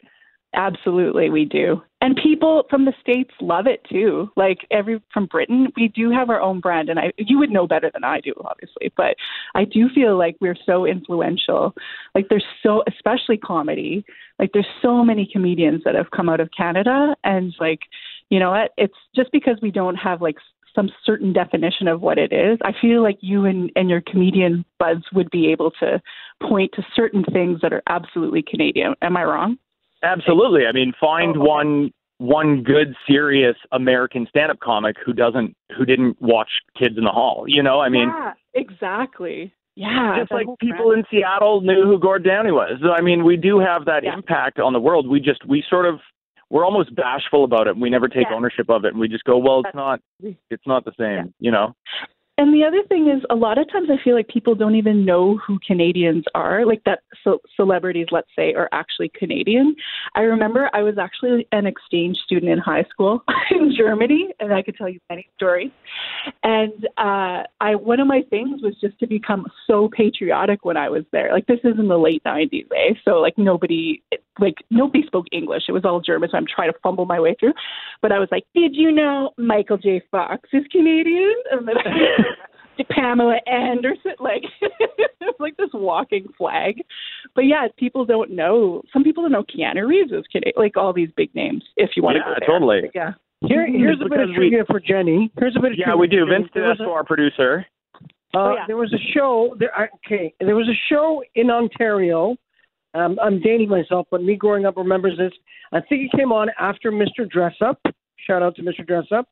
Absolutely, 0.54 1.30
we 1.30 1.44
do. 1.44 1.82
And 2.02 2.16
people 2.16 2.64
from 2.70 2.86
the 2.86 2.94
states 3.02 3.32
love 3.42 3.68
it 3.68 3.82
too. 3.90 4.30
Like 4.38 4.60
every 4.72 5.02
from 5.14 5.26
Britain, 5.26 5.68
we 5.76 5.90
do 5.90 6.12
have 6.12 6.30
our 6.30 6.40
own 6.40 6.62
brand, 6.62 6.88
and 6.90 6.98
I 6.98 7.12
you 7.18 7.38
would 7.40 7.50
know 7.50 7.68
better 7.68 7.92
than 7.94 8.04
I 8.06 8.22
do, 8.22 8.32
obviously. 8.46 8.94
But 8.96 9.16
I 9.54 9.66
do 9.66 9.90
feel 9.94 10.18
like 10.18 10.38
we're 10.40 10.58
so 10.66 10.86
influential. 10.86 11.76
Like 12.14 12.28
there's 12.30 12.46
so, 12.64 12.84
especially 12.88 13.38
comedy. 13.38 14.06
Like 14.40 14.52
there's 14.54 14.68
so 14.82 15.04
many 15.04 15.28
comedians 15.32 15.82
that 15.84 15.96
have 15.96 16.12
come 16.12 16.30
out 16.30 16.40
of 16.40 16.50
Canada, 16.56 17.16
and 17.24 17.54
like 17.60 17.82
you 18.30 18.40
know 18.40 18.52
what? 18.52 18.72
It's 18.78 18.98
just 19.16 19.32
because 19.34 19.58
we 19.62 19.72
don't 19.72 19.96
have 19.96 20.22
like 20.22 20.38
some 20.76 20.90
certain 21.04 21.34
definition 21.34 21.88
of 21.88 22.02
what 22.02 22.18
it 22.18 22.34
is. 22.34 22.60
I 22.64 22.72
feel 22.80 23.02
like 23.02 23.18
you 23.22 23.46
and, 23.46 23.72
and 23.76 23.90
your 23.90 24.02
comedian 24.02 24.66
buds 24.78 25.04
would 25.14 25.30
be 25.32 25.48
able 25.52 25.72
to 25.80 26.02
point 26.44 26.72
to 26.76 26.86
certain 26.96 27.24
things 27.24 27.62
that 27.62 27.74
are 27.74 27.82
absolutely 27.88 28.44
Canadian. 28.48 28.94
Am 29.02 29.18
I 29.18 29.24
wrong? 29.24 29.58
Absolutely. 30.04 30.66
I 30.68 30.72
mean, 30.72 30.94
find 31.00 31.38
oh, 31.38 31.42
one 31.42 31.92
one 32.18 32.64
good 32.64 32.96
serious 33.08 33.56
American 33.74 34.26
stand-up 34.30 34.60
comic 34.60 34.96
who 35.06 35.14
doesn't 35.14 35.56
who 35.78 35.86
didn't 35.86 36.22
watch 36.22 36.50
Kids 36.78 36.98
in 36.98 37.04
the 37.04 37.12
Hall. 37.12 37.46
You 37.48 37.64
know, 37.64 37.80
I 37.82 37.90
mean, 37.90 38.10
yeah, 38.10 38.34
exactly. 38.54 39.54
Yeah, 39.76 40.20
just 40.20 40.32
like 40.32 40.48
people 40.62 40.92
in 40.92 41.04
Seattle 41.12 41.60
knew 41.60 41.84
who 41.84 42.00
Gord 42.00 42.24
Downie 42.24 42.52
was. 42.52 42.80
So, 42.82 42.92
I 42.92 43.02
mean, 43.02 43.26
we 43.26 43.36
do 43.36 43.60
have 43.60 43.84
that 43.86 44.04
Yeah. 44.04 44.14
impact 44.14 44.58
on 44.58 44.72
the 44.72 44.80
world. 44.80 45.08
We 45.10 45.20
just 45.20 45.46
we 45.46 45.64
sort 45.70 45.86
of 45.86 46.00
we're 46.50 46.66
almost 46.66 46.94
bashful 46.96 47.44
about 47.44 47.68
it. 47.68 47.72
and 47.72 47.82
We 47.82 47.90
never 47.90 48.08
take 48.08 48.28
Yeah. 48.30 48.36
ownership 48.36 48.70
of 48.70 48.86
it, 48.86 48.90
and 48.90 49.00
we 49.00 49.08
just 49.08 49.24
go, 49.24 49.38
well, 49.38 49.62
it's 49.66 49.76
not 49.76 50.00
it's 50.50 50.68
not 50.68 50.86
the 50.86 50.94
same. 51.00 51.34
You 51.40 51.52
know. 51.52 51.76
And 52.38 52.54
the 52.54 52.66
other 52.66 52.84
thing 52.90 53.08
is, 53.08 53.24
a 53.30 53.36
lot 53.36 53.58
of 53.58 53.72
times 53.72 53.88
I 53.90 53.96
feel 54.04 54.14
like 54.14 54.28
people 54.28 54.56
don't 54.56 54.76
even 54.76 55.06
know 55.06 55.38
who 55.38 55.58
Canadians 55.66 56.26
are, 56.36 56.66
like 56.66 56.84
that 56.84 57.00
ce- 57.26 57.40
celebrities, 57.56 58.08
let's 58.12 58.28
say, 58.38 58.54
are 58.54 58.68
actually 58.74 59.08
Canadian. 59.18 59.74
I 60.16 60.24
remember 60.24 60.70
I 60.74 60.84
was 60.84 60.98
actually 60.98 61.48
an 61.54 61.66
exchange 61.66 62.18
student 62.18 62.52
in 62.52 62.58
high 62.58 62.84
school 62.90 63.24
in 63.52 63.74
Germany, 63.74 64.34
and 64.42 64.54
I 64.54 64.64
could 64.64 64.76
tell 64.76 64.90
you 64.90 65.00
many 65.10 65.30
stories. 65.36 65.72
And 66.44 66.74
uh, 66.98 67.44
I 67.62 67.76
one 67.76 68.02
of 68.02 68.08
my 68.08 68.22
things 68.30 68.62
was 68.62 68.76
just 68.82 69.00
to 69.00 69.08
become 69.08 69.48
so 69.66 69.88
patriotic 69.88 70.66
when 70.66 70.76
I 70.76 70.90
was 70.90 71.06
there. 71.14 71.32
Like 71.32 71.46
this 71.48 71.62
is 71.64 71.80
in 71.80 71.88
the 71.88 71.98
late 71.98 72.22
'90s, 72.26 72.68
eh? 72.76 72.96
So 73.06 73.22
like 73.22 73.38
nobody, 73.38 74.04
like 74.40 74.56
nobody 74.70 75.04
spoke 75.06 75.26
English. 75.32 75.64
It 75.68 75.72
was 75.74 75.86
all 75.86 76.02
German, 76.02 76.30
so 76.32 76.38
I'm 76.38 76.46
trying 76.48 76.72
to 76.72 76.78
fumble 76.84 77.06
my 77.06 77.20
way 77.20 77.36
through. 77.40 77.54
But 78.02 78.12
I 78.12 78.20
was 78.20 78.28
like, 78.32 78.44
"Did 78.54 78.76
you 78.76 78.92
know 78.92 79.32
Michael 79.38 79.78
J. 79.78 80.02
Fox 80.12 80.50
is 80.54 80.64
Canadian?" 80.72 81.34
And 81.52 81.68
then 81.68 81.76
I, 81.86 82.84
Pamela 82.90 83.38
Anderson, 83.48 84.14
like 84.20 84.44
like 85.40 85.56
this 85.58 85.70
walking 85.74 86.28
flag. 86.38 86.82
But 87.36 87.46
yeah, 87.46 87.68
people 87.78 88.06
don't 88.06 88.32
know. 88.32 88.82
Some 88.92 89.04
people 89.04 89.24
don't 89.24 89.32
know 89.32 89.44
Keanu 89.44 89.88
Reeves 89.88 90.12
is 90.12 90.26
Canadian. 90.32 90.54
Like 90.58 90.76
all 90.78 90.92
these 90.94 91.10
big 91.16 91.34
names. 91.36 91.64
If 91.78 91.92
you 91.96 92.04
want 92.04 92.16
to 92.16 92.20
Yeah, 92.20 92.26
go 92.26 92.36
there. 92.40 92.48
totally. 92.48 92.82
But 92.82 92.92
yeah. 92.96 93.12
Here, 93.48 93.68
here's 93.68 93.98
a 94.02 94.10
bit 94.10 94.20
of 94.22 94.28
Because 94.28 94.30
we- 94.30 94.36
trivia 94.36 94.64
for 94.66 94.80
Jenny. 94.80 95.32
Here's 95.38 95.56
a 95.56 95.60
bit 95.60 95.74
of 95.74 95.78
Yeah, 95.78 95.86
trivia 95.86 95.98
we 96.00 96.08
do. 96.08 96.26
for 96.26 96.32
Jenny. 96.32 96.38
Vince 96.44 96.52
There 96.54 96.64
was 96.64 96.78
Tedesco, 96.78 96.94
our 96.94 97.04
producer. 97.04 97.66
Uh, 98.34 98.38
Oh, 98.38 98.56
There 98.68 98.78
was 98.78 98.92
a 98.94 98.98
show. 99.14 99.56
There, 99.60 99.72
I- 99.78 99.88
okay, 100.06 100.34
there 100.40 100.56
was 100.56 100.68
a 100.68 100.78
show 100.90 101.24
in 101.36 101.50
Ontario. 101.52 102.36
Um, 102.96 103.20
I'm 103.22 103.42
dating 103.42 103.70
myself, 103.70 104.08
but 104.10 104.24
me 104.24 104.36
growing 104.36 104.66
up 104.66 104.78
remembers 104.78 105.18
this. 105.18 105.34
I 105.74 105.82
think 105.82 106.04
it 106.04 106.18
came 106.18 106.32
on 106.32 106.50
after 106.58 106.92
Mr. 106.92 107.30
Dressup. 107.30 107.76
Shout 108.26 108.42
out 108.42 108.56
to 108.56 108.62
Mr. 108.64 108.88
Dressup 108.88 109.26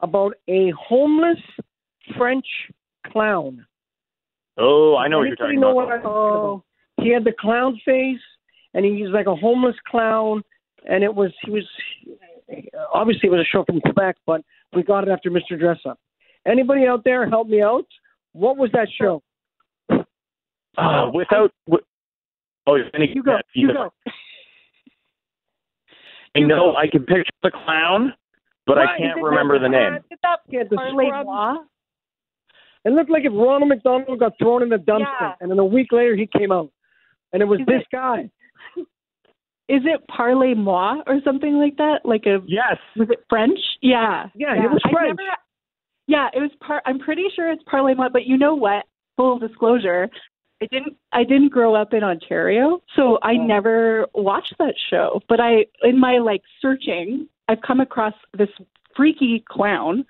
about 0.00 0.34
a 0.48 0.70
homeless 0.70 1.38
French 2.16 2.46
clown. 3.08 3.66
Oh, 4.58 4.96
I 4.96 5.08
know 5.08 5.18
what 5.18 5.28
you're 5.28 5.36
talking 5.36 5.60
know 5.60 5.78
about. 5.78 5.86
what 5.86 6.02
talking 6.02 6.10
about? 6.10 6.64
He 7.02 7.12
had 7.12 7.24
the 7.24 7.32
clown 7.38 7.78
face, 7.84 8.20
and 8.74 8.84
he 8.84 9.02
was 9.02 9.12
like 9.12 9.26
a 9.26 9.36
homeless 9.36 9.76
clown. 9.86 10.42
And 10.88 11.04
it 11.04 11.14
was 11.14 11.30
he 11.44 11.50
was 11.50 11.64
obviously 12.92 13.28
it 13.28 13.32
was 13.32 13.40
a 13.40 13.50
show 13.50 13.64
from 13.64 13.80
Quebec, 13.82 14.16
but 14.26 14.42
we 14.74 14.82
got 14.82 15.06
it 15.06 15.10
after 15.10 15.30
Mr. 15.30 15.52
Dressup. 15.52 15.96
Anybody 16.46 16.86
out 16.86 17.04
there 17.04 17.28
help 17.28 17.48
me 17.48 17.60
out? 17.62 17.86
What 18.32 18.56
was 18.56 18.70
that 18.72 18.88
show? 18.98 19.22
Uh, 20.78 21.10
without. 21.12 21.52
wi- 21.66 21.84
oh, 22.66 22.74
you're 22.76 22.90
finnigan 22.90 23.16
you 23.16 23.22
go. 23.22 23.36
You 23.54 23.72
go. 23.72 23.92
I 26.36 26.40
know 26.46 26.74
I 26.76 26.86
can 26.86 27.00
picture 27.04 27.32
the 27.42 27.50
clown, 27.50 28.12
but 28.66 28.78
I 28.78 28.96
can't 28.98 29.22
remember 29.22 29.58
the 29.58 29.68
name. 29.68 29.98
hat, 30.22 30.40
He 30.48 30.56
had 30.56 30.68
the 30.70 30.76
Parley 30.76 31.08
It 32.84 32.92
looked 32.92 33.10
like 33.10 33.24
if 33.24 33.32
Ronald 33.32 33.68
McDonald 33.68 34.18
got 34.18 34.32
thrown 34.38 34.62
in 34.62 34.68
the 34.68 34.76
dumpster, 34.76 35.06
Yeah. 35.20 35.32
and 35.40 35.50
then 35.50 35.58
a 35.58 35.64
week 35.64 35.88
later 35.92 36.16
he 36.16 36.26
came 36.26 36.52
out, 36.52 36.70
and 37.32 37.42
it 37.42 37.46
was 37.46 37.60
Is 37.60 37.66
this 37.66 37.82
it- 37.82 37.88
guy. 37.92 38.30
Is 39.68 39.82
it 39.84 40.00
parlez 40.10 40.56
moi 40.56 40.96
or 41.06 41.20
something 41.24 41.54
like 41.58 41.76
that? 41.76 42.00
Like 42.04 42.26
a 42.26 42.38
yes. 42.46 42.76
Was 42.96 43.08
it 43.10 43.24
French? 43.28 43.58
Yeah. 43.80 44.26
Yeah, 44.34 44.54
it 44.54 44.68
was 44.70 44.80
French. 44.90 45.16
never- 45.16 45.36
yeah, 46.08 46.26
it 46.34 46.40
was 46.40 46.50
par. 46.60 46.82
I'm 46.86 46.98
pretty 46.98 47.26
sure 47.36 47.52
it's 47.52 47.62
parlez 47.72 47.96
moi. 47.96 48.08
But 48.12 48.26
you 48.26 48.36
know 48.36 48.56
what? 48.56 48.84
Full 49.16 49.38
disclosure, 49.38 50.08
I 50.62 50.66
didn't. 50.66 50.96
I 51.12 51.24
didn't 51.24 51.48
grow 51.48 51.74
up 51.74 51.94
in 51.94 52.02
Ontario, 52.04 52.82
so 52.94 53.18
I 53.22 53.32
Oh. 53.32 53.42
never 53.46 54.06
watched 54.14 54.54
that 54.58 54.74
show. 54.90 55.20
But 55.28 55.40
I, 55.40 55.66
in 55.82 55.98
my 55.98 56.18
like 56.18 56.42
searching, 56.60 57.28
I've 57.48 57.60
come 57.62 57.80
across 57.80 58.14
this 58.36 58.50
freaky 58.96 59.42
clown. 59.48 60.04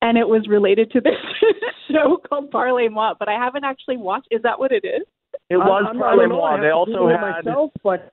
And 0.00 0.16
it 0.16 0.28
was 0.28 0.46
related 0.46 0.92
to 0.92 1.00
this 1.00 1.16
show 1.90 2.18
called 2.28 2.52
Parlez 2.52 2.88
Moi, 2.92 3.14
but 3.18 3.28
I 3.28 3.32
haven't 3.32 3.64
actually 3.64 3.96
watched. 3.96 4.28
Is 4.30 4.40
that 4.42 4.56
what 4.56 4.70
it 4.70 4.84
is? 4.84 5.02
It 5.50 5.56
was 5.56 5.82
I'm- 5.88 6.00
I'm- 6.00 6.02
I 6.04 6.06
Parlez 6.14 6.28
don't 6.28 6.38
Moi. 6.38 6.60
They 6.60 6.70
also 6.70 7.08
had. 7.08 7.44
myself, 7.44 7.72
but 7.82 8.12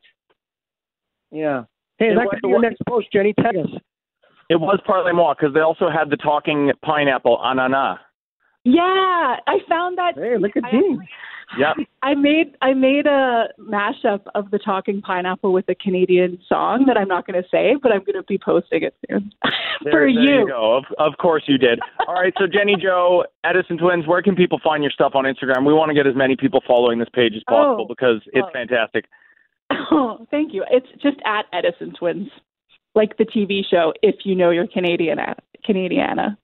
yeah. 1.32 1.66
Hey, 2.00 2.08
It 2.10 2.16
that 2.16 2.26
was- 2.26 2.30
could 2.32 2.42
be 2.42 2.50
your 2.50 2.60
next 2.60 2.82
post, 2.90 3.12
Jenny. 3.14 3.34
Tag 3.34 3.56
us. 3.58 3.70
It 4.50 4.56
was 4.60 4.80
Parlez 4.88 5.14
Moi 5.14 5.36
because 5.36 5.54
they 5.54 5.60
also 5.60 5.88
had 5.90 6.10
the 6.10 6.18
talking 6.18 6.72
pineapple 6.84 7.40
ananas. 7.44 8.00
Yeah, 8.64 9.38
I 9.46 9.60
found 9.70 10.00
that. 10.00 10.16
Hey, 10.16 10.38
look 10.38 10.58
at 10.58 10.66
I 10.66 10.72
you. 10.72 11.00
Yep. 11.58 11.88
I 12.02 12.16
made 12.16 12.56
I 12.62 12.74
made 12.74 13.06
a 13.06 13.46
mashup 13.60 14.22
of 14.34 14.52
the 14.52 14.60
talking 14.60 15.02
pineapple 15.02 15.54
with 15.54 15.68
a 15.70 15.76
Canadian 15.76 16.40
song 16.48 16.86
that 16.88 16.98
I'm 16.98 17.08
not 17.08 17.28
going 17.28 17.42
to 17.42 17.48
say, 17.50 17.76
but 17.82 17.92
I'm 17.92 18.00
going 18.00 18.16
to 18.16 18.24
be 18.24 18.38
posting 18.38 18.84
it 18.84 18.96
soon 19.10 19.32
There, 19.84 19.92
for 19.92 20.00
there 20.00 20.08
you. 20.08 20.40
you 20.40 20.48
go. 20.48 20.78
Of, 20.78 20.86
of 20.98 21.18
course 21.18 21.44
you 21.48 21.58
did. 21.58 21.80
All 22.08 22.16
right, 22.16 22.34
so 22.38 22.46
Jenny 22.48 22.76
Joe, 22.82 23.26
Edison 23.44 23.78
Twins, 23.78 24.08
where 24.08 24.22
can 24.22 24.36
people 24.36 24.60
find 24.64 24.84
your 24.84 24.92
stuff 24.92 25.14
on 25.16 25.26
Instagram? 25.26 25.66
We 25.66 25.74
want 25.74 25.90
to 25.90 25.96
get 25.96 26.08
as 26.08 26.16
many 26.16 26.36
people 26.36 26.62
following 26.66 27.00
this 27.00 27.10
page 27.14 27.34
as 27.36 27.44
oh, 27.48 27.52
possible 27.52 27.86
Oh, 27.86 27.88
because 27.88 28.22
it's 28.34 28.48
oh. 28.48 28.54
fantastic. 28.54 29.06
Oh, 29.70 30.26
thank 30.32 30.54
you. 30.54 30.64
It's 30.70 30.88
just 31.02 31.18
at 31.26 31.46
Edison 31.54 31.94
Twins, 31.98 32.30
like 32.96 33.18
the 33.18 33.26
TV 33.26 33.62
show. 33.70 33.94
If 34.02 34.26
you 34.26 34.36
know 34.36 34.50
you're 34.52 34.68
Canadian, 34.68 35.20
Canadiana. 35.68 36.38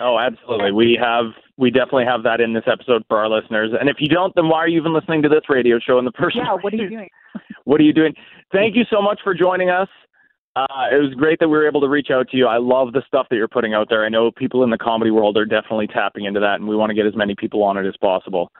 Oh, 0.00 0.18
absolutely. 0.18 0.72
We 0.72 0.98
have 1.00 1.26
we 1.58 1.70
definitely 1.70 2.06
have 2.06 2.22
that 2.22 2.40
in 2.40 2.54
this 2.54 2.64
episode 2.66 3.04
for 3.06 3.18
our 3.18 3.28
listeners. 3.28 3.70
And 3.78 3.88
if 3.88 3.96
you 3.98 4.08
don't, 4.08 4.34
then 4.34 4.48
why 4.48 4.58
are 4.58 4.68
you 4.68 4.80
even 4.80 4.94
listening 4.94 5.20
to 5.22 5.28
this 5.28 5.42
radio 5.48 5.78
show 5.78 5.98
in 5.98 6.06
the 6.06 6.12
first 6.18 6.36
Yeah, 6.36 6.56
what 6.60 6.72
are 6.72 6.76
you 6.76 6.88
doing? 6.88 7.08
What 7.64 7.80
are 7.80 7.84
you 7.84 7.92
doing? 7.92 8.14
Thank 8.50 8.74
you 8.74 8.82
so 8.90 9.00
much 9.00 9.20
for 9.22 9.34
joining 9.34 9.70
us. 9.70 9.88
Uh, 10.56 10.86
it 10.90 10.96
was 10.96 11.14
great 11.14 11.38
that 11.38 11.48
we 11.48 11.56
were 11.56 11.68
able 11.68 11.80
to 11.80 11.88
reach 11.88 12.08
out 12.10 12.28
to 12.30 12.36
you. 12.36 12.46
I 12.46 12.56
love 12.56 12.92
the 12.92 13.02
stuff 13.06 13.26
that 13.30 13.36
you're 13.36 13.46
putting 13.46 13.74
out 13.74 13.88
there. 13.88 14.04
I 14.04 14.08
know 14.08 14.32
people 14.32 14.64
in 14.64 14.70
the 14.70 14.78
comedy 14.78 15.12
world 15.12 15.36
are 15.36 15.44
definitely 15.44 15.86
tapping 15.86 16.24
into 16.24 16.40
that, 16.40 16.56
and 16.56 16.66
we 16.66 16.74
want 16.74 16.90
to 16.90 16.94
get 16.94 17.06
as 17.06 17.14
many 17.14 17.36
people 17.36 17.62
on 17.62 17.76
it 17.76 17.86
as 17.86 17.94
possible. 18.00 18.50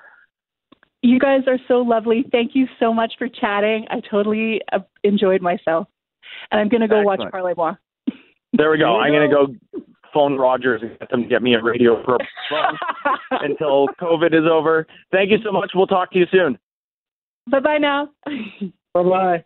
You 1.02 1.18
guys 1.18 1.40
are 1.48 1.58
so 1.66 1.78
lovely. 1.78 2.24
Thank 2.30 2.54
you 2.54 2.68
so 2.78 2.94
much 2.94 3.14
for 3.18 3.26
chatting. 3.28 3.86
I 3.90 4.00
totally 4.08 4.60
uh, 4.72 4.80
enjoyed 5.02 5.42
myself, 5.42 5.88
and 6.52 6.60
I'm 6.60 6.68
going 6.68 6.82
to 6.82 6.88
go 6.88 7.02
watch 7.02 7.20
Excellent. 7.20 7.34
Parlez 7.34 7.56
Moi. 7.56 7.72
There 8.52 8.70
we 8.70 8.78
go. 8.78 9.00
I'm 9.00 9.10
going 9.10 9.28
to 9.28 9.34
go 9.34 9.82
phone 10.12 10.36
Rogers 10.36 10.82
and 10.82 10.98
get 10.98 11.10
them 11.10 11.22
to 11.22 11.28
get 11.28 11.42
me 11.42 11.54
a 11.54 11.62
radio 11.62 12.00
appropriate 12.00 12.28
phone 12.50 12.76
until 13.30 13.88
COVID 14.00 14.34
is 14.34 14.46
over. 14.50 14.86
Thank 15.12 15.30
you 15.30 15.38
so 15.44 15.52
much. 15.52 15.72
We'll 15.74 15.86
talk 15.86 16.12
to 16.12 16.18
you 16.18 16.26
soon. 16.30 16.58
Bye 17.50 17.60
bye 17.60 17.78
now. 17.78 18.10
Bye 18.94 19.02
bye. 19.02 19.44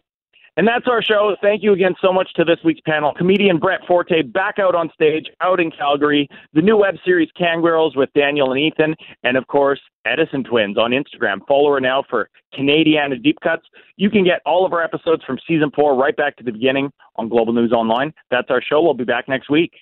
And 0.56 0.68
that's 0.68 0.86
our 0.86 1.02
show. 1.02 1.34
Thank 1.42 1.64
you 1.64 1.72
again 1.72 1.94
so 2.00 2.12
much 2.12 2.32
to 2.34 2.44
this 2.44 2.58
week's 2.64 2.80
panel. 2.82 3.12
Comedian 3.16 3.58
Brett 3.58 3.80
Forte 3.88 4.22
back 4.22 4.60
out 4.60 4.76
on 4.76 4.88
stage, 4.94 5.26
out 5.40 5.58
in 5.58 5.70
Calgary. 5.72 6.28
The 6.52 6.62
new 6.62 6.76
web 6.76 6.94
series 7.04 7.28
Kangirls 7.38 7.96
with 7.96 8.08
Daniel 8.14 8.52
and 8.52 8.60
Ethan. 8.60 8.94
And 9.24 9.36
of 9.36 9.48
course, 9.48 9.80
Edison 10.04 10.44
Twins 10.44 10.78
on 10.78 10.92
Instagram. 10.92 11.40
Follow 11.48 11.72
her 11.72 11.80
now 11.80 12.04
for 12.08 12.30
Canadiana 12.56 13.20
Deep 13.20 13.38
Cuts. 13.42 13.66
You 13.96 14.10
can 14.10 14.22
get 14.22 14.42
all 14.46 14.64
of 14.64 14.72
our 14.72 14.82
episodes 14.82 15.24
from 15.24 15.38
season 15.46 15.72
four 15.74 15.96
right 15.96 16.16
back 16.16 16.36
to 16.36 16.44
the 16.44 16.52
beginning 16.52 16.92
on 17.16 17.28
Global 17.28 17.52
News 17.52 17.72
Online. 17.72 18.14
That's 18.30 18.50
our 18.50 18.62
show. 18.62 18.80
We'll 18.80 18.94
be 18.94 19.04
back 19.04 19.28
next 19.28 19.50
week. 19.50 19.72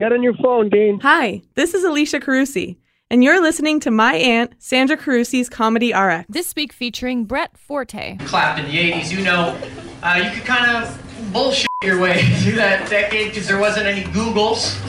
Get 0.00 0.12
on 0.12 0.24
your 0.24 0.34
phone, 0.34 0.70
Dean. 0.70 0.98
Hi, 1.02 1.42
this 1.54 1.72
is 1.72 1.84
Alicia 1.84 2.18
Carusi, 2.18 2.74
and 3.12 3.22
you're 3.22 3.40
listening 3.40 3.78
to 3.78 3.92
my 3.92 4.14
aunt, 4.14 4.52
Sandra 4.58 4.96
Carusi's 4.96 5.48
Comedy 5.48 5.94
RX. 5.94 6.24
This 6.28 6.52
week 6.56 6.72
featuring 6.72 7.26
Brett 7.26 7.56
Forte. 7.56 8.16
clapped 8.24 8.58
in 8.58 8.66
the 8.66 8.76
80s, 8.76 9.16
you 9.16 9.22
know, 9.22 9.56
uh, 10.02 10.20
you 10.20 10.32
could 10.32 10.44
kind 10.44 10.68
of 10.68 11.32
bullshit 11.32 11.68
your 11.84 12.00
way 12.00 12.22
through 12.38 12.56
that 12.56 12.90
decade 12.90 13.28
because 13.28 13.46
there 13.46 13.60
wasn't 13.60 13.86
any 13.86 14.02
Googles 14.06 14.80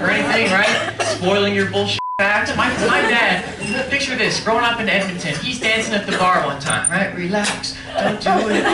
or 0.00 0.06
anything, 0.06 0.52
right? 0.52 1.02
Spoiling 1.02 1.52
your 1.52 1.68
bullshit 1.72 1.98
facts. 2.18 2.56
My, 2.56 2.68
my 2.86 3.02
dad, 3.02 3.90
picture 3.90 4.14
this, 4.14 4.38
growing 4.38 4.62
up 4.62 4.78
in 4.78 4.88
Edmonton, 4.88 5.34
he's 5.42 5.58
dancing 5.58 5.94
at 5.94 6.06
the 6.06 6.16
bar 6.16 6.46
one 6.46 6.60
time, 6.60 6.88
right? 6.88 7.12
Relax, 7.16 7.76
don't 7.92 8.22
do 8.22 8.50
it. 8.50 8.62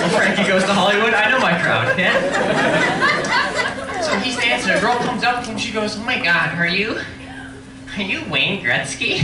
well, 0.00 0.08
Frankie 0.08 0.48
goes 0.48 0.64
to 0.64 0.72
Hollywood, 0.72 1.12
I 1.12 1.30
know 1.30 1.38
my 1.38 1.60
crowd, 1.60 1.98
yeah? 1.98 3.09
So 4.20 4.26
he's 4.26 4.36
dancing, 4.36 4.72
a 4.72 4.80
girl 4.80 4.96
comes 4.98 5.24
up 5.24 5.44
to 5.44 5.50
him, 5.50 5.56
she 5.56 5.72
goes, 5.72 5.96
oh 5.96 6.02
my 6.02 6.22
god, 6.22 6.58
are 6.58 6.66
you, 6.66 7.00
are 7.96 8.02
you 8.02 8.22
Wayne 8.28 8.62
Gretzky? 8.62 9.16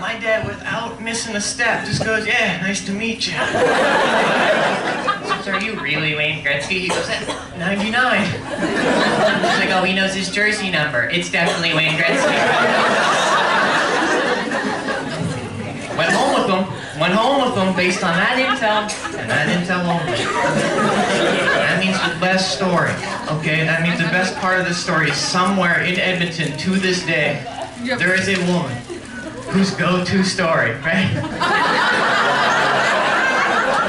My 0.00 0.18
dad, 0.18 0.44
without 0.44 1.00
missing 1.00 1.36
a 1.36 1.40
step, 1.40 1.86
just 1.86 2.04
goes, 2.04 2.26
"Yeah, 2.26 2.60
nice 2.60 2.84
to 2.86 2.92
meet 2.92 3.26
you." 3.28 3.32
Says, 3.32 3.44
"Are 5.46 5.60
you 5.60 5.78
really 5.80 6.16
Wayne 6.16 6.42
Gretzky?" 6.44 6.80
He 6.80 6.88
goes, 6.88 7.08
"Eh, 7.08 7.24
"99." 7.58 8.24
She's 8.26 9.60
like, 9.60 9.70
"Oh, 9.70 9.84
he 9.84 9.94
knows 9.94 10.12
his 10.12 10.30
jersey 10.30 10.68
number. 10.70 11.04
It's 11.04 11.30
definitely 11.30 11.74
Wayne 11.74 11.96
Gretzky." 11.96 12.34
Went 15.96 16.10
home 16.12 16.34
with 16.34 16.48
him. 16.50 16.66
Went 17.00 17.14
home 17.14 17.40
with 17.46 17.54
him 17.56 17.72
based 17.76 18.02
on 18.02 18.16
that 18.16 18.36
intel 18.36 18.90
and 19.16 19.30
that 19.30 19.48
intel 19.48 19.86
only. 19.86 21.53
That 21.74 21.82
means 21.82 21.98
the 22.14 22.20
best 22.20 22.54
story. 22.56 22.92
Okay, 23.40 23.64
that 23.66 23.82
means 23.82 23.98
the 23.98 24.04
best 24.04 24.36
part 24.36 24.60
of 24.60 24.66
the 24.66 24.72
story 24.72 25.10
is 25.10 25.16
somewhere 25.16 25.80
in 25.82 25.98
Edmonton 25.98 26.56
to 26.56 26.70
this 26.70 27.04
day. 27.04 27.42
There 27.82 28.14
is 28.14 28.28
a 28.28 28.36
woman 28.46 28.76
whose 29.50 29.72
go-to 29.72 30.22
story, 30.22 30.70
right? 30.86 31.10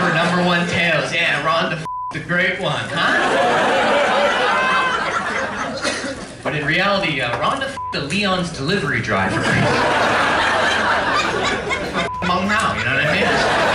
Her 0.01 0.13
number 0.15 0.43
one 0.47 0.65
tales. 0.69 1.13
Yeah, 1.13 1.43
Rhonda 1.43 1.73
f- 1.73 1.85
the 2.09 2.21
great 2.21 2.59
one, 2.59 2.73
huh? 2.89 3.21
But 6.43 6.55
in 6.55 6.65
reality, 6.65 7.21
uh, 7.21 7.37
Rhonda 7.39 7.65
f- 7.69 7.77
the 7.93 8.01
Leon's 8.01 8.49
delivery 8.51 8.99
driver. 8.99 9.35
Among 12.23 12.47
now, 12.47 12.73
you 12.79 12.83
know 12.83 12.95
what 12.95 13.05
I 13.05 13.13
mean? 13.13 13.74